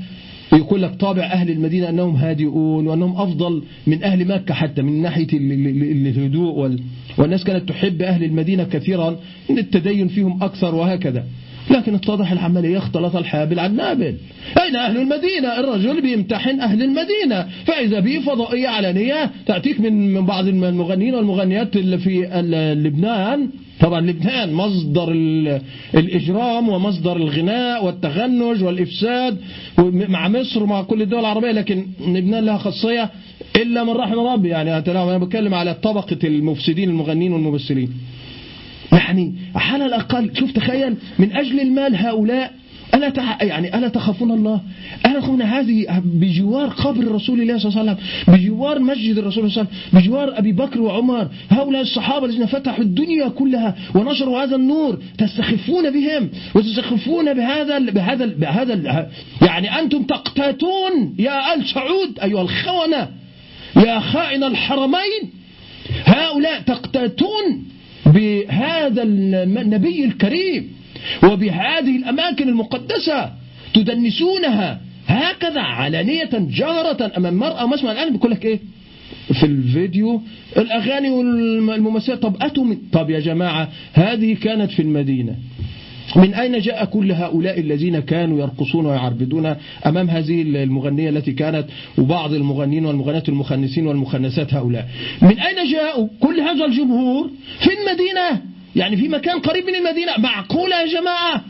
يقول 0.52 0.82
لك 0.82 0.94
طابع 0.94 1.22
أهل 1.22 1.50
المدينة 1.50 1.88
أنهم 1.88 2.16
هادئون 2.16 2.86
وأنهم 2.86 3.16
أفضل 3.16 3.62
من 3.86 4.04
أهل 4.04 4.28
مكة 4.28 4.54
حتى 4.54 4.82
من 4.82 5.02
ناحية 5.02 5.28
الهدوء 5.32 6.78
والناس 7.18 7.44
كانت 7.44 7.68
تحب 7.68 8.02
أهل 8.02 8.24
المدينة 8.24 8.64
كثيرا 8.64 9.16
التدين 9.50 10.08
فيهم 10.08 10.42
أكثر 10.42 10.74
وهكذا. 10.74 11.24
لكن 11.70 11.94
اتضح 11.94 12.32
العملية 12.32 12.78
اختلط 12.78 13.16
الحابل 13.16 13.58
عن 13.58 13.76
نابل. 13.76 14.14
أين 14.62 14.76
أهل 14.76 14.96
المدينة؟ 14.96 15.58
الرجل 15.58 16.02
بيمتحن 16.02 16.60
أهل 16.60 16.82
المدينة. 16.82 17.46
فإذا 17.66 18.00
به 18.00 18.20
فضائية 18.20 18.68
علنية 18.68 19.30
تأتيك 19.46 19.80
من 19.80 20.14
من 20.14 20.26
بعض 20.26 20.46
المغنيين 20.46 21.14
والمغنيات 21.14 21.76
اللي 21.76 21.98
في 21.98 22.20
لبنان. 22.84 23.50
طبعا 23.80 24.00
لبنان 24.00 24.52
مصدر 24.52 25.12
الإجرام 25.94 26.68
ومصدر 26.68 27.16
الغناء 27.16 27.84
والتغنج 27.84 28.62
والإفساد 28.62 29.38
مع 30.08 30.28
مصر 30.28 30.62
ومع 30.62 30.82
كل 30.82 31.02
الدول 31.02 31.20
العربية 31.20 31.50
لكن 31.50 31.86
لبنان 32.06 32.44
لها 32.44 32.58
خاصية 32.58 33.10
إلا 33.56 33.84
من 33.84 33.90
رحم 33.90 34.18
ربي. 34.18 34.48
يعني 34.48 34.78
أنا 34.78 35.18
بتكلم 35.18 35.54
على 35.54 35.74
طبقة 35.74 36.18
المفسدين 36.24 36.88
المغنين 36.88 37.32
والممثلين 37.32 37.92
يعني 38.92 39.34
على 39.54 39.86
الأقل 39.86 40.30
شوف 40.36 40.52
تخيل 40.52 40.96
من 41.18 41.32
أجل 41.32 41.60
المال 41.60 41.96
هؤلاء 41.96 42.52
ألا 42.94 43.08
تح... 43.08 43.42
يعني 43.42 43.78
ألا 43.78 43.88
تخافون 43.88 44.30
الله؟ 44.30 44.60
ألا 45.06 45.18
تخافون 45.18 45.42
هذه 45.42 46.02
بجوار 46.04 46.68
قبر 46.68 47.12
رسول 47.12 47.40
الله 47.40 47.58
صلى 47.58 47.70
الله 47.70 47.80
عليه 47.80 47.92
وسلم 47.92 48.34
بجوار 48.34 48.78
مسجد 48.78 49.18
الرسول 49.18 49.50
صلى 49.50 49.62
الله 49.62 49.70
عليه 49.70 49.80
وسلم 49.92 50.00
بجوار 50.00 50.38
أبي 50.38 50.52
بكر 50.52 50.80
وعمر 50.80 51.28
هؤلاء 51.50 51.82
الصحابة 51.82 52.26
الذين 52.26 52.46
فتحوا 52.46 52.84
الدنيا 52.84 53.28
كلها 53.28 53.74
ونشروا 53.94 54.42
هذا 54.42 54.56
النور 54.56 54.98
تستخفون 55.18 55.90
بهم 55.90 56.30
وتستخفون 56.54 57.34
بهذا 57.34 57.78
بهذا 57.78 58.26
بهذا 58.26 59.10
يعني 59.42 59.78
أنتم 59.78 60.02
تقتاتون 60.02 61.14
يا 61.18 61.54
آل 61.54 61.66
سعود 61.74 62.18
أيها 62.22 62.42
الخونة 62.42 63.08
يا 63.76 64.00
خائن 64.00 64.44
الحرمين 64.44 65.22
هؤلاء 66.04 66.60
تقتاتون 66.60 67.64
بهذا 68.14 69.02
النبي 69.02 70.04
الكريم 70.04 70.72
وبهذه 71.24 71.96
الأماكن 71.96 72.48
المقدسة 72.48 73.32
تدنسونها 73.74 74.80
هكذا 75.06 75.60
علانية 75.60 76.30
جارة 76.32 77.12
أمام 77.16 77.32
المرأة 77.34 77.66
مسمع 77.66 77.92
الآن؟ 77.92 78.12
بيقول 78.12 78.30
لك 78.30 78.44
إيه؟ 78.44 78.58
في 79.32 79.46
الفيديو 79.46 80.22
الأغاني 80.56 81.10
والممثلات 81.10 82.22
طب 82.22 82.36
أتوا 82.42 82.74
طب 82.92 83.10
يا 83.10 83.20
جماعة 83.20 83.68
هذه 83.92 84.34
كانت 84.34 84.70
في 84.70 84.82
المدينة. 84.82 85.36
من 86.16 86.34
أين 86.34 86.58
جاء 86.58 86.84
كل 86.84 87.12
هؤلاء 87.12 87.60
الذين 87.60 88.00
كانوا 88.00 88.40
يرقصون 88.40 88.86
ويعربدون 88.86 89.56
أمام 89.86 90.10
هذه 90.10 90.42
المغنية 90.42 91.10
التي 91.10 91.32
كانت 91.32 91.64
وبعض 91.98 92.32
المغنين 92.32 92.86
والمغنيات 92.86 93.28
المخنسين 93.28 93.86
والمخنسات 93.86 94.54
هؤلاء؟ 94.54 94.88
من 95.22 95.38
أين 95.38 95.72
جاءوا 95.72 96.08
كل 96.20 96.40
هذا 96.40 96.64
الجمهور؟ 96.64 97.30
في 97.58 97.70
المدينة 97.80 98.42
يعني 98.76 98.96
في 98.96 99.08
مكان 99.08 99.38
قريب 99.38 99.64
من 99.66 99.74
المدينة. 99.74 100.12
معقولة 100.18 100.80
يا 100.80 100.86
جماعة؟ 101.00 101.44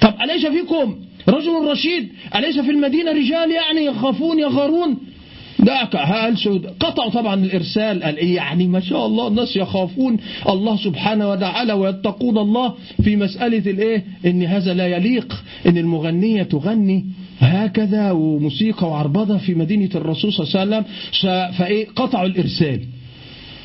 طب 0.00 0.14
أليس 0.24 0.46
فيكم 0.46 0.96
رجل 1.28 1.70
رشيد؟ 1.70 2.08
أليس 2.36 2.58
في 2.58 2.70
المدينة 2.70 3.12
رجال 3.12 3.50
يعني 3.50 3.84
يخافون 3.84 4.38
يغارون؟ 4.38 4.96
ذاك 5.64 5.96
هال 5.96 6.38
سود 6.38 6.66
قطعوا 6.66 7.10
طبعا 7.10 7.34
الإرسال 7.34 8.02
قال 8.02 8.16
إيه 8.16 8.36
يعني 8.36 8.66
ما 8.66 8.80
شاء 8.80 9.06
الله 9.06 9.28
الناس 9.28 9.56
يخافون 9.56 10.16
الله 10.48 10.76
سبحانه 10.76 11.30
وتعالى 11.30 11.72
ويتقون 11.72 12.38
الله 12.38 12.74
في 13.04 13.16
مسألة 13.16 13.70
الإيه؟ 13.70 14.04
إن 14.26 14.42
هذا 14.42 14.74
لا 14.74 14.86
يليق 14.86 15.44
إن 15.66 15.78
المغنية 15.78 16.42
تغني 16.42 17.06
هكذا 17.40 18.10
وموسيقى 18.10 18.88
وعربضة 18.88 19.38
في 19.38 19.54
مدينة 19.54 19.90
الرسول 19.94 20.32
صلى 20.32 20.46
الله 20.46 20.76
عليه 20.76 20.76
وسلم. 20.76 21.52
فإيه؟ 21.52 21.86
قطعوا 21.96 22.26
الإرسال. 22.26 22.80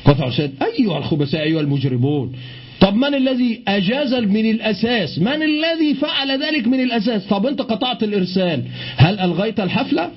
قطعوا 0.04 0.28
الإرسال. 0.28 0.50
أيها 0.78 0.98
الخبثاء 0.98 1.42
أيها 1.42 1.60
المجرمون. 1.60 2.32
طب 2.80 2.94
من 2.94 3.14
الذي 3.14 3.62
أجاز 3.68 4.14
من 4.14 4.50
الأساس؟ 4.50 5.18
من 5.18 5.42
الذي 5.42 5.94
فعل 6.00 6.42
ذلك 6.42 6.68
من 6.68 6.80
الأساس؟ 6.80 7.26
طب 7.26 7.46
أنت 7.46 7.62
قطعت 7.62 8.02
الإرسال. 8.02 8.62
هل 8.96 9.18
ألغيت 9.20 9.60
الحفلة؟ 9.60 10.10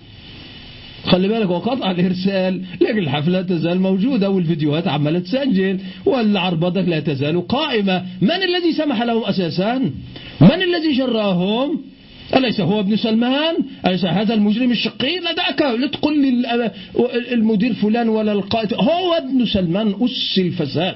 خلي 1.06 1.28
بالك 1.28 1.50
وقطع 1.50 1.92
الإرسال 1.92 2.62
لكن 2.82 2.98
الحفلة 2.98 3.42
تزال 3.42 3.80
موجودة 3.80 4.30
والفيديوهات 4.30 4.88
عمالة 4.88 5.20
تسجل 5.20 5.80
والعربضة 6.06 6.82
لا 6.82 7.00
تزال 7.00 7.48
قائمة. 7.48 8.06
من 8.22 8.32
الذي 8.32 8.74
سمح 8.78 9.02
لهم 9.02 9.24
أساسا؟ 9.24 9.78
من 10.42 10.62
الذي 10.64 10.94
جراهم؟ 10.98 11.82
أليس 12.36 12.62
هو 12.62 12.80
ابن 12.80 12.96
سلمان؟ 12.96 13.56
أليس 13.88 14.06
هذا 14.06 14.34
المجرم 14.34 14.72
الشقي؟ 14.72 15.20
لا 15.20 15.32
دعك 15.34 15.62
لا 15.62 15.88
تقول 15.88 16.22
لي 16.22 16.72
المدير 17.32 17.74
فلان 17.74 18.10
ولا 18.10 18.32
القائد. 18.32 18.74
هو 18.74 19.14
ابن 19.14 19.46
سلمان 19.46 19.94
أس 20.02 20.38
الفساد. 20.38 20.96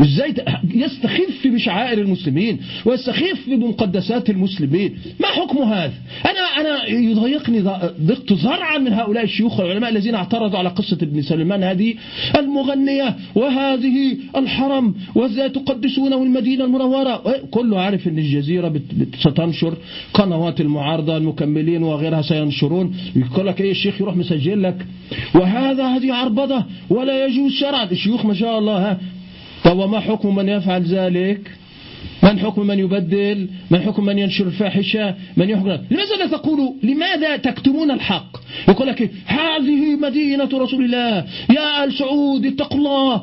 إزاي 0.00 0.34
يستخف 0.74 1.46
بشعائر 1.46 1.98
المسلمين 1.98 2.58
ويستخف 2.84 3.48
بمقدسات 3.48 4.30
المسلمين؟ 4.30 4.96
ما 5.20 5.26
حكم 5.26 5.58
هذا؟ 5.58 5.92
أنا 6.26 6.40
أنا 6.60 6.88
يضايقني 6.88 7.60
ضغط 8.00 8.32
زرعا 8.32 8.78
من 8.78 8.92
هؤلاء 8.92 9.24
الشيوخ 9.24 9.60
العلماء 9.60 9.90
الذين 9.90 10.14
اعترضوا 10.14 10.58
على 10.58 10.68
قصة 10.68 10.98
ابن 11.02 11.22
سلمان 11.22 11.62
هذه 11.62 11.94
المغنية 12.38 13.16
وهذه 13.34 14.16
الحرم 14.36 14.94
وازاي 15.14 15.48
تقدسونه 15.48 16.22
المدينة 16.22 16.64
المنورة. 16.64 17.22
كله 17.50 17.80
عارف 17.80 18.08
إن 18.08 18.18
الجزيرة 18.18 18.80
ستنشر 19.20 19.74
قنوات 20.14 20.60
المعارضة 20.60 21.16
المكملين 21.16 21.82
وغيرها 21.82 22.22
سينشرون. 22.22 22.96
يقول 23.16 23.46
لك 23.46 23.60
إيه 23.60 23.70
الشيخ 23.70 24.00
يروح 24.00 24.16
مسجل 24.16 24.62
لك؟ 24.62 24.86
وهذا 25.34 25.86
هذه 25.86 26.12
عربده 26.14 26.66
ولا 26.90 27.26
يجوز 27.26 27.52
شرعا. 27.52 27.84
الشيوخ 27.84 28.26
ما 28.26 28.34
شاء 28.34 28.58
الله 28.58 28.90
ها؟ 28.90 29.00
طب 29.64 29.78
وما 29.78 30.00
حكم 30.00 30.34
من 30.34 30.48
يفعل 30.48 30.82
ذلك؟ 30.82 31.50
من 32.22 32.38
حكم 32.38 32.66
من 32.66 32.78
يبدل؟ 32.78 33.48
من 33.70 33.80
حكم 33.80 34.04
من 34.04 34.18
ينشر 34.18 34.46
الفاحشة؟ 34.46 35.14
من 35.36 35.50
يحكم؟ 35.50 35.68
لماذا 35.68 36.16
لا 36.18 36.26
تقولوا 36.26 36.72
لماذا 36.82 37.36
تكتمون 37.36 37.90
الحق؟ 37.90 38.36
يقول 38.68 38.88
لك 38.88 39.10
هذه 39.26 39.96
مدينة 39.96 40.48
رسول 40.54 40.84
الله. 40.84 41.24
يا 41.50 41.84
آل 41.84 41.92
سعود 41.92 42.46
اتقوا 42.46 42.78
الله. 42.78 43.22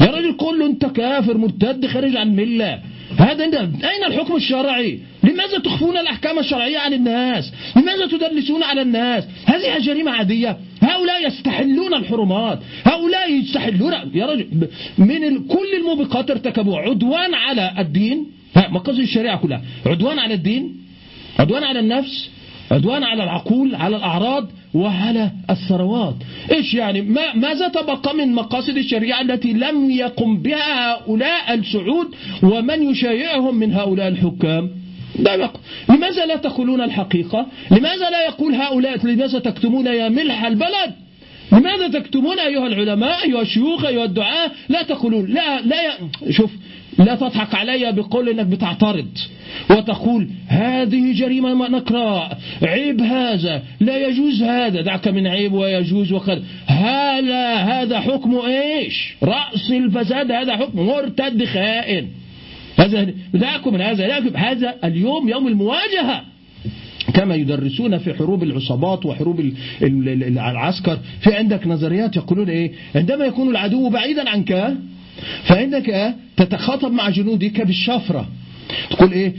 يا 0.00 0.06
رجل 0.06 0.36
كله 0.36 0.66
انت 0.66 0.86
كافر 0.86 1.36
مرتد 1.38 1.86
خارج 1.86 2.16
عن 2.16 2.36
ملة. 2.36 2.80
هذا 3.18 3.44
أين 3.44 4.04
الحكم 4.06 4.36
الشرعي؟ 4.36 5.00
لماذا 5.24 5.58
تخفون 5.58 5.96
الأحكام 5.96 6.38
الشرعية 6.38 6.78
عن 6.78 6.92
الناس؟ 6.92 7.52
لماذا 7.76 8.06
تدلسون 8.06 8.62
على 8.62 8.82
الناس؟ 8.82 9.24
هذه 9.46 9.78
جريمة 9.78 10.10
عادية. 10.10 10.56
هؤلاء 10.82 11.26
يستحلون 11.26 11.94
الحرمات. 11.94 12.58
هؤلاء 12.84 13.32
يستحلون 13.32 13.92
يا 14.14 14.26
رجل 14.26 14.68
من 14.98 15.46
كل 15.46 15.68
الموبقات 15.76 16.30
ارتكبوا 16.30 16.78
عدوان 16.78 17.34
على 17.34 17.72
الدين. 17.78 18.26
مقاصد 18.56 18.98
الشريعة 18.98 19.36
كلها. 19.36 19.62
عدوان 19.86 20.18
على 20.18 20.34
الدين 20.34 20.76
عدوان 21.38 21.64
على 21.64 21.80
النفس 21.80 22.30
عدوان 22.70 23.04
على 23.04 23.24
العقول 23.24 23.74
على 23.74 23.96
الأعراض. 23.96 24.50
وعلى 24.76 25.30
الثروات. 25.50 26.14
إيش 26.52 26.74
يعني؟ 26.74 27.00
ما 27.00 27.34
ماذا 27.34 27.68
تبقى 27.68 28.14
من 28.14 28.32
مقاصد 28.34 28.76
الشريعة 28.76 29.20
التي 29.20 29.52
لم 29.52 29.90
يقم 29.90 30.38
بها 30.38 30.92
هؤلاء 30.92 31.54
السعود 31.54 32.14
ومن 32.42 32.90
يشايعهم 32.90 33.54
من 33.54 33.72
هؤلاء 33.72 34.08
الحكام؟ 34.08 34.70
لماذا 35.88 36.26
لا 36.26 36.36
تقولون 36.36 36.80
الحقيقة؟ 36.80 37.46
لماذا 37.70 38.10
لا 38.10 38.24
يقول 38.24 38.54
هؤلاء 38.54 39.06
لماذا 39.06 39.38
تكتمون 39.38 39.86
يا 39.86 40.08
ملح 40.08 40.44
البلد؟ 40.44 40.92
لماذا 41.52 41.88
تكتمون 41.88 42.38
أيها 42.38 42.66
العلماء 42.66 43.24
أيها 43.24 43.42
الشيوخ 43.42 43.84
أيها 43.84 44.04
الدعاء 44.04 44.52
لا 44.68 44.82
تقولون. 44.82 45.26
لا 45.26 45.60
لا 45.60 45.76
شوف 46.30 46.50
لا 46.98 47.14
تضحك 47.14 47.54
علي 47.54 47.92
بقول 47.92 48.28
إنك 48.28 48.46
بتعترض 48.46 49.08
وتقول 49.70 50.28
هذه 50.48 51.12
جريمة 51.12 51.68
نكراء 51.68 52.38
عيب 52.62 53.00
هذا. 53.00 53.62
لا 53.80 54.08
يجوز 54.08 54.42
هذا. 54.42 54.80
دعك 54.80 55.08
من 55.08 55.26
عيب 55.26 55.52
ويجوز 55.52 56.12
وقد. 56.12 56.42
هذا 56.66 57.54
هذا 57.54 58.00
حكم 58.00 58.36
إيش؟ 58.36 59.14
رأس 59.22 59.70
الفساد. 59.70 60.32
هذا 60.32 60.56
حكم 60.56 60.86
مرتد 60.86 61.44
خائن. 61.44 62.08
هذا 62.78 63.14
دعكم 63.34 63.74
من 63.74 63.80
هذا. 63.80 64.30
هذا 64.36 64.74
اليوم 64.84 65.28
يوم 65.28 65.46
المواجهة. 65.46 66.22
كما 67.14 67.34
يدرسون 67.34 67.98
في 67.98 68.14
حروب 68.14 68.42
العصابات 68.42 69.06
وحروب 69.06 69.52
العسكر. 69.82 70.98
في 71.20 71.34
عندك 71.34 71.66
نظريات 71.66 72.16
يقولون 72.16 72.48
إيه؟ 72.48 72.72
عندما 72.94 73.24
يكون 73.24 73.50
العدو 73.50 73.88
بعيدا 73.88 74.30
عنك 74.30 74.76
فإنك 75.44 76.14
تتخاطب 76.36 76.92
مع 76.92 77.10
جنودك 77.10 77.60
بالشفرة. 77.60 78.26
تقول 78.90 79.12
إيه؟ 79.12 79.32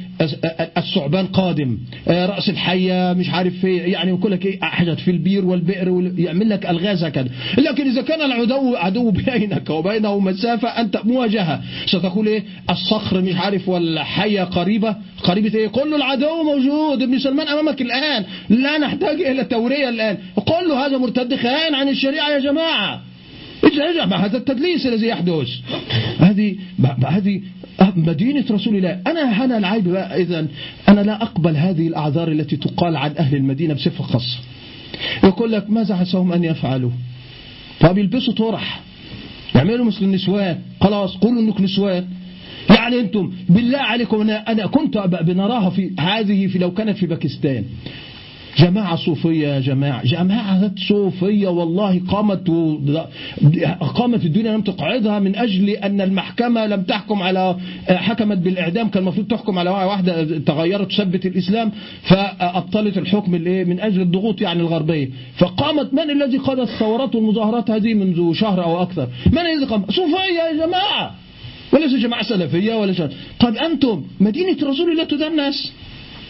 الثعبان 0.77 1.25
قادم. 1.25 1.77
آه، 2.07 2.25
رأس 2.25 2.49
الحية 2.49 3.13
مش 3.13 3.29
عارف 3.29 3.65
إيه 3.65 3.93
يعني 3.93 4.09
يقول 4.09 4.31
لك 4.31 4.45
إيه؟ 4.45 4.59
حاجات 4.61 4.99
في 4.99 5.11
البير 5.11 5.45
والبئر 5.45 6.11
يعمل 6.17 6.49
لك 6.49 6.65
ألغاز 6.65 7.05
كده 7.05 7.27
لكن 7.57 7.89
إذا 7.89 8.01
كان 8.01 8.21
العدو 8.21 8.75
عدو 8.75 9.11
بينك 9.27 9.69
وبينه 9.69 10.19
مسافة 10.19 10.67
أنت 10.67 10.99
مواجهة. 11.03 11.61
ستقول 11.85 12.27
إيه؟ 12.27 12.43
الصخر 12.69 13.21
مش 13.21 13.35
عارف 13.35 13.69
والحية 13.69 14.43
قريبة. 14.43 14.95
قريبة 15.23 15.59
إيه؟ 15.59 15.67
قل 15.67 15.89
له 15.91 15.95
العدو 15.95 16.43
موجود. 16.43 17.01
ابن 17.01 17.19
سلمان 17.19 17.47
أمامك 17.47 17.81
الآن. 17.81 18.25
لا 18.49 18.77
نحتاج 18.77 19.21
إلى 19.21 19.43
تورية 19.43 19.89
الآن. 19.89 20.17
قل 20.45 20.69
له 20.69 20.85
هذا 20.85 20.97
مرتد 20.97 21.35
خائن 21.35 21.75
عن 21.75 21.89
الشريعة 21.89 22.29
يا 22.29 22.39
جماعة 23.63 24.05
مع 24.05 24.25
هذا 24.25 24.37
التدليس 24.37 24.85
الذي 24.85 25.07
يحدث؟ 25.07 25.47
هذه 26.19 26.55
هذه 27.07 27.41
مدينة 27.95 28.45
رسول 28.51 28.75
الله. 28.75 29.01
أنا 29.07 29.45
هنا 29.45 29.57
العيب 29.57 29.95
إذا 29.95 30.47
أنا 30.89 31.01
لا 31.01 31.23
أقبل 31.23 31.55
هذه 31.55 31.87
الأعذار 31.87 32.31
التي 32.31 32.57
تقال 32.57 32.95
عن 32.95 33.11
أهل 33.17 33.35
المدينة 33.35 33.73
بصفة 33.73 34.03
خاصة. 34.03 34.39
يقول 35.23 35.51
لك 35.51 35.69
ماذا 35.69 35.95
عساهم 35.95 36.31
أن 36.31 36.43
يفعلوا؟ 36.43 36.91
طب 37.79 37.97
يلبسوا 37.97 38.33
طرح. 38.33 38.81
يعملوا 39.55 39.85
مثل 39.85 40.05
النسوان. 40.05 40.59
خلاص 40.81 41.17
قولوا 41.17 41.41
انك 41.41 41.61
نسوان. 41.61 42.07
يعني 42.69 42.99
أنتم 42.99 43.33
بالله 43.49 43.77
عليكم 43.77 44.21
أنا 44.21 44.51
أنا 44.51 44.67
كنت 44.67 44.97
بنراها 44.97 45.69
في 45.69 45.91
هذه 45.99 46.47
في 46.47 46.59
لو 46.59 46.73
كانت 46.73 46.97
في 46.97 47.05
باكستان. 47.05 47.63
جماعة 48.57 48.95
صوفية 48.95 49.47
يا 49.47 49.59
جماعة. 49.59 50.03
جماعة 50.03 50.71
صوفية 50.87 51.47
والله 51.47 52.01
قامت 52.07 52.51
قامت 53.95 54.25
الدنيا 54.25 54.51
لم 54.51 54.61
تقعدها 54.61 55.19
من 55.19 55.35
أجل 55.35 55.69
أن 55.69 56.01
المحكمة 56.01 56.65
لم 56.65 56.83
تحكم 56.83 57.21
على 57.21 57.55
حكمت 57.89 58.37
بالإعدام. 58.37 58.89
كان 58.89 59.03
المفروض 59.03 59.27
تحكم 59.27 59.59
على 59.59 59.69
واحدة 59.69 60.39
تغيرت 60.39 60.91
تثبت 60.91 61.25
الإسلام 61.25 61.71
فأبطلت 62.01 62.97
الحكم 62.97 63.31
من 63.31 63.79
أجل 63.79 64.01
الضغوط 64.01 64.41
يعني 64.41 64.59
الغربية. 64.59 65.09
فقامت 65.37 65.93
من 65.93 66.09
الذي 66.11 66.37
قاد 66.37 66.59
الثورات 66.59 67.15
والمظاهرات 67.15 67.71
هذه 67.71 67.93
منذ 67.93 68.33
شهر 68.33 68.63
أو 68.63 68.81
أكثر؟ 68.81 69.07
من 69.31 69.39
الذي 69.39 69.65
قام؟ 69.65 69.85
صوفية 69.89 70.43
يا 70.51 70.65
جماعة. 70.65 71.15
وليس 71.73 71.93
جماعة 71.93 72.23
سلفية 72.23 72.75
ولا 72.75 72.93
شيء 72.93 73.09
طب 73.39 73.55
أنتم 73.55 74.03
مدينة 74.19 74.57
رسول 74.63 74.91
الله 74.91 75.03
تدنس. 75.03 75.73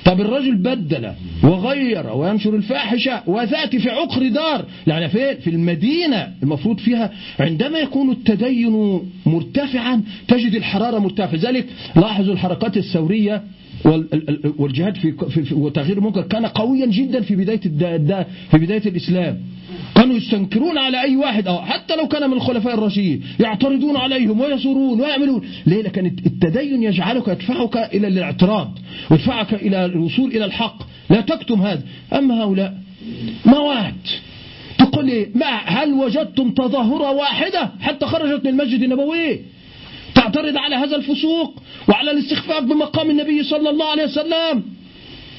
طب 0.05 0.21
الرجل 0.21 0.55
بدل 0.55 1.11
وغير 1.43 2.13
وينشر 2.13 2.55
الفاحشة 2.55 3.21
وذاتي 3.27 3.79
في 3.79 3.89
عقر 3.89 4.27
دار. 4.27 4.65
يعني 4.87 5.09
فين 5.09 5.35
في 5.35 5.49
المدينة 5.49 6.33
المفروض 6.43 6.79
فيها 6.79 7.11
عندما 7.39 7.79
يكون 7.79 8.11
التدين 8.11 9.01
مرتفعا 9.25 10.03
تجد 10.27 10.55
الحرارة 10.55 10.99
مرتفعة. 10.99 11.35
ذلك 11.35 11.65
لاحظوا 11.95 12.33
الحركات 12.33 12.77
الثورية 12.77 13.43
والجهاد 14.57 14.95
في, 14.97 15.11
في 15.29 15.53
وتغيير 15.53 15.97
المنكر 15.97 16.21
كان 16.21 16.45
قويا 16.45 16.85
جدا 16.85 17.21
في 17.21 17.35
بداية 17.35 17.59
في 18.51 18.57
بداية 18.57 18.81
الإسلام. 18.85 19.37
كانوا 19.95 20.15
يستنكرون 20.15 20.77
على 20.77 21.01
أي 21.01 21.15
واحد 21.15 21.47
أو 21.47 21.61
حتى 21.61 21.95
لو 21.95 22.07
كان 22.07 22.29
من 22.29 22.37
الخلفاء 22.37 22.73
الراشدين 22.73 23.23
يعترضون 23.39 23.97
عليهم 23.97 24.39
ويصرون 24.41 25.01
ويعملون. 25.01 25.41
ليه 25.65 25.81
لكن 25.81 26.05
التدين 26.05 26.83
يجعلك 26.83 27.27
يدفعك 27.27 27.77
إلى 27.77 28.07
الاعتراض 28.07 28.79
ويدفعك 29.11 29.53
إلى 29.53 29.85
الوصول 29.85 30.29
إلى 30.29 30.45
الحق. 30.45 30.83
لا 31.09 31.21
تكتم 31.21 31.61
هذا. 31.61 31.81
أما 32.13 32.43
هؤلاء 32.43 32.77
موات 33.45 33.93
تقول 34.77 35.05
لي 35.05 35.27
ما 35.35 35.55
هل 35.65 35.93
وجدتم 35.93 36.51
تظاهرة 36.51 37.11
واحدة 37.11 37.71
حتى 37.79 38.05
خرجت 38.05 38.45
من 38.45 38.51
المسجد 38.51 38.81
النبوي؟ 38.81 39.39
تعترض 40.17 40.57
على 40.57 40.75
هذا 40.75 40.95
الفسوق 40.95 41.49
وعلى 41.89 42.11
الاستخفاف 42.11 42.63
بمقام 42.63 43.09
النبي 43.09 43.43
صلى 43.43 43.69
الله 43.69 43.87
عليه 43.93 44.03
وسلم. 44.03 44.55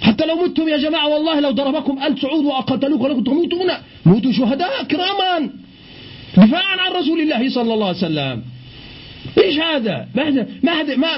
حتى 0.07 0.27
لو 0.27 0.37
متم 0.45 0.69
يا 0.69 0.77
جماعة 0.77 1.09
والله 1.09 1.41
لو 1.41 1.51
ضربكم 1.51 1.95
آل 2.07 2.13
سعود 2.23 2.45
وأقتلوك 2.45 3.01
ولكم 3.01 3.23
تموتون. 3.25 3.71
موتوا 4.07 4.33
شهداء 4.33 4.75
كراما. 4.91 5.51
دفاعا 6.37 6.77
عن 6.85 6.91
رسول 7.01 7.19
الله 7.21 7.51
صلى 7.57 7.75
الله 7.75 7.87
عليه 7.87 8.07
وسلم. 8.07 8.37
إيش 9.45 9.57
هذا؟ 9.59 9.97
ماذا 10.15 10.47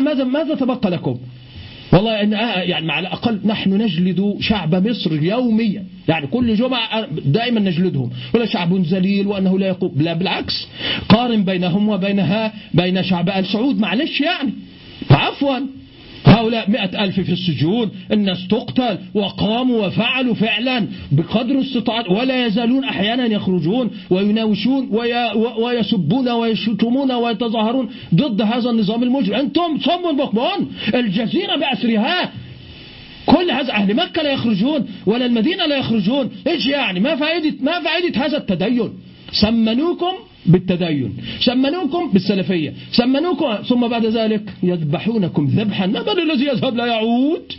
ماذا, 0.07 0.25
ماذا 0.25 0.55
تبقى 0.55 0.91
لكم؟ 0.91 1.17
والله 1.93 2.12
يعني 2.12 2.86
مع 2.86 2.99
الأقل 2.99 3.41
نحن 3.45 3.82
نجلد 3.82 4.36
شعب 4.41 4.88
مصر 4.88 5.22
يوميا 5.22 5.84
يعني 6.09 6.26
كل 6.26 6.55
جمعة 6.55 7.07
دائما 7.24 7.61
نجلدهم. 7.61 8.11
ولا 8.34 8.47
شعب 8.47 8.74
ذليل 8.74 9.26
وأنه 9.26 9.59
لا 9.59 9.66
يقوم. 9.66 9.95
لا 9.97 10.12
بالعكس. 10.12 10.68
قارن 11.09 11.45
بينهم 11.45 11.88
وبينها 11.88 12.53
بين 12.74 13.03
شعب 13.03 13.28
آل 13.28 13.47
سعود. 13.47 13.78
معلش 13.78 14.20
يعني. 14.20 14.53
عفوا. 15.11 15.59
هؤلاء 16.25 16.71
مئة 16.71 17.05
ألف 17.05 17.21
في 17.21 17.33
السجون 17.33 17.91
الناس 18.12 18.49
تقتل 18.49 18.99
وقاموا 19.14 19.87
وفعلوا 19.87 20.35
فعلا 20.35 20.87
بقدر 21.12 21.61
استطاعت 21.61 22.11
ولا 22.11 22.47
يزالون 22.47 22.85
أحيانا 22.85 23.27
يخرجون 23.27 23.91
ويناوشون 24.11 24.89
ويسبون 25.59 26.29
ويشتمون 26.29 27.12
ويتظاهرون 27.12 27.89
ضد 28.14 28.43
هذا 28.43 28.71
النظام 28.71 29.03
المجرم. 29.03 29.35
أنتم 29.35 29.79
صم 29.81 30.16
بكمون 30.16 30.73
الجزيرة 30.95 31.57
بأسرها. 31.57 32.33
كل 33.27 33.51
هذا 33.51 33.73
أهل 33.73 33.95
مكة 33.97 34.23
لا 34.23 34.33
يخرجون 34.33 34.87
ولا 35.07 35.27
المدينة 35.27 35.66
لا 35.66 35.77
يخرجون. 35.77 36.31
إيش 36.47 36.66
يعني؟ 36.66 37.01
ما 37.01 37.16
فائدة, 37.16 37.57
ما 37.61 37.81
فائدة 37.81 38.27
هذا 38.27 38.37
التدين؟ 38.37 38.91
سمنوكم 39.33 40.12
بالتدين. 40.47 41.16
سمنوكم 41.41 42.11
بالسلفية. 42.12 42.72
سمنوكم 42.93 43.55
ثم 43.55 43.88
بعد 43.88 44.07
ذلك 44.07 44.43
يذبحونكم 44.62 45.47
ذبحا. 45.47 45.86
ما 45.86 46.03
بل 46.03 46.30
الذي 46.30 46.47
يذهب 46.47 46.76
لا 46.76 46.86
يعود. 46.86 47.53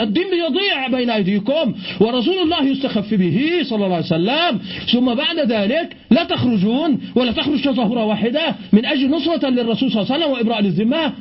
الدين 0.00 0.26
يضيع 0.46 0.88
بين 0.88 1.10
أيديكم. 1.10 1.74
ورسول 2.00 2.38
الله 2.38 2.64
يستخف 2.64 3.14
به 3.14 3.58
صلى 3.62 3.84
الله 3.84 3.96
عليه 3.96 4.06
وسلم. 4.06 4.60
ثم 4.92 5.14
بعد 5.14 5.38
ذلك 5.38 5.96
لا 6.10 6.24
تخرجون 6.24 7.00
ولا 7.14 7.32
تخرج 7.32 7.62
تظاهرة 7.62 8.04
واحدة. 8.04 8.54
من 8.72 8.84
أجل 8.84 9.10
نصرة 9.10 9.48
للرسول 9.48 9.92
صلى 9.92 10.02
الله 10.02 10.12
عليه 10.12 10.24
وسلم 10.24 10.32
وإبراء 10.32 10.62
للذمة. 10.62 11.12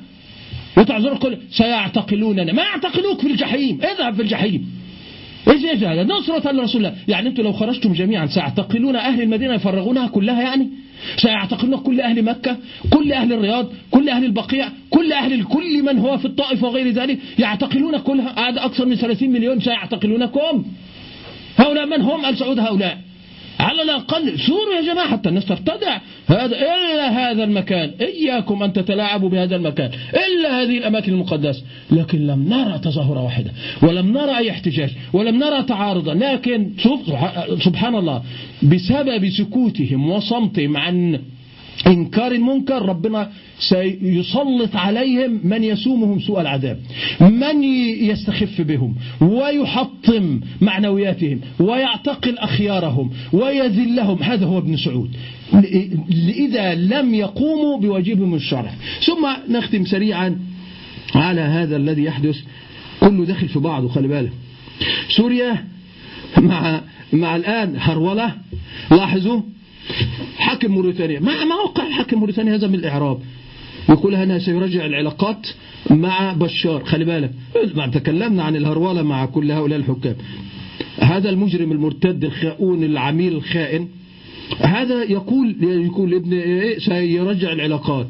وتعذر 0.77 1.17
كل 1.17 1.37
سيعتقلوننا. 1.51 2.53
ما 2.53 2.63
يعتقلوك 2.63 3.21
في 3.21 3.27
الجحيم. 3.27 3.79
اذهب 3.83 4.13
في 4.13 4.21
الجحيم. 4.21 4.78
إيش 5.49 5.65
إيش 5.65 5.83
هذا؟ 5.83 6.03
نصرة 6.03 6.51
لرسول 6.51 6.85
الله 6.85 6.97
يعني 7.07 7.29
أنتم 7.29 7.43
لو 7.43 7.53
خرجتم 7.53 7.93
جميعا 7.93 8.25
سيعتقلون 8.25 8.95
أهل 8.95 9.21
المدينة 9.21 9.53
يفرغونها 9.53 10.07
كلها 10.07 10.41
يعني؟ 10.41 10.69
سيعتقلون 11.17 11.77
كل 11.77 12.01
أهل 12.01 12.23
مكة 12.23 12.57
كل 12.89 13.13
أهل 13.13 13.33
الرياض 13.33 13.67
كل 13.91 14.09
أهل 14.09 14.25
البقيع 14.25 14.69
كل 14.89 15.13
أهل 15.13 15.43
كل 15.43 15.83
من 15.83 15.99
هو 15.99 16.17
في 16.17 16.25
الطائف 16.25 16.63
وغير 16.63 16.89
ذلك؟ 16.89 17.19
يعتقلون 17.39 17.97
كلها. 17.97 18.49
هذا 18.49 18.65
أكثر 18.65 18.85
من 18.85 18.95
30 18.95 19.29
مليون 19.29 19.59
سيعتقلونكم. 19.59 20.65
هؤلاء 21.57 21.85
من 21.85 22.01
هم؟ 22.01 22.25
ال 22.25 22.37
سعود 22.37 22.59
هؤلاء. 22.59 23.08
على 23.59 23.81
الأقل 23.81 24.39
سوروا 24.39 24.75
يا 24.75 24.93
جماعة 24.93 25.11
حتى 25.11 25.29
الناس 25.29 25.45
ترتدع 25.45 25.97
هذا 26.27 26.45
إلا 26.45 27.31
هذا 27.31 27.43
المكان. 27.43 27.91
إياكم 28.01 28.63
أن 28.63 28.73
تتلاعبوا 28.73 29.29
بهذا 29.29 29.55
المكان. 29.55 29.91
إلا 30.13 30.61
هذه 30.61 30.77
الأماكن 30.77 31.13
المقدسة. 31.13 31.63
لكن 31.91 32.27
لم 32.27 32.49
نرى 32.49 32.79
تظاهرة 32.79 33.23
واحدة. 33.23 33.51
ولم 33.81 34.17
نرى 34.17 34.37
أي 34.37 34.49
احتجاج. 34.49 34.89
ولم 35.13 35.35
نرى 35.35 35.63
تعارضا. 35.63 36.13
لكن 36.13 36.71
سبحان 37.59 37.95
الله. 37.95 38.23
بسبب 38.63 39.29
سكوتهم 39.29 40.09
وصمتهم 40.09 40.77
عن 40.77 41.19
إنكار 41.87 42.31
المنكر 42.31 42.81
ربنا 42.85 43.31
سيسلط 43.59 44.75
عليهم 44.75 45.39
من 45.43 45.63
يسومهم 45.63 46.19
سوء 46.19 46.41
العذاب. 46.41 46.79
من 47.21 47.63
يستخف 47.63 48.61
بهم 48.61 48.95
ويحطم 49.21 50.39
معنوياتهم 50.61 51.41
ويعتقل 51.59 52.37
أخيارهم 52.37 53.11
ويذلهم. 53.33 54.23
هذا 54.23 54.45
هو 54.45 54.57
ابن 54.57 54.77
سعود. 54.77 55.09
إذا 56.19 56.75
لم 56.75 57.13
يقوموا 57.13 57.77
بواجبهم 57.79 58.35
الشرع. 58.35 58.71
ثم 59.05 59.53
نختم 59.53 59.85
سريعا 59.85 60.39
على 61.15 61.41
هذا 61.41 61.75
الذي 61.75 62.03
يحدث. 62.03 62.37
كله 62.99 63.25
داخل 63.25 63.47
في 63.47 63.59
بعضه 63.59 63.87
خلي 63.87 64.07
بالك. 64.07 64.31
سوريا 65.17 65.63
مع 66.37 66.81
مع 67.13 67.35
الآن 67.35 67.75
هرولة. 67.77 68.35
لاحظوا 68.91 69.41
حاكم 70.39 70.71
موريتانيا. 70.71 71.19
ما 71.19 71.43
ما 71.45 71.55
وقع 71.55 71.87
الحاكم 71.87 72.19
موريتانيا 72.19 72.55
هذا 72.55 72.67
من 72.67 72.75
الإعراب. 72.75 73.19
يقول 73.89 74.15
أنا 74.15 74.39
سيرجع 74.39 74.85
العلاقات 74.85 75.47
مع 75.89 76.33
بشار. 76.33 76.85
خلي 76.85 77.05
بالك. 77.05 77.31
تكلمنا 77.93 78.43
عن 78.43 78.55
الهرولة 78.55 79.01
مع 79.01 79.25
كل 79.25 79.51
هؤلاء 79.51 79.79
الحكام. 79.79 80.15
هذا 80.99 81.29
المجرم 81.29 81.71
المرتد 81.71 82.23
الخاؤون 82.23 82.83
العميل 82.83 83.33
الخائن. 83.33 83.87
هذا 84.59 85.03
يقول 85.03 85.55
يقول 85.61 86.13
ابن 86.13 86.33
إيه؟ 86.33 86.79
سيرجع 86.79 87.51
العلاقات. 87.51 88.07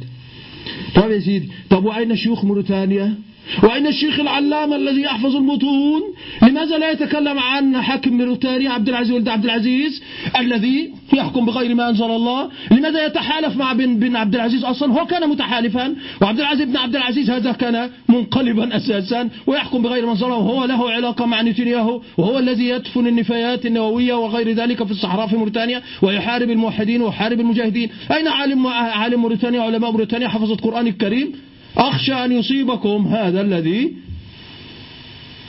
طب 0.95 1.11
يا 1.11 1.19
سيدي 1.19 1.49
طب 1.69 1.85
وأين 1.85 2.15
شيوخ 2.15 2.45
موريتانيا؟ 2.45 3.15
وأين 3.63 3.87
الشيخ 3.87 4.19
العلامة 4.19 4.75
الذي 4.75 5.01
يحفظ 5.01 5.35
المتون 5.35 6.01
لماذا 6.41 6.77
لا 6.77 6.91
يتكلم 6.91 7.39
عن 7.39 7.81
حاكم 7.81 8.17
موريتانيا 8.17 8.69
عبد 8.69 8.89
العزيز 8.89 9.11
ولد 9.11 9.29
عبد 9.29 9.45
العزيز 9.45 10.01
الذي 10.39 10.93
يحكم 11.13 11.45
بغير 11.45 11.75
ما 11.75 11.89
أنزل 11.89 12.05
الله؟ 12.05 12.49
لماذا 12.71 13.05
يتحالف 13.05 13.57
مع 13.57 13.73
بن, 13.73 13.99
بن 13.99 14.15
عبد 14.15 14.35
العزيز 14.35 14.63
أصلا؟ 14.63 14.93
هو 14.93 15.05
كان 15.05 15.29
متحالفا 15.29 15.95
وعبد 16.21 16.39
العزيز 16.39 16.67
بن 16.67 16.77
عبد 16.77 16.95
العزيز 16.95 17.29
هذا 17.29 17.51
كان 17.51 17.89
منقلبا 18.09 18.75
أساسا 18.77 19.29
ويحكم 19.47 19.81
بغير 19.81 20.05
ما 20.05 20.11
أنزل 20.11 20.25
الله 20.25 20.37
وهو 20.37 20.65
له 20.65 20.91
علاقة 20.91 21.25
مع 21.25 21.41
نتنياهو 21.41 22.01
وهو 22.17 22.39
الذي 22.39 22.69
يدفن 22.69 23.07
النفايات 23.07 23.65
النووية 23.65 24.13
وغير 24.13 24.51
ذلك 24.51 24.83
في 24.83 24.91
الصحراء 24.91 25.27
في 25.27 25.35
موريتانيا 25.35 25.81
ويحارب 26.01 26.49
الموحدين 26.49 27.01
ويحارب 27.01 27.39
المجاهدين. 27.39 27.89
أين 28.11 28.27
عالم 28.27 28.67
عالم 28.67 29.21
موريتانيا؟ 29.21 29.61
علماء 29.61 29.91
موريتانيا 29.91 30.27
حفظ 30.27 30.51
القرآن 30.51 30.87
الكريم. 30.87 31.48
أخشى 31.77 32.13
أن 32.13 32.31
يصيبكم 32.31 33.07
هذا 33.07 33.41
الذي 33.41 33.93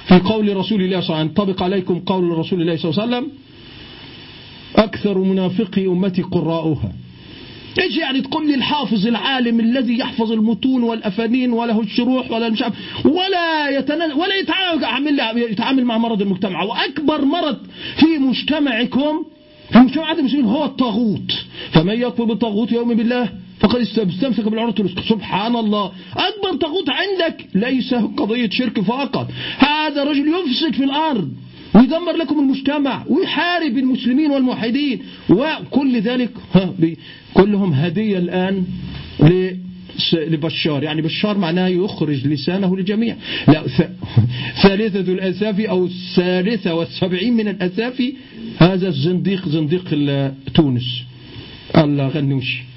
في 0.08 0.18
قول 0.18 0.56
رسول 0.56 0.82
الله 0.82 1.00
صلى 1.00 1.08
الله 1.08 1.16
عليه 1.16 1.26
وسلم 1.26 1.28
ينطبق 1.28 1.62
عليكم 1.62 1.98
قول 1.98 2.38
رسول 2.38 2.60
الله 2.60 2.76
صلى 2.76 2.90
الله 2.90 3.02
عليه 3.02 3.16
وسلم 3.16 3.32
أكثر 4.76 5.18
منافقي 5.18 5.86
أمتي 5.86 6.22
قراؤها. 6.22 6.92
إيش 7.80 7.96
يعني 7.96 8.20
تقول 8.20 8.48
لي 8.48 8.54
الحافظ 8.54 9.06
العالم 9.06 9.60
الذي 9.60 9.98
يحفظ 9.98 10.32
المتون 10.32 10.82
والأفانين 10.82 11.52
وله 11.52 11.80
الشروح 11.80 12.30
ولا 12.30 12.48
مش 12.48 12.64
ولا 13.04 13.68
يتنزل 13.78 14.12
ولا 14.12 14.36
يتعامل 14.36 15.20
يتعامل 15.50 15.84
مع 15.84 15.98
مرض 15.98 16.22
المجتمع. 16.22 16.62
وأكبر 16.62 17.24
مرض 17.24 17.58
في 17.96 18.18
مجتمعكم 18.18 19.24
في 19.72 19.78
مجتمع 19.78 20.12
المسلمين 20.12 20.44
هو 20.44 20.64
الطاغوت. 20.64 21.32
فمن 21.70 22.00
يكفر 22.00 22.24
بالطاغوت 22.24 22.72
يوم 22.72 22.94
بالله 22.94 23.28
فقد 23.60 23.80
استمسك 23.80 24.48
بالعروة 24.48 24.74
الوثقى. 24.80 25.02
سبحان 25.08 25.56
الله 25.56 25.92
أكبر 26.16 26.56
طاغوت 26.60 26.88
عندك 26.88 27.46
ليس 27.54 27.94
قضية 27.94 28.50
شرك 28.50 28.80
فقط. 28.80 29.30
هذا 29.58 30.04
رجل 30.04 30.24
يفسد 30.28 30.74
في 30.74 30.84
الأرض 30.84 31.32
ويدمر 31.74 32.16
لكم 32.16 32.38
المجتمع 32.38 33.04
ويحارب 33.08 33.78
المسلمين 33.78 34.30
والموحدين. 34.30 35.02
وكل 35.30 36.00
ذلك 36.00 36.30
كلهم 37.34 37.72
هدية 37.72 38.18
الآن 38.18 38.64
لبشار. 40.12 40.82
يعني 40.82 41.02
بشار 41.02 41.38
معناه 41.38 41.68
يخرج 41.68 42.26
لسانه 42.26 42.76
للجميع. 42.76 43.16
لا 43.48 43.62
ثالثة 44.62 45.12
الأسافي 45.12 45.70
أو 45.70 45.84
الثالثة 45.84 46.74
والسبعين 46.74 47.34
من 47.34 47.48
الأسافي 47.48 48.14
هذا 48.58 48.88
الزنديق 48.88 49.48
زنديق 49.48 49.84
تونس. 50.54 51.02
الغنوشي 51.76 52.69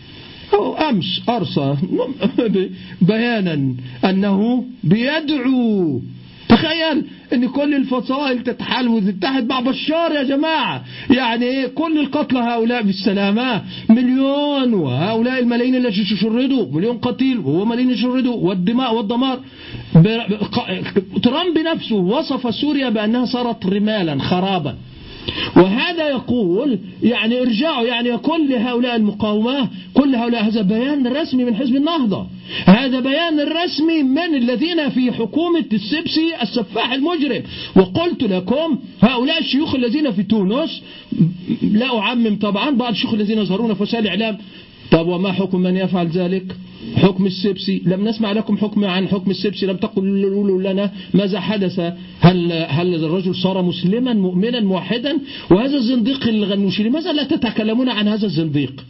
أمس 0.89 1.22
أرسل 1.30 1.76
بيانا 3.08 3.76
أنه 4.06 4.66
بيدعو. 4.84 6.01
تخيل 6.49 7.04
إن 7.34 7.47
كل 7.47 7.74
الفصائل 7.74 8.43
تتحال 8.43 8.88
وتتحد 8.88 9.47
مع 9.49 9.60
بشار 9.60 10.12
يا 10.12 10.24
جماعة. 10.24 10.84
يعني 11.10 11.45
إيه؟ 11.45 11.68
كل 11.68 11.99
القتلى 11.99 12.39
هؤلاء 12.39 12.84
بالسلامة. 12.84 13.62
مليون 13.89 14.74
وهؤلاء 14.74 15.39
الملايين 15.39 15.76
التي 15.76 16.06
شردوا 16.06 16.66
مليون 16.72 16.97
قتيل 16.97 17.39
وهو 17.39 17.66
ملايين 17.66 17.97
شردوا 17.97 18.36
والدماء 18.36 18.95
والدمار. 18.95 19.39
ترامب 21.24 21.58
نفسه 21.58 21.95
وصف 21.95 22.56
سوريا 22.56 22.89
بأنها 22.89 23.26
صارت 23.26 23.66
رمالا 23.66 24.20
خرابا. 24.20 24.76
وهذا 25.57 26.09
يقول 26.09 26.80
يعني 27.03 27.41
ارجعوا 27.41 27.86
يعني 27.86 28.17
كل 28.17 28.53
هؤلاء 28.53 28.95
المقاومة 28.95 29.69
كل 29.93 30.15
هؤلاء 30.15 30.43
هذا 30.43 30.61
بيان 30.61 31.07
رسمي 31.07 31.43
من 31.43 31.55
حزب 31.55 31.76
النهضة. 31.76 32.28
هذا 32.65 32.99
بيان 32.99 33.39
رسمي 33.39 34.03
من 34.03 34.36
الذين 34.36 34.89
في 34.89 35.11
حكومة 35.11 35.65
السبسي 35.74 36.41
السفاح 36.41 36.93
المجرم. 36.93 37.43
وقلت 37.76 38.24
لكم 38.24 38.80
هؤلاء 39.01 39.39
الشيوخ 39.39 39.76
الذين 39.76 40.11
في 40.11 40.24
تونس 40.24 40.82
لا 41.61 41.99
أعمم 41.99 42.36
طبعا 42.39 42.69
بعض 42.69 42.91
الشيوخ 42.91 43.13
الذين 43.13 43.38
يظهرون 43.38 43.74
في 43.74 43.84
وسائل 43.84 44.03
الإعلام 44.03 44.38
طب 44.91 45.07
وما 45.07 45.31
حكم 45.31 45.59
من 45.59 45.75
يفعل 45.75 46.07
ذلك؟ 46.07 46.55
حكم 46.95 47.25
السبسي. 47.25 47.81
لم 47.86 48.07
نسمع 48.07 48.31
لكم 48.31 48.57
حكم 48.57 48.86
عن 48.86 49.07
حكم 49.07 49.31
السبسي. 49.31 49.65
لم 49.65 49.77
تقولوا 49.77 50.73
لنا 50.73 50.91
ماذا 51.13 51.39
حدث. 51.39 51.79
هل, 52.19 52.51
هل 52.51 52.95
الرجل 53.05 53.36
صار 53.36 53.61
مسلما 53.61 54.13
مؤمنا 54.13 54.59
موحدا؟ 54.59 55.17
وهذا 55.51 55.77
الزنديق 55.77 56.27
الغنوشي 56.27 56.84
لماذا 56.84 57.13
لا 57.13 57.23
تتكلمون 57.23 57.89
عن 57.89 58.07
هذا 58.07 58.25
الزنديق؟ 58.25 58.86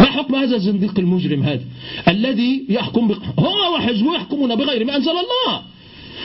ما 0.00 0.06
حكم 0.06 0.34
هذا 0.34 0.56
الزنديق 0.56 0.98
المجرم 0.98 1.42
هذا؟ 1.42 1.64
الذي 2.08 2.64
يحكم 2.68 3.12
هو 3.38 3.74
وحزبه 3.74 4.14
يحكمون 4.14 4.54
بغير 4.54 4.84
ما 4.84 4.96
أنزل 4.96 5.10
الله. 5.10 5.62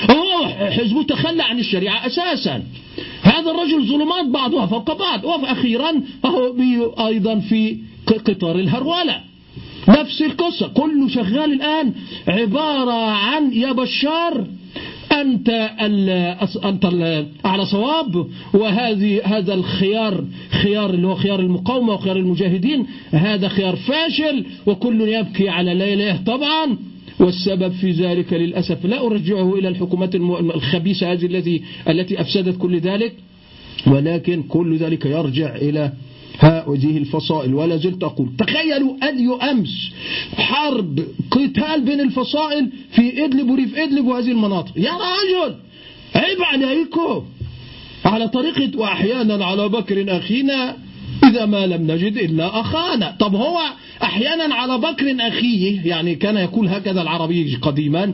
هو 0.09 0.47
حزبه 0.47 1.03
تخلى 1.03 1.43
عن 1.43 1.59
الشريعة 1.59 2.05
أساسا. 2.05 2.63
هذا 3.21 3.51
الرجل 3.51 3.87
ظلمات 3.87 4.25
بعضها 4.25 4.65
فوق 4.65 4.97
بعض. 4.99 5.25
وأخيرا 5.25 5.91
هو 6.25 6.55
أيضا 7.07 7.39
في 7.39 7.77
قطار 8.13 8.55
الهرولة 8.55 9.21
نفس 9.87 10.21
القصة 10.21 10.67
كله 10.67 11.07
شغال 11.07 11.53
الآن 11.53 11.93
عبارة 12.27 13.11
عن 13.11 13.53
يا 13.53 13.71
بشار 13.71 14.47
أنت 15.11 15.49
ال 15.81 16.09
أنت 16.65 16.85
ال 16.85 17.27
على 17.45 17.65
صواب 17.65 18.27
وهذه 18.53 19.21
هذا 19.23 19.53
الخيار 19.53 20.23
خيار 20.49 20.89
اللي 20.89 21.07
هو 21.07 21.15
خيار 21.15 21.39
المقاومة 21.39 21.93
وخيار 21.93 22.17
المجاهدين 22.17 22.85
هذا 23.11 23.47
خيار 23.47 23.75
فاشل 23.75 24.45
وكل 24.65 25.01
يبكي 25.01 25.49
على 25.49 25.73
ليله. 25.73 26.17
طبعا 26.25 26.77
والسبب 27.19 27.71
في 27.71 27.91
ذلك 27.91 28.33
للأسف 28.33 28.85
لا 28.85 29.05
أرجعه 29.05 29.55
إلى 29.55 29.67
الحكومات 29.67 30.15
الخبيثة 30.15 31.11
هذه 31.11 31.25
التي 31.25 31.61
التي 31.89 32.21
أفسدت 32.21 32.57
كل 32.57 32.79
ذلك 32.79 33.13
ولكن 33.87 34.43
كل 34.43 34.77
ذلك 34.77 35.05
يرجع 35.05 35.55
إلى 35.55 35.91
هذه 36.39 36.97
الفصائل. 36.97 37.53
ولا 37.53 37.77
زلت 37.77 38.03
أقول 38.03 38.29
تخيلوا 38.37 39.09
أن 39.09 39.49
أمس 39.49 39.91
حرب 40.37 40.99
قتال 41.31 41.81
بين 41.81 42.01
الفصائل 42.01 42.69
في 42.91 43.25
إدلب 43.25 43.49
وريف 43.49 43.77
إدلب 43.77 44.05
وهذه 44.05 44.31
المناطق. 44.31 44.71
يا 44.75 44.91
رجل 44.91 45.55
عيب 46.15 46.41
عليكم. 46.41 47.25
على 48.05 48.27
طريقة 48.27 48.79
وأحيانا 48.79 49.45
على 49.45 49.69
بكر 49.69 50.17
أخينا 50.17 50.77
إذا 51.23 51.45
ما 51.45 51.67
لم 51.67 51.91
نجد 51.91 52.17
إلا 52.17 52.59
أخانا. 52.59 53.15
طب 53.19 53.35
هو 53.35 53.59
أحيانا 54.03 54.55
على 54.55 54.77
بكر 54.77 55.15
أخيه 55.19 55.81
يعني 55.85 56.15
كان 56.15 56.37
يقول 56.37 56.67
هكذا 56.67 57.01
العربي 57.01 57.55
قديما 57.61 58.13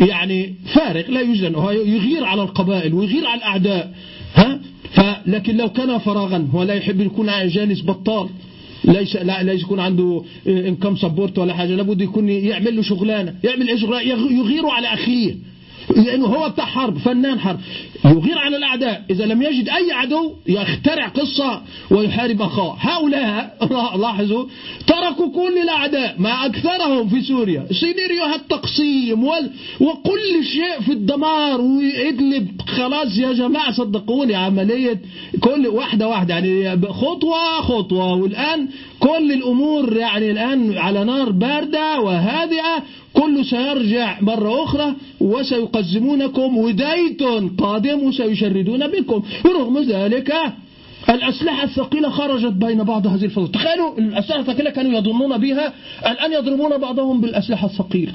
يعني 0.00 0.54
فارق 0.74 1.10
لا 1.10 1.20
يوجد 1.20 1.54
يغير 1.86 2.24
على 2.24 2.42
القبائل 2.42 2.94
ويغير 2.94 3.26
على 3.26 3.38
الأعداء. 3.38 3.94
ها؟ 4.34 4.60
فلكن 4.94 5.56
لو 5.56 5.68
كان 5.68 5.98
فراغا 5.98 6.48
هو 6.52 6.62
لا 6.62 6.74
يحب 6.74 7.00
يكون 7.00 7.26
جالس 7.48 7.82
بطال. 7.82 8.28
ليس 8.84 9.16
لا 9.16 9.42
ليس 9.42 9.62
يكون 9.62 9.80
عنده 9.80 10.22
انكم 10.46 10.96
سبورت 10.96 11.38
ولا 11.38 11.54
حاجة. 11.54 11.74
لابد 11.74 12.00
يكون 12.00 12.28
يعمل 12.28 12.76
له 12.76 12.82
شغلانة. 12.82 13.34
يعمل 13.44 13.68
إيش 13.68 13.82
يغير 13.82 14.66
على 14.66 14.88
أخيه. 14.88 15.34
لأنه 15.96 16.26
هو 16.26 16.48
بتاع 16.48 16.64
حرب 16.64 16.98
فنان 16.98 17.40
حرب. 17.40 17.60
يغير 18.04 18.38
على 18.38 18.56
الأعداء. 18.56 19.04
إذا 19.10 19.24
لم 19.24 19.42
يجد 19.42 19.68
أي 19.68 19.92
عدو 19.92 20.34
يخترع 20.46 21.08
قصة 21.08 21.62
ويحارب 21.90 22.42
أخاه. 22.42 22.76
هؤلاء 22.80 23.58
لاحظوا 24.00 24.46
تركوا 24.86 25.32
كل 25.32 25.58
الأعداء 25.58 26.14
ما 26.18 26.46
أكثرهم 26.46 27.08
في 27.08 27.22
سوريا. 27.22 27.66
سيناريو 27.72 28.34
التقسيم 28.34 29.24
وكل 29.80 30.44
شيء 30.44 30.80
في 30.86 30.92
الدمار 30.92 31.60
وإدلب 31.60 32.60
خلاص 32.66 33.18
يا 33.18 33.32
جماعة 33.32 33.72
صدقوني 33.72 34.34
عملية 34.34 35.00
كل 35.40 35.66
واحدة 35.66 36.08
واحدة. 36.08 36.34
يعني 36.34 36.76
خطوة 36.82 37.60
خطوة 37.60 38.14
والآن 38.14 38.68
كل 39.00 39.32
الأمور 39.32 39.96
يعني 39.96 40.30
الآن 40.30 40.78
على 40.78 41.04
نار 41.04 41.30
باردة 41.30 42.00
وهادئة 42.00 42.82
كله 43.14 43.42
سيرجع 43.42 44.20
مرة 44.20 44.64
أخرى 44.64 44.94
وسيقزمونكم 45.20 46.58
وديتون 46.58 47.48
قادم 47.48 48.02
وسيشردون 48.02 48.86
بكم. 48.86 49.22
ورغم 49.44 49.78
ذلك 49.78 50.32
الأسلحة 51.08 51.64
الثقيلة 51.64 52.10
خرجت 52.10 52.52
بين 52.52 52.82
بعض 52.82 53.06
هذه 53.06 53.24
الفصول 53.24 53.50
تخيلوا 53.50 53.98
الأسلحة 53.98 54.40
الثقيلة 54.40 54.70
كانوا 54.70 54.98
يظنون 54.98 55.38
بها 55.38 55.72
الآن 56.06 56.32
يضربون 56.32 56.78
بعضهم 56.78 57.20
بالأسلحة 57.20 57.66
الثقيلة 57.66 58.12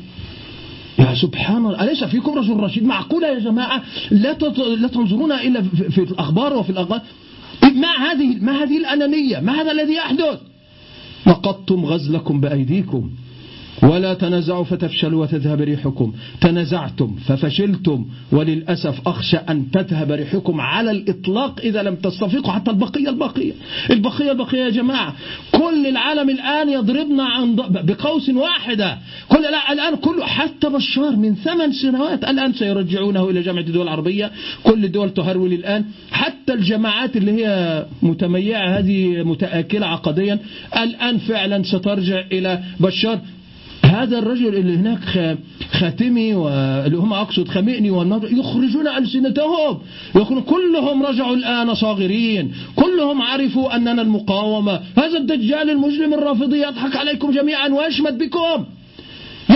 يا 1.00 1.16
سبحان 1.16 1.66
الله 1.66 1.84
أليس 1.84 2.04
فيكم 2.04 2.38
رجل 2.38 2.54
رشيد؟ 2.54 2.84
معقولة 2.84 3.28
يا 3.28 3.40
جماعة؟ 3.40 3.84
لا 4.12 4.38
لا 4.76 4.88
تنظرون 4.88 5.32
إلا 5.32 5.62
في 5.90 5.98
الأخبار 5.98 6.54
وفي 6.58 6.70
الأخبار. 6.70 7.02
ما 7.64 8.12
هذه 8.12 8.38
ما 8.42 8.64
هذه 8.64 8.78
الأنانية؟ 8.78 9.40
ما 9.40 9.62
هذا 9.62 9.72
الذي 9.72 9.94
يحدث؟ 9.94 10.40
نقضتم 11.28 11.86
غزلكم 11.86 12.42
بأيديكم. 12.42 13.10
ولا 13.84 14.14
تنازعوا 14.14 14.64
فتفشلوا 14.64 15.22
وتذهب 15.22 15.62
ريحكم. 15.62 16.14
تنازعتم 16.42 17.16
ففشلتم 17.28 18.06
وللأسف 18.32 19.08
أخشى 19.08 19.38
أن 19.38 19.72
تذهب 19.72 20.12
ريحكم 20.12 20.62
على 20.62 20.92
الإطلاق 20.92 21.60
إذا 21.60 21.84
لم 21.84 21.96
تستفيقوا 21.96 22.52
حتى 22.52 22.72
البقية 22.72 23.10
البقية. 23.10 23.54
البقية 23.92 24.32
البقية 24.32 24.60
يا 24.60 24.70
جماعة. 24.70 25.16
كل 25.52 25.88
العالم 25.88 26.30
الآن 26.30 26.70
يضربنا 26.70 27.24
عن 27.24 27.56
بقوس 27.56 28.30
واحدة. 28.30 28.98
كل 29.30 29.42
لا 29.42 29.74
الآن 29.74 29.96
كله 29.96 30.26
حتى 30.26 30.70
بشار 30.70 31.16
من 31.16 31.36
ثمان 31.36 31.72
سنوات 31.72 32.24
الآن 32.24 32.54
سيرجعونه 32.54 33.30
إلى 33.30 33.42
جامعة 33.42 33.62
الدول 33.62 33.84
العربية. 33.84 34.32
كل 34.64 34.86
الدول 34.86 35.14
تهرول 35.14 35.54
الآن. 35.54 35.86
حتى 36.12 36.54
الجماعات 36.54 37.18
اللي 37.18 37.32
هي 37.32 37.86
متميعة 38.02 38.80
هذه 38.80 39.24
متآكلة 39.24 39.88
عقديا 39.88 40.40
الآن 40.78 41.18
فعلا 41.18 41.64
سترجع 41.64 42.24
إلى 42.32 42.64
بشار. 42.80 43.20
هذا 43.90 44.18
الرجل 44.20 44.56
اللي 44.56 44.76
هناك 44.76 45.38
خاتمي 45.72 46.34
واللي 46.34 46.98
هم 46.98 47.14
أقصد 47.14 47.48
خمئني 47.48 47.92
والنضر 47.92 48.32
يخرجون 48.32 48.88
ألسنتهم. 48.88 49.80
يقولون 50.16 50.42
كلهم 50.42 51.04
رجعوا 51.04 51.36
الآن 51.36 51.76
صاغرين. 51.76 52.52
كلهم 52.76 53.22
عرفوا 53.22 53.76
أننا 53.76 54.02
المقاومة. 54.02 54.82
هذا 54.98 55.18
الدجال 55.18 55.70
المجرم 55.70 56.14
الرافضي 56.14 56.62
يضحك 56.62 56.96
عليكم 56.96 57.32
جميعا 57.32 57.68
ويشمت 57.68 58.14
بكم. 58.14 58.66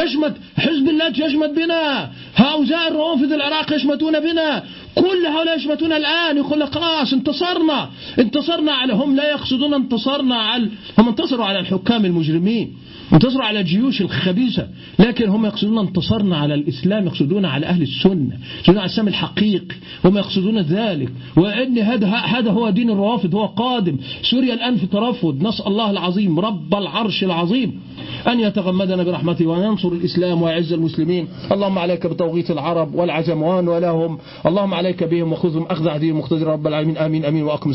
يشمت 0.03 0.35
حزب 0.57 0.89
الله 0.89 1.07
يشمت 1.07 1.49
بنا. 1.49 2.11
هؤلاء 2.35 2.87
الروافض 2.91 3.33
العراق 3.33 3.73
يشمتون 3.73 4.19
بنا. 4.19 4.63
كل 4.95 5.25
هؤلاء 5.25 5.57
يشمتون 5.57 5.91
الآن. 5.91 6.37
يقول 6.37 6.59
لك 6.59 6.75
خلاص 6.75 7.13
انتصرنا. 7.13 7.89
انتصرنا 8.19 8.71
على 8.71 8.93
هم 8.93 9.15
لا 9.15 9.31
يقصدون 9.31 9.73
انتصرنا 9.73 10.35
على 10.35 10.67
هم 10.97 11.07
انتصروا 11.07 11.45
على 11.45 11.59
الحكام 11.59 12.05
المجرمين. 12.05 12.73
انتصروا 13.13 13.43
على 13.43 13.59
الجيوش 13.59 14.01
الخبيثة. 14.01 14.67
لكن 14.99 15.29
هم 15.29 15.45
يقصدون 15.45 15.79
انتصرنا 15.79 16.37
على 16.37 16.53
الإسلام 16.53 17.05
يقصدون 17.05 17.45
على 17.45 17.65
أهل 17.65 17.81
السنة 17.81 18.37
يقصدون 18.57 18.77
على 18.77 18.85
الإسلام 18.85 19.07
الحقيقي 19.07 19.75
هم 20.05 20.17
يقصدون 20.17 20.59
ذلك. 20.59 21.09
وأن 21.35 21.79
هذا 21.79 22.07
هذا 22.07 22.51
هو 22.51 22.69
دين 22.69 22.89
الروافض 22.89 23.35
هو 23.35 23.45
قادم. 23.45 23.97
سوريا 24.21 24.53
الآن 24.53 24.75
في 24.75 24.85
ترفض 24.85 25.43
نسأل 25.43 25.67
الله 25.67 25.91
العظيم 25.91 26.39
رب 26.39 26.75
العرش 26.75 27.23
العظيم 27.23 27.79
أن 28.27 28.39
يتغمدنا 28.39 29.03
برحمته 29.03 29.45
وينصر 29.45 29.87
الإسلام 29.87 30.41
ويعز 30.41 30.73
المسلمين. 30.73 31.27
اللهم 31.51 31.79
عليك 31.79 32.07
بتوغيت 32.07 32.51
العرب 32.51 32.95
والعجم 32.95 33.41
ولهم 33.41 34.17
اللهم 34.45 34.73
عليك 34.73 35.03
بهم 35.03 35.31
وخذهم 35.31 35.63
أخذ 35.63 35.87
عديم 35.87 36.19
مقتدر 36.19 36.47
رب 36.47 36.67
العالمين. 36.67 36.97
آمين 36.97 37.25
آمين 37.25 37.43
وأقم 37.43 37.69